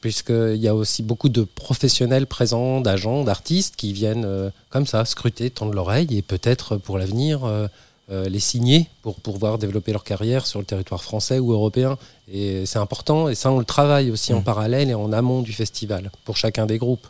puisqu'il 0.00 0.56
y 0.56 0.68
a 0.68 0.74
aussi 0.74 1.02
beaucoup 1.02 1.28
de 1.30 1.44
professionnels 1.44 2.26
présents, 2.26 2.80
d'agents, 2.80 3.24
d'artistes 3.24 3.76
qui 3.76 3.92
viennent 3.92 4.26
euh, 4.26 4.50
comme 4.68 4.86
ça 4.86 5.04
scruter, 5.04 5.50
tendre 5.50 5.72
l'oreille 5.72 6.08
et 6.16 6.22
peut-être 6.22 6.76
pour 6.76 6.98
l'avenir 6.98 7.44
euh, 7.44 7.66
euh, 8.10 8.28
les 8.28 8.40
signer 8.40 8.86
pour 9.00 9.14
pouvoir 9.14 9.56
développer 9.56 9.92
leur 9.92 10.04
carrière 10.04 10.46
sur 10.46 10.58
le 10.58 10.66
territoire 10.66 11.02
français 11.02 11.38
ou 11.38 11.52
européen. 11.52 11.96
Et 12.30 12.66
c'est 12.66 12.78
important, 12.78 13.30
et 13.30 13.34
ça 13.34 13.50
on 13.50 13.58
le 13.58 13.64
travaille 13.64 14.10
aussi 14.10 14.34
en 14.34 14.40
Mm. 14.40 14.44
parallèle 14.44 14.90
et 14.90 14.94
en 14.94 15.10
amont 15.10 15.40
du 15.40 15.54
festival 15.54 16.10
pour 16.26 16.36
chacun 16.36 16.66
des 16.66 16.76
groupes. 16.76 17.06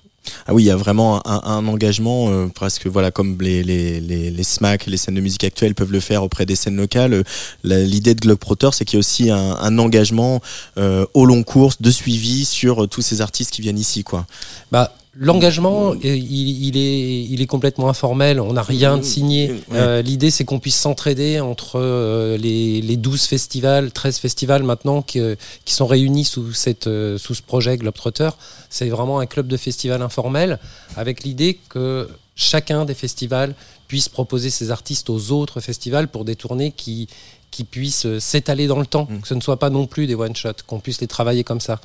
Ah 0.47 0.55
oui, 0.55 0.65
il 0.65 0.67
y 0.67 0.71
a 0.71 0.77
vraiment 0.77 1.27
un, 1.27 1.67
engagement 1.67 2.29
euh, 2.31 2.47
presque 2.49 2.87
voilà 2.87 3.11
comme 3.11 3.37
les, 3.41 3.63
les, 3.63 4.01
les, 4.01 4.43
SMAC, 4.43 4.87
les 4.87 4.97
scènes 4.97 5.15
de 5.15 5.21
musique 5.21 5.45
actuelles 5.45 5.75
peuvent 5.75 5.93
le 5.93 6.01
faire 6.01 6.23
auprès 6.23 6.47
des 6.47 6.57
scènes 6.57 6.77
locales. 6.77 7.15
Euh, 7.15 7.23
L'idée 7.63 8.15
de 8.15 8.21
Globetrotter, 8.21 8.71
c'est 8.73 8.85
qu'il 8.85 8.97
y 8.97 8.99
a 8.99 9.01
aussi 9.01 9.31
un, 9.31 9.57
un 9.57 9.79
engagement 9.79 10.41
euh, 10.79 11.07
au 11.15 11.25
long 11.25 11.43
cours 11.43 11.73
de 11.81 11.91
suivi 11.91 12.45
sur 12.45 12.85
euh, 12.85 12.87
tous 12.87 13.03
ces 13.03 13.21
artistes 13.21 13.51
qui 13.51 13.63
viennent 13.63 13.79
ici, 13.79 14.05
quoi. 14.05 14.27
Bah, 14.71 14.95
L'engagement, 15.17 15.93
euh, 15.93 15.97
il, 16.03 16.67
il 16.67 16.77
est, 16.77 17.25
il 17.25 17.41
est 17.41 17.47
complètement 17.47 17.89
informel. 17.89 18.41
On 18.41 18.53
n'a 18.55 18.63
rien 18.63 18.97
de 18.99 19.03
signé. 19.03 19.53
Ouais. 19.53 19.59
Euh, 19.75 20.03
L'idée, 20.03 20.31
c'est 20.31 20.45
qu'on 20.45 20.59
puisse 20.59 20.77
s'entraider 20.77 21.41
entre 21.41 21.79
euh, 21.79 22.37
les, 22.37 22.81
les 22.81 22.97
12 22.97 23.25
festivals, 23.27 23.93
13 23.93 24.19
festivals 24.19 24.63
maintenant 24.65 25.03
qui, 25.03 25.21
euh, 25.21 25.37
qui 25.65 25.75
sont 25.75 25.87
réunis 25.87 26.25
sous, 26.25 26.53
cette, 26.53 26.87
euh, 26.89 27.17
sous 27.19 27.35
ce 27.35 27.43
projet 27.43 27.77
Globetrotter. 27.77 28.31
C'est 28.71 28.89
vraiment 28.89 29.21
un 29.21 29.27
club 29.27 29.47
de 29.47 29.57
festivals 29.57 30.03
informel 30.03 30.59
avec 30.97 31.23
l'idée 31.23 31.59
que 31.69 32.09
chacun 32.35 32.85
des 32.85 32.95
festivals 32.95 33.55
puisse 33.87 34.09
proposer 34.09 34.51
ses 34.51 34.71
artistes 34.73 35.11
aux 35.11 35.31
autres 35.31 35.61
festivals 35.61 36.09
pour 36.09 36.25
des 36.25 36.35
tournées 36.35 36.73
qui, 36.73 37.07
qui 37.53 37.63
puissent 37.63 38.19
s'étaler 38.19 38.67
dans 38.67 38.81
le 38.81 38.87
temps, 38.87 39.07
Mm. 39.09 39.21
que 39.21 39.29
ce 39.29 39.35
ne 39.35 39.41
soit 39.41 39.59
pas 39.59 39.71
non 39.71 39.87
plus 39.87 40.07
des 40.09 40.17
one-shots, 40.17 40.65
qu'on 40.67 40.81
puisse 40.81 41.01
les 41.01 41.07
travailler 41.07 41.45
comme 41.45 41.61
ça. 41.61 41.81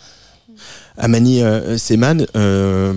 Amani 0.97 1.41
euh, 1.41 1.77
Seman, 1.77 2.25
euh, 2.35 2.93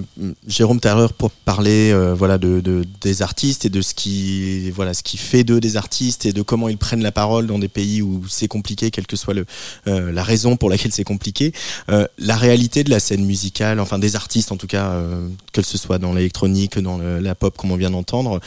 Jérôme 0.46 0.80
tout 0.80 0.88
à 0.88 0.94
l'heure 0.94 1.12
pour 1.12 1.30
parler 1.30 1.90
euh, 1.92 2.14
voilà 2.14 2.36
de, 2.38 2.60
de- 2.60 2.84
des 3.00 3.22
artistes 3.22 3.64
et 3.64 3.68
de 3.68 3.80
ce 3.80 3.94
qui 3.94 4.70
voilà 4.72 4.92
ce 4.94 5.02
qui 5.02 5.16
fait 5.16 5.44
d'eux 5.44 5.60
des 5.60 5.76
artistes 5.76 6.26
et 6.26 6.32
de 6.32 6.42
comment 6.42 6.68
ils 6.68 6.78
prennent 6.78 7.02
la 7.02 7.12
parole 7.12 7.46
dans 7.46 7.58
des 7.58 7.68
pays 7.68 8.02
où 8.02 8.22
c'est 8.28 8.48
compliqué, 8.48 8.90
quelle 8.90 9.06
que 9.06 9.16
soit 9.16 9.34
le 9.34 9.46
la 9.86 10.22
raison 10.22 10.56
pour 10.56 10.68
laquelle 10.70 10.92
c'est 10.92 11.04
compliqué. 11.04 11.52
La 12.18 12.36
réalité 12.36 12.82
de 12.84 12.90
la 12.90 13.00
scène 13.00 13.24
musicale, 13.24 13.78
enfin 13.80 13.98
des 13.98 14.16
artistes 14.16 14.52
en 14.52 14.56
tout 14.56 14.66
cas, 14.66 15.00
que 15.52 15.62
ce 15.62 15.78
soit 15.78 15.98
dans 15.98 16.12
l'électronique, 16.12 16.78
dans 16.78 16.98
le- 16.98 17.20
la 17.20 17.34
pop 17.34 17.56
comme 17.56 17.70
on 17.72 17.76
vient 17.76 17.90
d'entendre, 17.90 18.40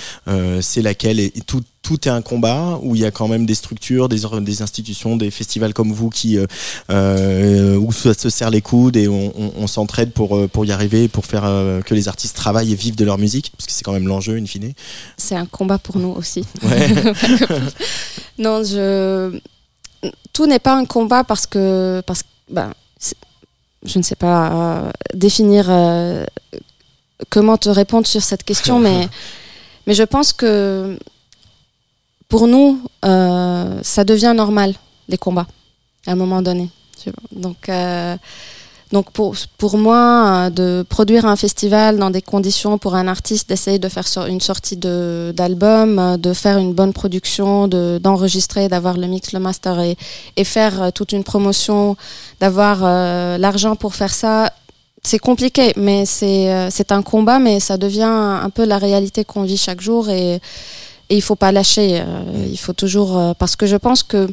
c'est 0.62 0.82
laquelle 0.82 1.20
et, 1.20 1.32
et 1.36 1.42
tout 1.42 1.62
tout 1.86 2.08
est 2.08 2.12
un 2.12 2.24
combat 2.24 2.80
où 2.82 2.96
il 2.96 3.02
y 3.02 3.06
a 3.06 3.12
quand 3.12 3.28
même 3.28 3.46
des 3.46 3.54
structures, 3.54 4.10
des, 4.10 4.26
institutions, 4.64 5.18
des 5.18 5.30
festivals 5.30 5.72
comme 5.72 5.92
vous 5.94 6.10
qui 6.10 6.36
euh, 6.40 6.48
euh, 6.90 7.76
où 7.78 7.92
ça 7.92 8.16
se 8.16 8.32
serre 8.32 8.50
les 8.50 8.62
coudes 8.62 8.98
et 8.98 9.08
on, 9.08 9.32
on- 9.40 9.54
on 9.56 9.68
s'entraide 9.68 10.12
pour 10.12 10.36
euh, 10.36 10.48
pour 10.48 10.66
y 10.66 10.72
arriver, 10.72 11.08
pour 11.08 11.28
faire 11.28 11.44
euh, 11.46 11.82
que 11.84 11.94
les 11.94 12.08
artistes 12.08 12.36
travaillent 12.36 12.72
et 12.74 12.76
vivent 12.76 12.96
de 12.96 13.06
leur 13.06 13.20
musique, 13.20 13.52
parce 13.56 13.68
que 13.68 13.72
c'est 13.72 13.84
quand 13.84 13.94
même 13.94 14.08
l'enjeu 14.08 14.36
in 14.38 14.48
fine. 14.48 14.74
C'est 15.16 15.36
un 15.36 15.46
combat 15.46 15.78
pour 15.78 15.98
nous 16.00 16.10
aussi. 16.18 16.44
Ouais. 16.64 16.88
non, 18.40 18.64
je... 18.64 19.40
tout 20.34 20.48
n'est 20.48 20.58
pas 20.60 20.76
un 20.76 20.86
combat 20.86 21.24
parce 21.24 21.46
que, 21.46 22.02
parce 22.08 22.24
ben, 22.50 22.74
je 23.86 24.00
ne 24.00 24.04
sais 24.04 24.16
pas 24.16 24.40
euh, 24.88 24.92
définir 25.14 25.70
comment 27.30 27.58
te 27.58 27.70
répondre 27.70 28.08
sur 28.08 28.24
cette 28.24 28.44
question, 28.44 28.80
mais, 28.86 29.08
mais 29.86 29.94
je 29.94 30.02
pense 30.04 30.34
que 30.34 30.98
pour 32.30 32.48
nous, 32.48 32.80
euh, 33.06 33.80
ça 33.84 34.04
devient 34.04 34.34
normal, 34.36 34.74
les 35.08 35.18
combats, 35.18 35.48
à 36.08 36.12
un 36.12 36.16
moment 36.16 36.42
donné. 36.42 36.70
Donc, 37.32 37.70
euh, 37.70 38.16
donc 38.92 39.12
pour, 39.12 39.36
pour 39.58 39.78
moi, 39.78 40.46
euh, 40.46 40.50
de 40.50 40.86
produire 40.90 41.26
un 41.26 41.36
festival 41.36 41.98
dans 41.98 42.10
des 42.10 42.22
conditions 42.22 42.78
pour 42.78 42.96
un 42.96 43.08
artiste, 43.08 43.48
d'essayer 43.50 43.78
de 43.78 43.90
faire 43.90 44.06
une 44.28 44.42
sortie 44.42 44.78
d'album, 44.78 46.00
euh, 46.00 46.18
de 46.18 46.34
faire 46.34 46.58
une 46.58 46.74
bonne 46.74 46.94
production, 46.94 47.68
de- 47.68 48.00
d'enregistrer, 48.02 48.68
d'avoir 48.70 48.98
le 48.98 49.08
mix, 49.08 49.32
le 49.34 49.40
master 49.40 49.80
et, 49.80 49.96
et 50.36 50.44
faire 50.44 50.82
euh, 50.82 50.92
toute 50.92 51.12
une 51.12 51.24
promotion, 51.24 51.96
d'avoir 52.40 52.82
l'argent 53.38 53.76
pour 53.76 53.94
faire 53.96 54.14
ça, 54.14 54.52
c'est 55.04 55.20
compliqué, 55.20 55.72
mais 55.78 56.06
c'est 56.06 56.70
c'est 56.72 56.92
un 56.92 57.04
combat, 57.04 57.38
mais 57.38 57.60
ça 57.60 57.78
devient 57.78 58.04
un 58.48 58.50
peu 58.50 58.66
la 58.66 58.80
réalité 58.80 59.24
qu'on 59.24 59.44
vit 59.44 59.58
chaque 59.58 59.80
jour 59.80 60.10
et, 60.10 60.42
et 61.10 61.16
il 61.16 61.22
faut 61.22 61.36
pas 61.36 61.52
lâcher. 61.52 62.02
euh, 62.02 62.48
il 62.52 62.58
faut 62.58 62.74
toujours 62.74 63.18
euh, 63.18 63.34
parce 63.38 63.56
que 63.56 63.66
je 63.66 63.76
pense 63.76 64.04
que 64.04 64.28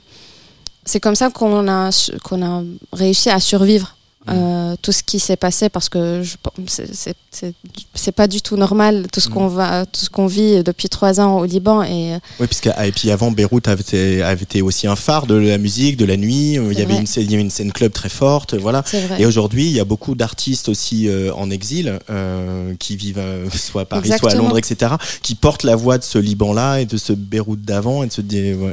c'est 0.84 1.00
comme 1.00 1.14
ça 1.14 1.30
qu'on 1.30 1.68
a 1.68 1.90
qu'on 2.24 2.42
a 2.44 2.62
réussi 2.92 3.30
à 3.30 3.40
survivre. 3.40 3.96
Euh, 4.28 4.76
tout 4.82 4.92
ce 4.92 5.02
qui 5.02 5.18
s'est 5.18 5.36
passé 5.36 5.68
parce 5.68 5.88
que 5.88 6.22
je 6.22 6.36
c'est- 6.66 6.94
c'est 6.94 7.14
c'est- 7.32 7.54
c'est 7.94 8.12
pas 8.12 8.26
du 8.28 8.40
tout 8.42 8.56
normal 8.56 9.06
tout 9.12 9.20
ce 9.20 9.28
qu'on 9.28 9.48
va 9.48 9.84
tout 9.86 10.00
ce 10.04 10.10
qu'on 10.10 10.26
vit 10.26 10.62
depuis 10.62 10.88
trois 10.88 11.18
ans 11.18 11.38
au 11.38 11.44
Liban 11.44 11.82
et 11.82 12.14
euh, 12.14 12.18
Oui, 12.38 12.46
puisque 12.46 12.68
ah, 12.76 12.86
et 12.86 12.92
puis 12.92 13.10
avant 13.10 13.32
Beyrouth 13.32 13.66
avait 13.68 13.80
été, 13.80 14.22
avait 14.22 14.42
été 14.42 14.62
aussi 14.62 14.86
un 14.86 14.96
phare 14.96 15.26
de 15.26 15.34
la 15.34 15.58
musique, 15.58 15.96
de 15.96 16.04
la 16.04 16.16
nuit. 16.16 16.58
euh, 16.58 16.68
Il 16.72 16.78
y 16.78 16.82
avait 16.82 16.92
vrai. 16.92 17.00
une, 17.00 17.06
scène- 17.06 17.24
il 17.24 17.30
y 17.30 17.34
avait 17.34 17.42
une 17.42 17.50
scène 17.50 17.72
club 17.72 17.92
très 17.92 18.08
forte, 18.10 18.54
voilà. 18.54 18.84
Et 19.18 19.26
aujourd'hui, 19.26 19.64
il 19.66 19.72
y 19.72 19.80
a 19.80 19.84
beaucoup 19.84 20.14
d'artistes 20.14 20.68
aussi 20.68 21.08
euh, 21.08 21.32
en 21.34 21.50
exil 21.50 21.98
euh, 22.10 22.74
qui 22.78 22.96
vivent 22.96 23.18
euh, 23.18 23.48
soit 23.50 23.82
à 23.82 23.84
Paris, 23.86 24.10
soit 24.18 24.32
à. 24.32 24.34
Londres, 24.34 24.58
etc., 24.58 24.92
qui 25.22 25.34
portent 25.34 25.64
la 25.64 25.74
voix 25.74 25.98
de 25.98 26.04
ce 26.04 26.18
Liban-là 26.18 26.80
et 26.80 26.84
de 26.86 26.96
ce 26.96 27.12
Beyrouth 27.12 27.62
d'avant 27.62 28.02
et 28.02 28.06
de 28.08 28.12
ce 28.12 28.20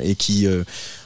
et 0.04 0.16
qui 0.16 0.46
euh, 0.48 0.64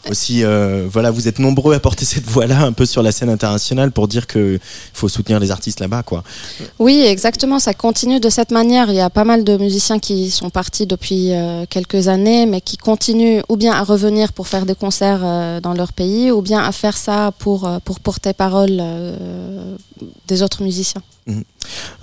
aussi, 0.09 0.43
euh, 0.43 0.87
voilà, 0.91 1.11
vous 1.11 1.27
êtes 1.27 1.39
nombreux 1.39 1.73
à 1.73 1.79
porter 1.79 2.05
cette 2.13 2.25
voix-là 2.25 2.61
un 2.61 2.71
peu 2.71 2.85
sur 2.85 3.03
la 3.03 3.11
scène 3.11 3.29
internationale 3.29 3.91
pour 3.91 4.07
dire 4.07 4.27
que 4.27 4.55
il 4.55 4.97
faut 4.97 5.09
soutenir 5.09 5.39
les 5.39 5.51
artistes 5.51 5.79
là-bas, 5.79 6.03
quoi. 6.03 6.23
Oui, 6.79 7.01
exactement. 7.01 7.59
Ça 7.59 7.73
continue 7.73 8.19
de 8.19 8.29
cette 8.29 8.51
manière. 8.51 8.89
Il 8.89 8.95
y 8.95 9.01
a 9.01 9.09
pas 9.09 9.23
mal 9.23 9.43
de 9.43 9.57
musiciens 9.57 9.99
qui 9.99 10.29
sont 10.31 10.49
partis 10.49 10.85
depuis 10.85 11.31
euh, 11.31 11.65
quelques 11.69 12.07
années, 12.07 12.45
mais 12.45 12.61
qui 12.61 12.77
continuent 12.77 13.41
ou 13.49 13.57
bien 13.57 13.73
à 13.73 13.83
revenir 13.83 14.33
pour 14.33 14.47
faire 14.47 14.65
des 14.65 14.75
concerts 14.75 15.21
euh, 15.23 15.59
dans 15.59 15.73
leur 15.73 15.93
pays, 15.93 16.31
ou 16.31 16.41
bien 16.41 16.63
à 16.63 16.71
faire 16.71 16.97
ça 16.97 17.31
pour, 17.39 17.69
pour 17.85 17.99
porter 17.99 18.33
parole 18.33 18.81
des 20.27 20.41
autres 20.41 20.63
musiciens. 20.63 21.01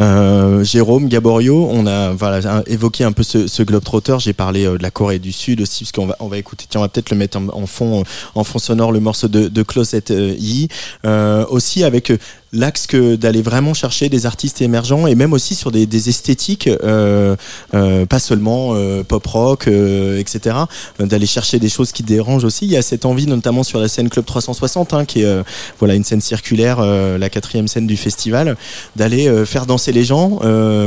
Euh, 0.00 0.64
Jérôme 0.64 1.08
Gaborio, 1.08 1.68
on 1.70 1.86
a 1.86 2.12
voilà 2.12 2.62
évoqué 2.66 3.04
un 3.04 3.12
peu 3.12 3.22
ce, 3.22 3.62
globetrotter. 3.62 4.16
J'ai 4.18 4.32
parlé 4.32 4.66
euh, 4.66 4.78
de 4.78 4.82
la 4.82 4.90
Corée 4.90 5.18
du 5.18 5.32
Sud 5.32 5.60
aussi, 5.60 5.84
parce 5.84 5.92
qu'on 5.92 6.06
va 6.06 6.16
on 6.20 6.28
va 6.28 6.38
écouter. 6.38 6.66
On 6.76 6.80
va 6.80 6.88
peut-être 6.88 7.10
le 7.10 7.16
mettre 7.16 7.38
en, 7.38 7.66
fond 7.66 8.04
en 8.34 8.44
fond 8.44 8.58
sonore 8.58 8.92
le 8.92 9.00
morceau 9.00 9.28
de, 9.28 9.48
de 9.48 9.62
Closet 9.62 10.10
euh, 10.10 10.34
Yi. 10.38 10.68
Euh, 11.04 11.44
aussi 11.48 11.84
avec 11.84 12.12
l'axe 12.52 12.86
que 12.86 13.14
d'aller 13.16 13.42
vraiment 13.42 13.74
chercher 13.74 14.08
des 14.08 14.26
artistes 14.26 14.60
émergents 14.60 15.06
et 15.06 15.14
même 15.14 15.32
aussi 15.32 15.54
sur 15.54 15.70
des, 15.70 15.86
des 15.86 16.08
esthétiques, 16.08 16.68
euh, 16.82 17.36
euh, 17.74 18.06
pas 18.06 18.18
seulement 18.18 18.70
euh, 18.74 19.04
pop 19.04 19.24
rock, 19.26 19.68
euh, 19.68 20.18
etc. 20.18 20.56
euh, 21.00 21.06
D'aller 21.06 21.26
chercher 21.26 21.58
des 21.58 21.68
choses 21.68 21.92
qui 21.92 22.02
dérangent 22.02 22.44
aussi. 22.44 22.64
Il 22.64 22.72
y 22.72 22.76
a 22.76 22.82
cette 22.82 23.04
envie, 23.04 23.26
notamment 23.26 23.62
sur 23.62 23.78
la 23.78 23.88
scène 23.88 24.08
Club 24.08 24.24
360, 24.24 24.94
hein, 24.94 25.04
qui 25.04 25.22
est 25.22 25.26
euh, 25.26 25.42
voilà 25.78 25.94
une 25.94 26.04
scène 26.04 26.20
circulaire, 26.20 26.80
la 26.80 27.30
quatrième 27.30 27.68
scène 27.68 27.86
du 27.86 27.96
festival, 27.96 28.56
d'aller 28.96 29.44
faire 29.46 29.66
danser 29.66 29.92
les 29.92 30.04
gens, 30.04 30.38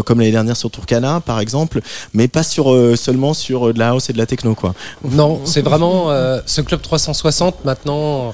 comme 0.06 0.20
l'année 0.20 0.32
dernière 0.32 0.58
sur 0.58 0.70
Turkana, 0.70 1.22
par 1.22 1.40
exemple, 1.40 1.82
mais 2.14 2.28
pas 2.28 2.44
sur 2.44 2.66
seulement 2.98 3.34
sur 3.34 3.74
de 3.74 3.80
la 3.80 3.90
house 3.90 4.10
et 4.10 4.14
de 4.14 4.18
la 4.18 4.26
techno, 4.26 4.56
quoi. 4.56 4.74
Non, 5.10 5.42
c'est 5.46 5.62
vraiment 5.62 6.08
ce 6.46 6.62
club 6.62 6.82
360 6.82 7.66
maintenant. 7.66 8.34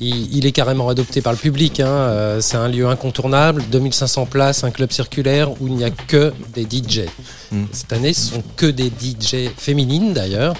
Il, 0.00 0.36
il 0.36 0.46
est 0.46 0.52
carrément 0.52 0.88
adopté 0.88 1.20
par 1.22 1.32
le 1.32 1.38
public. 1.38 1.80
hein. 1.80 1.86
Euh, 1.86 2.40
c'est 2.40 2.56
un 2.56 2.68
lieu 2.68 2.86
incontournable, 2.86 3.62
2500 3.70 4.26
places, 4.26 4.64
un 4.64 4.70
club 4.70 4.92
circulaire 4.92 5.50
où 5.60 5.68
il 5.68 5.74
n'y 5.74 5.84
a 5.84 5.90
que 5.90 6.32
des 6.54 6.64
DJ. 6.64 7.02
Mm. 7.50 7.64
Cette 7.72 7.92
année, 7.92 8.12
ce 8.12 8.32
sont 8.34 8.42
que 8.56 8.66
des 8.66 8.88
DJ 8.88 9.50
féminines 9.56 10.12
d'ailleurs. 10.12 10.54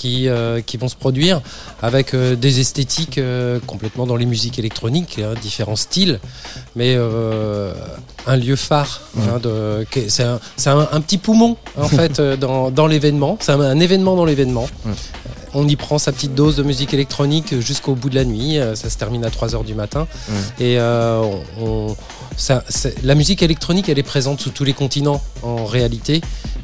Qui, 0.00 0.28
euh, 0.28 0.62
qui 0.62 0.78
vont 0.78 0.88
se 0.88 0.96
produire 0.96 1.42
avec 1.82 2.14
euh, 2.14 2.34
des 2.34 2.58
esthétiques 2.60 3.18
euh, 3.18 3.58
complètement 3.66 4.06
dans 4.06 4.16
les 4.16 4.24
musiques 4.24 4.58
électroniques, 4.58 5.18
hein, 5.22 5.34
différents 5.42 5.76
styles, 5.76 6.20
mais 6.74 6.96
un 8.26 8.36
lieu 8.36 8.56
phare. 8.56 9.02
hein, 9.18 9.38
de- 9.42 9.84
c'est 10.08 10.22
un, 10.24 10.40
un- 10.66 10.88
un 10.90 11.00
petit 11.02 11.18
poumon 11.18 11.56
en 11.76 11.88
fait 11.98 12.18
dans, 12.20 12.70
dans 12.70 12.86
l'événement. 12.86 13.36
C'est 13.40 13.52
un, 13.52 13.60
un 13.60 13.78
événement 13.80 14.16
dans 14.16 14.24
l'événement. 14.24 14.66
On 15.52 15.66
y 15.68 15.76
prend 15.76 15.98
sa 15.98 16.12
petite 16.12 16.34
dose 16.34 16.56
de 16.56 16.62
musique 16.62 16.94
électronique 16.94 17.58
jusqu'au 17.60 17.94
bout 17.94 18.08
de 18.08 18.14
la 18.14 18.24
nuit. 18.24 18.58
Ça 18.76 18.88
se 18.88 18.96
termine 18.96 19.24
à 19.24 19.28
3h 19.30 19.64
du 19.64 19.74
matin. 19.74 20.06
Et 20.60 20.78
euh, 20.78 21.20
on- 21.60 21.94
ça- 22.36 22.62
la 23.02 23.14
musique 23.14 23.42
électronique, 23.42 23.88
elle 23.88 23.98
est 23.98 24.02
présente 24.02 24.40
sous 24.40 24.50
tous 24.50 24.64
les 24.64 24.72
continents 24.72 25.20
en 25.42 25.64
réalité. 25.64 26.20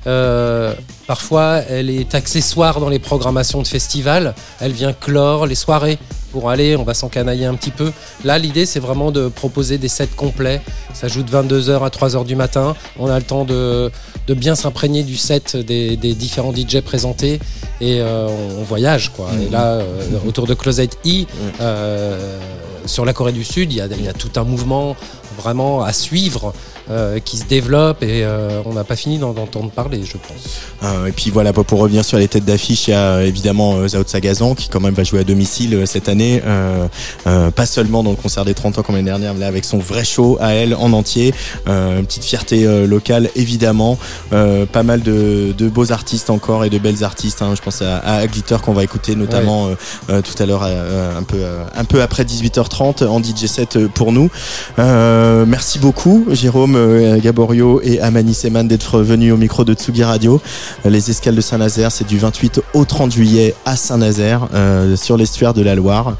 Euh, 0.06 0.72
parfois, 1.06 1.60
elle 1.68 1.90
est 1.90 2.14
accessoire 2.14 2.80
dans 2.80 2.88
les 2.88 2.98
programmations 2.98 3.60
de 3.62 3.66
festivals. 3.66 4.34
Elle 4.60 4.72
vient 4.72 4.92
clore 4.92 5.46
les 5.46 5.54
soirées 5.54 5.98
pour 6.32 6.50
aller, 6.50 6.76
on 6.76 6.82
va 6.84 6.92
s'encanailler 6.94 7.46
un 7.46 7.54
petit 7.54 7.70
peu. 7.70 7.92
Là, 8.24 8.38
l'idée, 8.38 8.66
c'est 8.66 8.80
vraiment 8.80 9.10
de 9.10 9.28
proposer 9.28 9.78
des 9.78 9.88
sets 9.88 10.08
complets. 10.16 10.60
Ça 10.94 11.08
joue 11.08 11.22
de 11.22 11.30
22h 11.30 11.82
à 11.84 11.88
3h 11.88 12.24
du 12.24 12.36
matin. 12.36 12.76
On 12.98 13.06
a 13.08 13.18
le 13.18 13.24
temps 13.24 13.44
de, 13.44 13.90
de 14.26 14.34
bien 14.34 14.54
s'imprégner 14.54 15.02
du 15.02 15.16
set 15.16 15.56
des, 15.56 15.96
des 15.96 16.14
différents 16.14 16.54
DJ 16.54 16.80
présentés 16.82 17.40
et 17.80 18.00
euh, 18.00 18.28
on, 18.28 18.60
on 18.60 18.64
voyage. 18.64 19.12
Quoi. 19.12 19.28
Et 19.46 19.50
là, 19.50 19.64
euh, 19.74 19.84
autour 20.26 20.46
de 20.46 20.54
Closet 20.54 20.90
E, 21.06 21.24
euh, 21.60 22.38
sur 22.84 23.04
la 23.04 23.12
Corée 23.12 23.32
du 23.32 23.44
Sud, 23.44 23.72
il 23.72 23.76
y 23.78 23.80
a, 23.80 23.86
il 23.86 24.04
y 24.04 24.08
a 24.08 24.12
tout 24.12 24.30
un 24.36 24.44
mouvement 24.44 24.94
vraiment 25.36 25.82
à 25.82 25.92
suivre 25.92 26.52
euh, 26.90 27.18
qui 27.18 27.36
se 27.36 27.44
développe 27.44 28.02
et 28.02 28.24
euh, 28.24 28.60
on 28.64 28.72
n'a 28.74 28.84
pas 28.84 28.96
fini 28.96 29.18
d'en 29.18 29.30
entendre 29.30 29.70
parler, 29.70 30.02
je 30.04 30.12
pense. 30.12 30.60
Euh, 30.84 31.06
et 31.06 31.12
puis 31.12 31.30
voilà, 31.30 31.52
pour 31.52 31.78
revenir 31.80 32.04
sur 32.04 32.18
les 32.18 32.28
têtes 32.28 32.44
d'affiche, 32.44 32.86
il 32.88 32.92
y 32.92 32.94
a 32.94 33.16
euh, 33.16 33.26
évidemment 33.26 33.74
euh, 33.76 33.88
Zao 33.88 34.04
Sagazan 34.06 34.54
qui 34.54 34.68
quand 34.68 34.80
même 34.80 34.94
va 34.94 35.02
jouer 35.04 35.20
à 35.20 35.24
domicile 35.24 35.82
cette 35.86 36.08
année, 36.08 36.42
euh, 36.46 36.86
euh, 37.26 37.50
pas 37.50 37.66
seulement 37.66 38.02
dans 38.04 38.10
le 38.10 38.16
concert 38.16 38.44
des 38.44 38.54
30 38.54 38.78
ans 38.78 38.82
comme 38.82 38.94
l'année 38.94 39.10
dernière, 39.10 39.34
mais 39.34 39.40
là 39.40 39.48
avec 39.48 39.64
son 39.64 39.78
vrai 39.78 40.04
show 40.04 40.38
à 40.40 40.54
elle 40.54 40.74
en 40.74 40.92
entier, 40.92 41.34
Euh, 41.68 41.98
une 41.98 42.06
petite 42.06 42.24
fierté 42.24 42.64
locale 42.86 43.30
évidemment, 43.34 43.98
Euh, 44.32 44.64
pas 44.66 44.82
mal 44.84 45.02
de, 45.02 45.52
de 45.56 45.68
beaux 45.68 45.90
artistes 45.92 46.30
encore 46.30 46.64
et 46.64 46.70
de 46.70 46.78
belles 46.78 47.02
artistes. 47.04 47.42
hein. 47.42 47.54
je 47.56 47.62
pense 47.62 47.82
à, 47.82 47.98
à 47.98 48.26
Glitter 48.26 48.56
qu'on 48.64 48.72
va 48.72 48.84
écouter 48.84 49.14
notamment 49.16 49.68
tout 50.08 50.42
à 50.42 50.46
l'heure, 50.46 50.62
euh, 50.64 51.18
un 51.18 51.22
peu 51.22 51.36
euh, 51.38 51.64
un 51.74 51.84
peu 51.84 52.00
après 52.02 52.24
18h30 52.24 53.04
en 53.06 53.18
DJ 53.22 53.46
set 53.46 53.76
euh, 53.76 53.88
pour 53.88 54.12
nous. 54.12 54.30
Euh, 54.78 55.25
merci 55.46 55.78
beaucoup 55.78 56.26
Jérôme 56.30 56.76
euh, 56.76 57.18
Gaborio 57.18 57.80
et 57.82 58.00
Amani 58.00 58.34
Seman 58.34 58.66
d'être 58.66 59.00
venus 59.00 59.32
au 59.32 59.36
micro 59.36 59.64
de 59.64 59.74
Tsugi 59.74 60.04
Radio. 60.04 60.40
Euh, 60.84 60.90
Les 60.90 61.10
escales 61.10 61.34
de 61.34 61.40
Saint-Nazaire, 61.40 61.90
c'est 61.92 62.06
du 62.06 62.18
28 62.18 62.60
au 62.74 62.84
30 62.84 63.12
juillet 63.12 63.54
à 63.64 63.76
Saint-Nazaire, 63.76 64.48
euh, 64.54 64.96
sur 64.96 65.16
l'estuaire 65.16 65.54
de 65.54 65.62
la 65.62 65.74
Loire. 65.74 66.16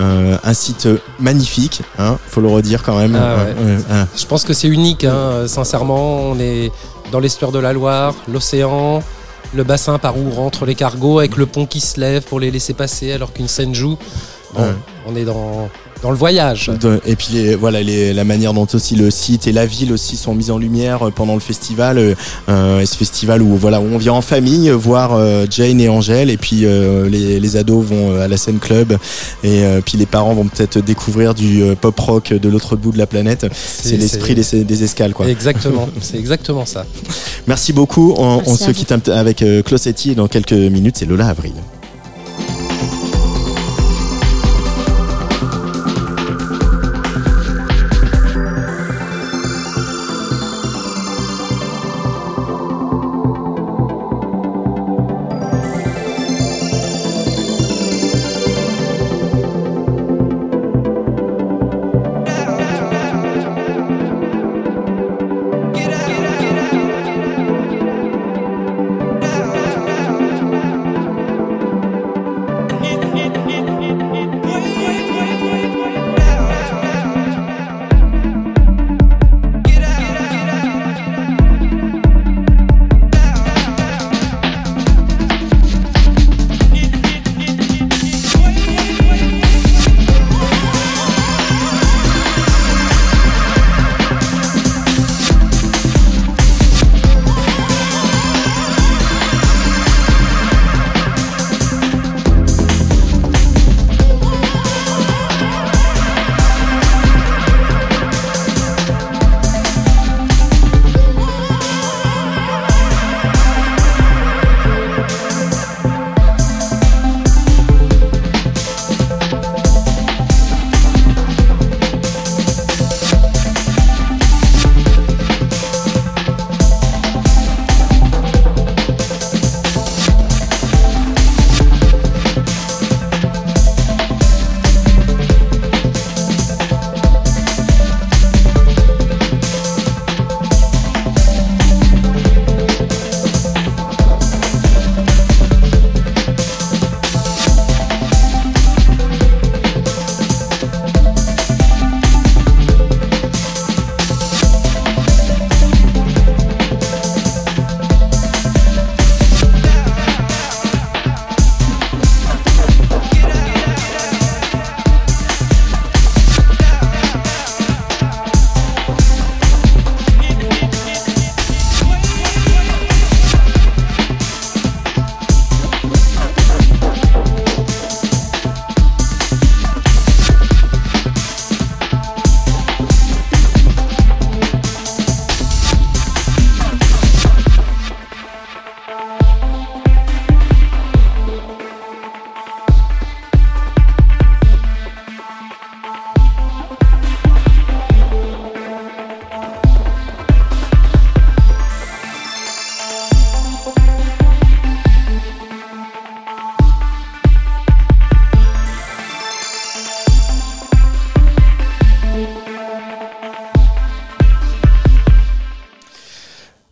Euh, 0.00 0.36
un 0.42 0.54
site 0.54 0.88
magnifique, 1.18 1.82
hein, 1.98 2.18
faut 2.28 2.40
le 2.40 2.48
redire 2.48 2.82
quand 2.82 2.96
même. 2.98 3.14
Ah 3.14 3.36
ouais. 3.44 3.54
Euh, 3.58 3.78
euh, 3.90 4.04
Je 4.16 4.26
pense 4.26 4.44
que 4.44 4.52
c'est 4.52 4.68
unique, 4.68 5.04
hein, 5.04 5.14
euh, 5.14 5.48
sincèrement. 5.48 6.20
On 6.30 6.38
est 6.38 6.70
dans 7.12 7.20
l'estuaire 7.20 7.52
de 7.52 7.58
la 7.58 7.72
Loire, 7.72 8.14
l'océan, 8.28 9.02
le 9.54 9.64
bassin 9.64 9.98
par 9.98 10.16
où 10.18 10.30
rentrent 10.30 10.66
les 10.66 10.74
cargos, 10.74 11.18
avec 11.18 11.36
le 11.36 11.46
pont 11.46 11.66
qui 11.66 11.80
se 11.80 11.98
lève 12.00 12.22
pour 12.22 12.40
les 12.40 12.50
laisser 12.50 12.74
passer 12.74 13.12
alors 13.12 13.32
qu'une 13.32 13.48
scène 13.48 13.74
joue. 13.74 13.96
Bon, 14.54 14.62
Ouais. 14.62 14.74
On 15.06 15.16
est 15.16 15.24
dans, 15.24 15.68
dans 16.02 16.10
le 16.10 16.16
voyage. 16.16 16.70
de- 16.80 17.00
et 17.06 17.14
puis 17.16 17.28
les- 17.32 17.54
voilà 17.54 17.82
les- 17.82 18.12
la 18.14 18.24
manière 18.24 18.54
dont 18.54 18.66
aussi 18.72 18.94
le 18.96 19.10
site 19.10 19.46
et 19.46 19.52
la 19.52 19.66
ville 19.66 19.92
aussi 19.92 20.16
sont 20.16 20.34
mises 20.34 20.50
en 20.50 20.58
lumière 20.58 21.08
euh, 21.08 21.10
pendant 21.10 21.34
le 21.34 21.40
festival 21.40 21.98
euh, 21.98 22.14
euh, 22.48 22.80
et 22.80 22.86
ce 22.86 22.96
festival 22.96 23.42
où 23.42 23.56
voilà 23.56 23.80
où 23.80 23.84
on 23.92 23.98
vient 23.98 24.14
en 24.14 24.22
famille 24.22 24.70
voir 24.70 25.12
euh, 25.14 25.46
Jane 25.50 25.80
et 25.80 25.88
Angèle 25.88 26.30
et 26.30 26.36
puis 26.36 26.64
euh, 26.64 27.08
les, 27.08 27.38
les 27.40 27.56
ados 27.56 27.84
vont 27.84 28.18
à 28.20 28.28
la 28.28 28.36
scène 28.36 28.58
club 28.58 28.92
et 29.44 29.62
euh, 29.64 29.80
puis 29.84 29.98
les 29.98 30.06
parents 30.06 30.32
vont 30.34 30.46
peut-être 30.46 30.78
découvrir 30.78 31.34
du 31.34 31.62
euh, 31.62 31.74
pop 31.74 31.98
rock 32.00 32.32
de 32.32 32.48
l'autre 32.48 32.76
bout 32.76 32.92
de 32.92 32.98
la 32.98 33.06
planète. 33.06 33.46
C'est 33.54 33.96
l'esprit 33.96 34.34
des, 34.34 34.64
des 34.64 34.82
escales 34.84 35.12
quoi. 35.12 35.28
Exactement, 35.28 35.88
c'est 36.00 36.18
exactement 36.18 36.64
ça. 36.66 36.86
merci 37.46 37.72
beaucoup. 37.72 38.14
On, 38.16 38.36
Merci 38.38 38.50
on 38.50 38.56
se 38.56 38.70
quitte 38.72 39.08
avec 39.08 39.42
euh, 39.42 39.62
Closetti 39.62 40.12
et 40.12 40.14
dans 40.14 40.28
quelques 40.28 40.52
minutes. 40.52 40.96
C'est 40.98 41.06
Lola 41.06 41.26
Avril 41.28 41.52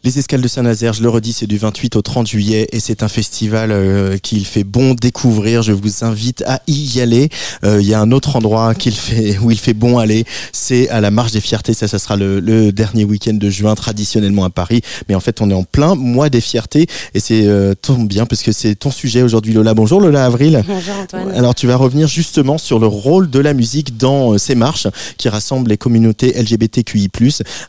Les 0.08 0.18
Escales 0.18 0.40
de 0.40 0.48
Saint-Nazaire, 0.48 0.94
je 0.94 1.02
le 1.02 1.10
redis, 1.10 1.34
c'est 1.34 1.46
du 1.46 1.58
28 1.58 1.94
au 1.96 2.00
30 2.00 2.26
juillet 2.26 2.66
et 2.72 2.80
c'est 2.80 3.02
un 3.02 3.08
festival 3.08 3.70
euh, 3.70 4.16
qu'il 4.16 4.46
fait 4.46 4.64
bon 4.64 4.94
découvrir. 4.94 5.60
Je 5.60 5.72
vous 5.72 6.02
invite 6.02 6.42
à 6.46 6.62
y 6.66 6.98
aller. 7.02 7.28
Euh, 7.62 7.82
Il 7.82 7.86
y 7.86 7.92
a 7.92 8.00
un 8.00 8.10
autre 8.10 8.36
endroit 8.36 8.74
qu'il 8.74 8.94
fait, 8.94 9.36
où 9.36 9.50
il 9.50 9.58
fait 9.58 9.74
bon 9.74 9.98
aller, 9.98 10.24
c'est 10.50 10.88
à 10.88 11.02
la 11.02 11.10
Marche 11.10 11.32
des 11.32 11.42
Fiertés. 11.42 11.74
Ça, 11.74 11.88
ça 11.88 11.98
sera 11.98 12.16
le, 12.16 12.40
le 12.40 12.72
dernier 12.72 13.04
week-end 13.04 13.34
de 13.34 13.50
juin, 13.50 13.74
traditionnellement 13.74 14.44
à 14.44 14.48
Paris. 14.48 14.80
Mais 15.10 15.14
en 15.14 15.20
fait, 15.20 15.42
on 15.42 15.50
est 15.50 15.54
en 15.54 15.62
plein 15.62 15.94
mois 15.94 16.30
des 16.30 16.40
fiertés 16.40 16.86
et 17.12 17.20
c'est 17.20 17.46
euh, 17.46 17.74
tombe 17.74 18.08
bien 18.08 18.24
parce 18.24 18.42
que 18.42 18.50
c'est 18.50 18.76
ton 18.76 18.90
sujet 18.90 19.20
aujourd'hui, 19.20 19.52
Lola. 19.52 19.74
Bonjour 19.74 20.00
Lola 20.00 20.24
Avril. 20.24 20.64
Bonjour 20.66 20.94
Antoine. 21.02 21.32
Alors 21.32 21.54
tu 21.54 21.66
vas 21.66 21.76
revenir 21.76 22.08
justement 22.08 22.56
sur 22.56 22.78
le 22.78 22.86
rôle 22.86 23.28
de 23.28 23.40
la 23.40 23.52
musique 23.52 23.98
dans 23.98 24.32
euh, 24.32 24.38
ces 24.38 24.54
marches 24.54 24.86
qui 25.18 25.28
rassemblent 25.28 25.68
les 25.68 25.76
communautés 25.76 26.32
LGBTQI+, 26.32 27.10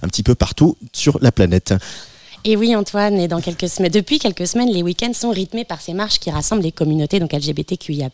un 0.04 0.08
petit 0.08 0.24
peu 0.24 0.36
partout 0.36 0.78
sur 0.94 1.20
la 1.22 1.34
planète. 1.34 1.74
Et 2.46 2.56
oui, 2.56 2.74
Antoine, 2.74 3.20
et 3.20 3.28
depuis 3.28 4.18
quelques 4.18 4.48
semaines, 4.48 4.70
les 4.70 4.82
week-ends 4.82 5.12
sont 5.14 5.30
rythmés 5.30 5.66
par 5.66 5.82
ces 5.82 5.94
marches 5.94 6.20
qui 6.20 6.32
rassemblent 6.32 6.64
les 6.64 6.72
communautés 6.72 7.20
donc 7.20 7.34
LGBTQIA+, 7.34 8.10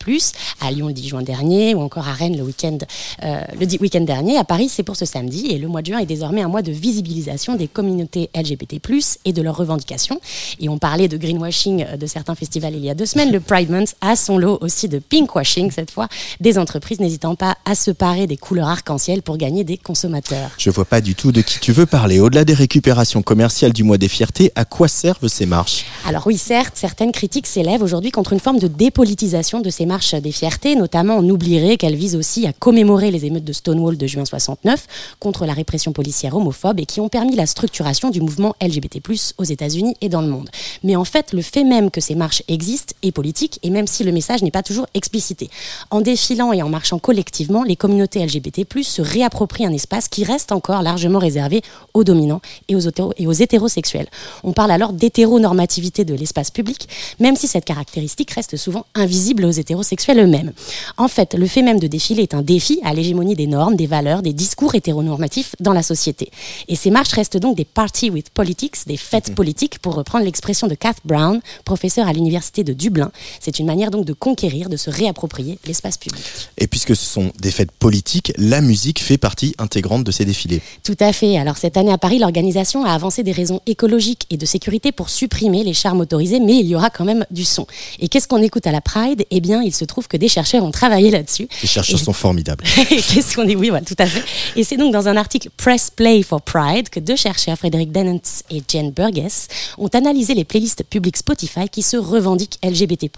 à 0.62 0.72
Lyon 0.72 0.88
le 0.88 0.94
10 0.94 1.08
juin 1.08 1.22
dernier, 1.22 1.76
ou 1.76 1.82
encore 1.82 2.08
à 2.08 2.14
Rennes 2.14 2.36
le 2.36 2.44
week-end 2.44 2.78
euh, 3.24 3.42
week-end 3.80 4.02
dernier. 4.02 4.38
À 4.38 4.44
Paris, 4.44 4.68
c'est 4.68 4.82
pour 4.82 4.96
ce 4.96 5.06
samedi, 5.06 5.48
et 5.52 5.60
le 5.60 5.68
mois 5.68 5.84
de 5.84 5.88
juin 5.88 6.00
est 6.00 6.08
désormais 6.08 6.42
un 6.42 6.48
mois 6.48 6.64
de 6.64 6.72
visibilisation 6.72 7.56
des 7.56 7.68
communautés 7.68 8.32
LGBT+, 8.36 8.80
et 9.26 9.34
de 9.34 9.42
leurs 9.44 9.58
revendications. 9.58 10.20
Et 10.60 10.70
on 10.70 10.80
parlait 10.80 11.08
de 11.08 11.18
greenwashing 11.18 11.86
euh, 11.88 11.98
de 11.98 12.08
certains 12.08 12.36
festivals 12.36 12.74
il 12.76 12.84
y 12.84 12.90
a 12.90 12.96
deux 12.96 13.06
semaines. 13.06 13.32
Le 13.32 13.40
Pride 13.40 13.70
Month 13.70 13.96
a 14.02 14.16
son 14.16 14.40
lot 14.40 14.58
aussi 14.62 14.90
de 14.90 14.98
pinkwashing, 14.98 15.70
cette 15.70 15.92
fois, 15.92 16.08
des 16.40 16.58
entreprises 16.58 17.00
n'hésitant 17.00 17.36
pas 17.36 17.58
à 17.66 17.76
se 17.76 17.92
parer 17.92 18.26
des 18.26 18.38
couleurs 18.38 18.70
arc-en-ciel 18.70 19.22
pour 19.22 19.38
gagner 19.38 19.64
des 19.64 19.78
consommateurs. 19.78 20.50
Je 20.58 20.72
vois 20.72 20.86
pas 20.86 21.02
du 21.02 21.14
tout 21.14 21.32
de 21.32 21.42
qui 21.42 21.60
tu 21.60 21.72
veux 21.72 21.86
parler. 21.86 22.20
Au-delà 22.20 22.44
des 22.44 22.56
récupérations 22.56 23.22
commerciales 23.22 23.74
du 23.74 23.84
mois 23.84 23.98
des 23.98 24.08
fiertés, 24.16 24.52
à 24.56 24.64
quoi 24.64 24.88
servent 24.88 25.28
ces 25.28 25.46
marches? 25.46 25.86
Alors 26.08 26.26
oui, 26.26 26.38
certes, 26.38 26.76
certaines 26.76 27.12
critiques 27.12 27.48
s'élèvent 27.48 27.84
aujourd'hui 27.84 28.12
contre 28.12 28.32
une 28.32 28.40
forme 28.40 28.60
de 28.60 28.68
dépolitisation 28.68 29.60
de 29.60 29.70
ces 29.70 29.86
marches 29.86 30.16
des 30.16 30.32
fiertés, 30.32 30.76
notamment 30.76 31.18
on 31.18 31.30
oublierait 31.30 31.76
qu'elles 31.76 31.96
visent 31.96 32.16
aussi 32.16 32.48
à 32.48 32.54
commémorer 32.54 33.12
les 33.12 33.26
émeutes 33.26 33.44
de 33.44 33.52
Stonewall 33.52 33.98
de 33.98 34.08
juin 34.08 34.24
69 34.24 34.88
contre 35.20 35.46
la 35.46 35.54
répression 35.54 35.92
policière 35.92 36.36
homophobe 36.36 36.80
et 36.80 36.86
qui 36.86 37.02
ont 37.02 37.10
permis 37.10 37.36
la 37.36 37.46
structuration 37.46 38.10
du 38.10 38.22
mouvement 38.22 38.56
LGBT+ 38.62 39.02
aux 39.38 39.44
États-Unis 39.44 39.96
et 40.00 40.08
dans 40.08 40.22
le 40.22 40.28
monde. 40.28 40.50
Mais 40.84 40.96
en 40.96 41.06
fait, 41.06 41.34
le 41.34 41.42
fait 41.42 41.66
même 41.66 41.92
que 41.92 42.00
ces 42.00 42.16
marches 42.16 42.44
existent 42.48 42.94
est 43.04 43.12
politique 43.12 43.60
et 43.64 43.70
même 43.70 43.88
si 43.88 44.06
le 44.06 44.14
message 44.14 44.42
n'est 44.44 44.52
pas 44.52 44.64
toujours 44.64 44.88
explicité. 44.94 45.50
En 45.92 46.00
défilant 46.00 46.54
et 46.54 46.62
en 46.62 46.70
marchant 46.70 47.00
collectivement, 47.00 47.64
les 47.64 47.76
communautés 47.76 48.26
LGBT+ 48.26 48.64
se 48.82 49.02
réapproprient 49.02 49.66
un 49.66 49.74
espace 49.74 50.08
qui 50.08 50.24
reste 50.24 50.54
encore 50.54 50.82
largement 50.82 51.20
réservé 51.20 51.62
aux 51.94 52.06
dominants 52.06 52.42
et 52.70 52.76
aux, 52.78 52.82
et 53.18 53.28
aux 53.28 53.34
hétérosexuels. 53.34 54.05
On 54.44 54.54
parle 54.54 54.72
alors 54.72 54.94
d'hétéronormativité 54.94 56.06
de 56.06 56.14
l'espace 56.14 56.52
public, 56.52 56.88
même 57.20 57.36
si 57.36 57.48
cette 57.48 57.66
caractéristique 57.66 58.32
reste 58.32 58.58
souvent 58.58 58.86
invisible 58.96 59.46
aux 59.46 59.52
hétérosexuels 59.52 60.20
eux-mêmes. 60.20 60.54
En 60.98 61.08
fait, 61.08 61.34
le 61.34 61.48
fait 61.48 61.62
même 61.62 61.80
de 61.80 61.88
défiler 61.88 62.24
est 62.24 62.34
un 62.34 62.42
défi 62.42 62.80
à 62.84 62.94
l'hégémonie 62.94 63.36
des 63.36 63.48
normes, 63.48 63.76
des 63.76 63.88
valeurs, 63.88 64.22
des 64.22 64.34
discours 64.34 64.76
hétéronormatifs 64.76 65.56
dans 65.60 65.74
la 65.74 65.84
société. 65.84 66.30
Et 66.68 66.76
ces 66.76 66.92
marches 66.92 67.14
restent 67.14 67.38
donc 67.38 67.56
des 67.56 67.66
parties 67.66 68.10
with 68.10 68.30
politics, 68.30 68.76
des 68.88 68.98
fêtes 68.98 69.34
politiques, 69.34 69.80
pour 69.80 69.96
reprendre 69.96 70.26
l'expression 70.26 70.68
de 70.68 70.76
Kath 70.76 70.98
Brown, 71.06 71.42
professeur 71.64 72.08
à 72.08 72.14
l'université 72.14 72.64
de 72.64 72.74
Dublin. 72.74 73.12
C'est 73.40 73.60
une 73.60 73.66
manière 73.66 73.92
donc 73.92 74.06
de 74.06 74.14
conquérir, 74.14 74.70
de 74.70 74.78
se 74.78 74.90
réapproprier 74.90 75.60
l'espace 75.66 75.98
public. 75.98 76.24
Et 76.58 76.68
puisque 76.68 76.96
ce 76.96 77.06
sont 77.06 77.32
des 77.40 77.52
fêtes 77.52 77.72
politiques, 77.72 78.34
la 78.38 78.62
musique 78.62 79.00
fait 79.00 79.18
partie 79.18 79.56
intégrante 79.58 80.04
de 80.04 80.12
ces 80.12 80.26
défilés. 80.26 80.62
Tout 80.84 80.98
à 81.00 81.14
fait. 81.14 81.38
Alors 81.38 81.58
cette 81.58 81.78
année 81.78 81.92
à 81.92 81.98
Paris, 81.98 82.20
l'organisation 82.20 82.86
a 82.86 82.92
avancé 82.92 83.24
des 83.24 83.32
raisons 83.32 83.62
écologiques 83.66 83.95
et 84.30 84.38
de 84.38 84.46
sécurité 84.46 84.92
pour 84.92 85.10
supprimer 85.10 85.64
les 85.64 85.74
chars 85.74 85.96
motorisés, 85.96 86.40
mais 86.40 86.58
il 86.58 86.68
y 86.68 86.76
aura 86.76 86.90
quand 86.90 87.06
même 87.06 87.26
du 87.32 87.46
son. 87.46 87.66
Et 88.00 88.08
qu'est-ce 88.08 88.28
qu'on 88.28 88.42
écoute 88.42 88.68
à 88.68 88.72
la 88.72 88.82
Pride? 88.82 89.26
Eh 89.32 89.42
bien, 89.42 89.62
il 89.62 89.74
se 89.74 89.86
trouve 89.86 90.08
que 90.08 90.18
des 90.18 90.28
chercheurs 90.28 90.64
ont 90.64 90.72
travaillé 90.72 91.12
là-dessus. 91.12 91.48
Les 91.62 91.68
chercheurs 91.68 92.00
Et- 92.00 92.04
sont 92.04 92.14
formidables. 92.14 92.64
Qu'est-ce 92.90 93.36
qu'on 93.36 93.44
dit? 93.46 93.56
Oui, 93.56 93.70
voilà, 93.70 93.86
tout 93.86 93.96
à 93.98 94.06
fait. 94.06 94.24
Et 94.56 94.64
c'est 94.64 94.78
donc 94.78 94.92
dans 94.94 95.08
un 95.08 95.16
article 95.18 95.50
Press 95.58 95.90
Play 95.96 96.24
for 96.24 96.42
Pride 96.42 96.90
que 96.90 97.00
deux 97.00 97.16
chercheurs, 97.16 97.58
Frédéric 97.58 97.92
Dennens 97.92 98.44
et 98.52 98.62
Jen 98.68 98.92
Burgess, 98.92 99.48
ont 99.78 99.88
analysé 99.88 100.34
les 100.34 100.44
playlists 100.44 100.84
publiques 100.84 101.18
Spotify 101.18 101.70
qui 101.70 101.82
se 101.82 101.98
revendiquent 101.98 102.58
LGBT+. 102.64 103.10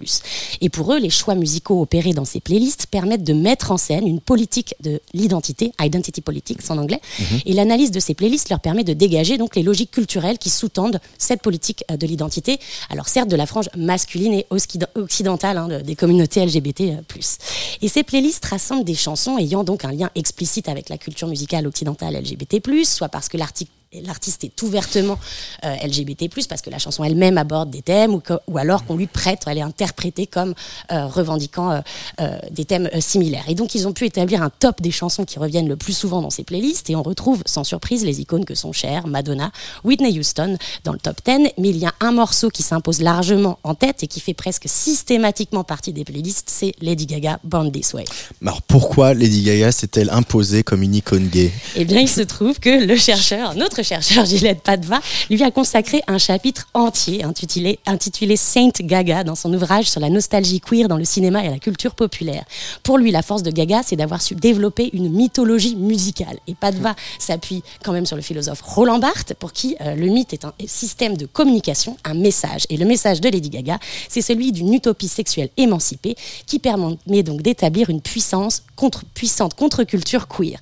Et 0.62 0.70
pour 0.70 0.94
eux, 0.94 1.00
les 1.00 1.10
choix 1.10 1.36
musicaux 1.36 1.82
opérés 1.82 2.14
dans 2.14 2.26
ces 2.26 2.40
playlists 2.40 2.88
permettent 2.88 3.24
de 3.24 3.34
mettre 3.34 3.72
en 3.72 3.78
scène 3.78 4.08
une 4.08 4.20
politique 4.20 4.76
de 4.84 5.02
l'identité, 5.14 5.72
identity 5.82 6.22
politics 6.22 6.60
en 6.70 6.78
anglais. 6.78 7.02
Et 7.46 7.54
l'analyse 7.54 7.92
de 7.92 8.00
ces 8.00 8.14
playlists 8.14 8.50
leur 8.50 8.60
permet 8.60 8.84
de 8.84 8.94
dégager 8.94 9.38
donc 9.38 9.56
les 9.56 9.64
logiques 9.64 9.92
culturelles 9.92 10.38
qui 10.38 10.50
sous-tendent 10.68 11.00
cette 11.18 11.42
politique 11.42 11.84
euh, 11.92 11.98
de 11.98 12.06
l'identité. 12.06 12.60
Alors 12.90 13.08
certes 13.08 13.30
de 13.30 13.36
la 13.36 13.46
frange 13.46 13.70
masculine 13.78 14.34
et 14.34 14.46
occid- 14.52 14.88
occidentale 14.96 15.58
hein, 15.58 15.68
de- 15.68 15.82
des 15.82 15.96
communautés 15.96 16.46
LGBT+. 16.46 16.82
euh, 16.82 17.22
Et 17.82 17.88
ces 17.88 18.04
playlists 18.04 18.46
rassemblent 18.46 18.84
des 18.84 18.96
chansons 18.96 19.38
ayant 19.38 19.64
donc 19.64 19.86
un 19.86 19.92
lien 19.92 20.10
explicite 20.16 20.68
avec 20.70 20.90
la 20.90 20.98
culture 20.98 21.28
musicale 21.28 21.66
occidentale 21.68 22.16
LGBT+, 22.16 22.60
soit 22.86 23.10
parce 23.10 23.30
que 23.30 23.38
l'article 23.38 23.72
L'artiste 23.94 24.44
est 24.44 24.62
ouvertement 24.64 25.18
euh, 25.64 25.74
LGBT+, 25.86 26.28
parce 26.50 26.62
que 26.62 26.70
la 26.70 26.78
chanson 26.78 27.04
elle-même 27.06 27.38
aborde 27.38 27.70
des 27.70 27.82
thèmes, 27.82 28.14
ou, 28.14 28.20
que- 28.20 28.34
ou 28.48 28.58
alors 28.58 28.86
qu'on 28.86 28.96
lui 28.98 29.08
prête, 29.08 29.44
elle 29.48 29.58
est 29.58 29.62
interprétée 29.62 30.28
comme 30.28 30.54
euh, 30.92 31.06
revendiquant 31.08 31.82
euh, 32.20 32.38
des 32.52 32.66
thèmes 32.66 32.90
similaires. 33.00 33.46
Et 33.48 33.56
donc 33.56 33.76
ils 33.76 33.88
ont 33.88 33.94
pu 33.94 34.06
établir 34.06 34.44
un 34.44 34.50
top 34.50 34.82
des 34.82 34.92
chansons 34.92 35.24
qui 35.24 35.40
reviennent 35.40 35.70
le 35.70 35.78
plus 35.78 35.94
souvent 35.98 36.22
dans 36.22 36.30
ces 36.30 36.44
playlists, 36.44 36.90
et 36.90 36.96
on 36.98 37.02
retrouve 37.04 37.42
sans 37.46 37.64
surprise 37.64 38.04
les 38.04 38.20
icônes 38.20 38.44
que 38.46 38.56
sont 38.56 38.74
Cher, 38.74 39.08
Madonna, 39.08 39.52
Whitney 39.86 40.20
Houston 40.20 40.58
dans 40.84 40.92
le 40.92 41.00
top 41.00 41.22
10, 41.26 41.52
mais 41.58 41.70
il 41.70 41.78
y 41.78 41.86
a 41.86 41.94
un 42.02 42.12
morceau 42.12 42.50
qui 42.50 42.64
s'impose 42.64 43.02
largement 43.02 43.58
en 43.64 43.74
tête 43.74 44.04
et 44.04 44.08
qui 44.08 44.20
fait 44.20 44.34
presque 44.34 44.66
systématiquement 44.68 45.64
partie 45.64 45.94
des 45.94 46.04
playlists, 46.04 46.50
c'est 46.52 46.74
Lady 46.82 47.06
Gaga, 47.06 47.40
Born 47.46 47.72
This 47.72 47.94
Way. 47.94 48.04
Alors 48.42 48.62
pourquoi 48.62 49.14
Lady 49.14 49.44
Gaga 49.44 49.72
s'est-elle 49.72 50.10
imposée 50.10 50.64
comme 50.64 50.84
une 50.84 50.96
icône 50.96 51.28
gay? 51.30 51.52
Eh 51.78 51.86
bien, 51.86 52.02
il 52.02 52.10
se 52.10 52.22
trouve 52.22 52.60
que 52.60 52.86
le 52.86 52.96
chercheur, 52.98 53.56
notre 53.56 53.77
chercheur 53.84 54.26
Gillette 54.26 54.62
Padva, 54.62 55.00
lui 55.30 55.44
a 55.44 55.52
consacré 55.52 56.02
un 56.08 56.18
chapitre 56.18 56.68
entier 56.74 57.24
intitulé, 57.24 57.80
intitulé 57.86 58.36
Saint 58.36 58.72
Gaga 58.80 59.24
dans 59.24 59.36
son 59.36 59.54
ouvrage 59.54 59.90
sur 59.90 60.00
la 60.00 60.10
nostalgie 60.10 60.60
queer 60.60 60.88
dans 60.88 60.98
le 60.98 61.06
cinéma 61.06 61.44
et 61.44 61.50
la 61.50 61.60
culture 61.60 61.96
populaire. 61.96 62.44
Pour 62.84 62.98
lui, 62.98 63.12
la 63.12 63.22
force 63.22 63.44
de 63.44 63.52
Gaga, 63.52 63.82
c'est 63.84 63.96
d'avoir 63.96 64.22
su 64.22 64.36
développer 64.36 64.90
une 64.94 65.10
mythologie 65.10 65.76
musicale. 65.76 66.38
Et 66.48 66.56
Padva 66.56 66.96
s'appuie 67.20 67.64
quand 67.84 67.92
même 67.92 68.06
sur 68.06 68.16
le 68.16 68.22
philosophe 68.22 68.62
Roland 68.62 69.00
Barthes, 69.00 69.34
pour 69.34 69.54
qui 69.54 69.76
euh, 69.82 69.96
le 69.96 70.08
mythe 70.08 70.34
est 70.34 70.46
un 70.46 70.54
système 70.66 71.18
de 71.18 71.26
communication, 71.26 71.98
un 72.04 72.14
message. 72.14 72.66
Et 72.70 72.78
le 72.78 72.86
message 72.86 73.22
de 73.22 73.30
Lady 73.30 73.50
Gaga, 73.50 73.80
c'est 74.10 74.22
celui 74.22 74.52
d'une 74.52 74.74
utopie 74.74 75.08
sexuelle 75.08 75.50
émancipée 75.58 76.16
qui 76.46 76.60
permet 76.60 77.24
donc 77.24 77.42
d'établir 77.42 77.90
une 77.90 78.02
puissance 78.02 78.64
contre, 78.76 79.04
puissante 79.06 79.54
contre-culture 79.54 80.28
queer. 80.28 80.60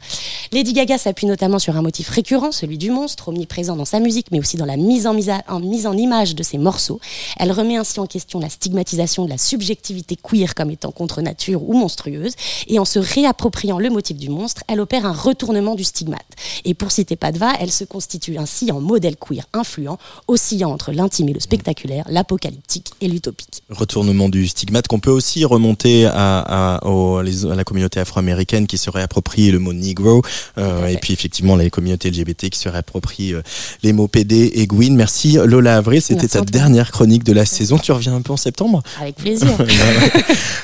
Lady 0.52 0.74
Gaga 0.74 0.98
s'appuie 0.98 1.28
notamment 1.28 1.60
sur 1.60 1.76
un 1.76 1.82
motif 1.82 2.10
récurrent, 2.10 2.52
celui 2.52 2.78
du 2.78 2.92
monstre, 3.06 3.30
omniprésent 3.30 3.76
dans 3.76 3.86
sa 3.86 4.00
musique, 4.00 4.28
mais 4.32 4.40
aussi 4.40 4.58
dans 4.58 4.66
la 4.66 4.78
mise 4.78 5.06
en, 5.06 5.14
mise 5.14 5.30
à- 5.30 5.44
en 5.48 5.60
mise 5.60 5.86
en 5.86 5.96
image 5.96 6.34
de 6.34 6.42
ses 6.42 6.58
morceaux. 6.58 7.00
Elle 7.38 7.52
remet 7.52 7.78
ainsi 7.78 8.00
en 8.00 8.08
question 8.08 8.40
la 8.40 8.50
stigmatisation 8.50 9.26
de 9.26 9.30
la 9.30 9.38
subjectivité 9.38 10.16
queer 10.16 10.56
comme 10.56 10.72
étant 10.72 10.90
contre 10.92 11.22
nature 11.22 11.62
ou 11.70 11.74
monstrueuse, 11.74 12.34
et 12.68 12.80
en 12.80 12.86
se 12.86 12.98
réappropriant 12.98 13.78
le 13.78 13.92
motif 13.92 14.18
du 14.18 14.30
monstre, 14.30 14.64
elle 14.68 14.80
opère 14.80 15.06
un 15.06 15.12
retournement 15.14 15.76
du 15.76 15.84
stigmate. 15.84 16.26
Et 16.64 16.74
pour 16.74 16.92
citer 16.92 17.16
Padva, 17.16 17.54
elle 17.60 17.72
se 17.72 17.84
constitue 17.84 18.40
ainsi 18.40 18.72
en 18.72 18.82
modèle 18.82 19.18
queer 19.18 19.44
influent, 19.54 20.00
oscillant 20.28 20.72
entre 20.72 20.92
l'intime 20.92 21.30
et 21.30 21.34
le 21.34 21.40
spectaculaire, 21.40 22.06
l'apocalyptique 22.10 22.90
et 23.02 23.08
l'utopique. 23.08 23.62
Retournement 23.70 24.30
du 24.30 24.48
stigmate 24.48 24.88
qu'on 24.88 25.00
peut 25.00 25.12
aussi 25.12 25.46
remonter 25.46 26.08
à, 26.08 26.80
la 26.82 27.64
communauté 27.64 28.00
afro-américaine 28.00 28.66
qui 28.66 28.80
se 28.80 28.90
réapproprie 28.90 29.52
le 29.52 29.60
mot 29.60 29.74
negro 29.74 30.24
euh, 30.58 30.88
et 30.88 30.98
puis 30.98 31.14
effectivement 31.14 31.56
les 31.56 31.70
communautés 31.70 32.10
LGBT 32.10 32.50
qui 32.50 32.58
se 32.58 32.68
réapproprient 32.70 32.95
euh, 33.20 33.42
les 33.84 33.94
mots 33.94 34.08
PD 34.08 34.52
et 34.56 34.68
Gwyn. 34.68 34.96
Merci 34.96 35.38
Lola 35.44 35.78
Avril, 35.78 36.02
c'était 36.02 36.28
ta 36.28 36.42
dernière 36.42 36.92
chronique 36.92 37.24
de 37.24 37.34
la 37.34 37.46
saison. 37.46 37.78
Tu 37.78 37.92
reviens 37.92 38.16
un 38.16 38.22
peu 38.22 38.34
en 38.34 38.38
septembre 38.38 38.82
Avec 39.02 39.16
plaisir. 39.16 39.48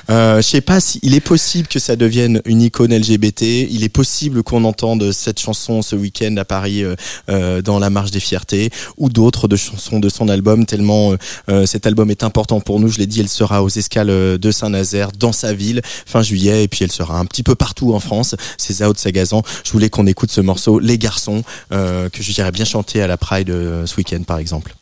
Euh, 0.10 0.38
je 0.38 0.48
sais 0.48 0.62
pas 0.62 0.82
s'il 0.82 1.14
est 1.16 1.22
possible 1.22 1.70
que 1.70 1.80
ça 1.80 1.96
devienne 1.96 2.42
une 2.44 2.62
icône 2.62 2.94
LGBT. 2.94 3.44
Il 3.70 3.84
est 3.84 3.90
possible 3.90 4.44
qu'on 4.44 4.66
entende 4.66 5.12
cette 5.14 5.40
chanson 5.40 5.82
ce 5.82 5.96
week-end 5.96 6.36
à 6.38 6.44
Paris 6.44 6.84
euh, 6.84 6.96
euh, 7.30 7.62
dans 7.62 7.80
la 7.80 7.90
marche 7.90 8.12
des 8.12 8.20
fiertés 8.20 8.72
ou 8.98 9.10
d'autres 9.10 9.48
de 9.48 9.56
chansons 9.56 10.00
de 10.00 10.10
son 10.10 10.28
album. 10.28 10.66
Tellement 10.66 11.16
euh, 11.50 11.66
cet 11.66 11.86
album 11.86 12.12
est 12.12 12.24
important 12.24 12.60
pour 12.60 12.82
nous. 12.82 12.90
Je 12.90 12.98
l'ai 12.98 13.06
dit, 13.06 13.22
elle 13.22 13.30
sera 13.30 13.64
aux 13.64 13.70
escales 13.70 14.08
de 14.08 14.52
Saint-Nazaire 14.52 15.12
dans 15.18 15.32
sa 15.32 15.54
ville 15.54 15.82
fin 16.06 16.24
juillet 16.24 16.64
et 16.64 16.68
puis 16.68 16.84
elle 16.84 16.92
sera 16.92 17.18
un 17.18 17.26
petit 17.26 17.44
peu 17.44 17.56
partout 17.56 17.94
en 17.94 18.00
France. 18.00 18.36
C'est 18.58 18.74
Zao 18.74 18.94
de 18.94 18.98
Sagazan. 18.98 19.44
Je 19.64 19.72
voulais 19.72 19.90
qu'on 19.90 20.08
écoute 20.08 20.32
ce 20.32 20.42
morceau 20.42 20.80
Les 20.80 20.98
Garçons 20.98 21.44
euh, 21.72 22.10
que 22.10 22.21
je 22.22 22.32
dirais 22.34 22.52
bien 22.52 22.66
chanter 22.66 23.02
à 23.02 23.08
la 23.08 23.18
Pride 23.18 23.50
euh, 23.50 23.86
ce 23.86 23.98
week-end 23.98 24.22
par 24.24 24.38
exemple. 24.38 24.76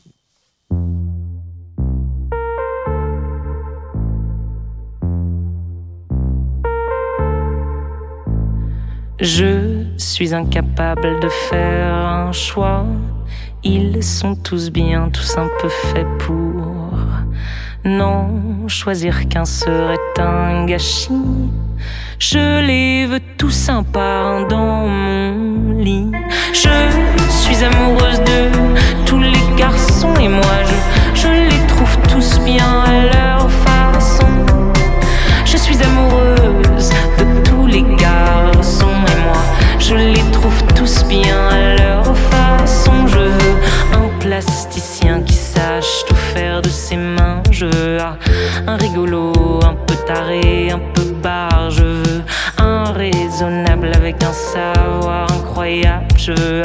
Je 9.22 9.84
suis 9.98 10.34
incapable 10.34 11.20
de 11.20 11.28
faire 11.50 11.94
un 11.94 12.32
choix. 12.32 12.86
Ils 13.64 14.02
sont 14.02 14.36
tous 14.36 14.70
bien, 14.70 15.10
tous 15.10 15.38
un 15.38 15.50
peu 15.62 15.68
faits 15.68 16.08
pour. 16.20 16.94
Non, 17.84 18.68
choisir 18.68 19.28
qu'un 19.28 19.46
serait 19.46 19.98
un 20.20 20.66
gâchis. 20.66 21.12
Je 22.20 22.62
les 22.62 23.06
veux 23.06 23.22
tous 23.38 23.70
un 23.70 23.84
dans 24.50 24.88
mon 24.88 25.74
lit. 25.78 26.12
Je 26.54 26.70
suis 27.30 27.64
amoureuse 27.64 28.20
de 28.20 29.06
tous 29.06 29.20
les 29.20 29.56
garçons 29.58 30.14
et 30.22 30.28
moi 30.28 30.58
je, 30.66 31.22
je 31.22 31.28
les 31.28 31.68
trouve 31.68 31.98
tous 32.12 32.40
bien 32.42 32.84
à 32.86 33.06
leur 33.14 33.50
façon. 33.52 34.28
Je 35.46 35.58
suis 35.58 35.82
amoureuse 35.82 36.90
de 37.18 37.50
tous 37.50 37.68
les 37.68 37.84
garçons 37.98 39.00
et 39.08 39.22
moi 39.24 39.42
je 39.80 39.96
les 39.96 40.32
trouve 40.32 40.62
tous 40.76 41.06
bien 41.06 41.48
à 41.50 41.76
leur 41.76 42.18
façon. 42.18 43.08
Je 43.08 43.20
veux 43.20 43.58
un 43.94 44.10
plasticien 44.20 45.22
qui 45.22 45.34
sache 45.34 46.06
tout 46.08 46.16
faire 46.16 46.62
de 46.62 46.69
Je 46.92 47.66
veux 47.66 48.00
un 48.66 48.76
rigolo, 48.78 49.32
un 49.64 49.76
peu 49.76 49.94
taré, 50.08 50.72
un 50.72 50.80
peu 50.80 51.04
barre. 51.22 51.70
Je 51.70 51.84
veux 51.84 52.24
un 52.58 52.86
raisonnable 52.94 53.92
avec 53.94 54.24
un 54.24 54.34
savoir 54.34 55.32
incroyable. 55.32 56.08
Je 56.18 56.32
veux 56.32 56.64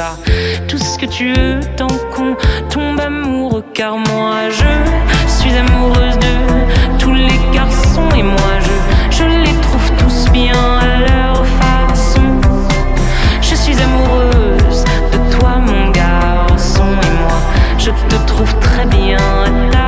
tout 0.67 0.79
ce 0.79 0.97
que 0.97 1.05
tu 1.05 1.31
veux 1.33 1.59
tant 1.77 1.87
qu'on 2.11 2.35
tombe 2.71 2.99
amoureux. 2.99 3.63
Car 3.75 3.97
moi 3.97 4.49
je 4.49 5.31
suis 5.31 5.53
amoureuse 5.55 6.17
de 6.17 6.97
tous 6.97 7.13
les 7.13 7.39
garçons 7.53 8.09
et 8.17 8.23
moi 8.23 8.53
je, 8.61 9.17
je 9.17 9.25
les 9.25 9.53
trouve 9.61 9.91
tous 9.99 10.31
bien 10.31 10.53
à 10.55 11.01
leur 11.01 11.45
façon. 11.45 12.23
Je 13.41 13.53
suis 13.53 13.77
amoureuse 13.79 14.85
de 15.11 15.37
toi, 15.37 15.57
mon 15.59 15.91
garçon, 15.91 16.83
et 16.83 17.13
moi, 17.21 17.37
je 17.77 17.91
te 18.09 18.15
trouve 18.25 18.53
très 18.59 18.85
bien 18.85 19.17
à 19.17 19.84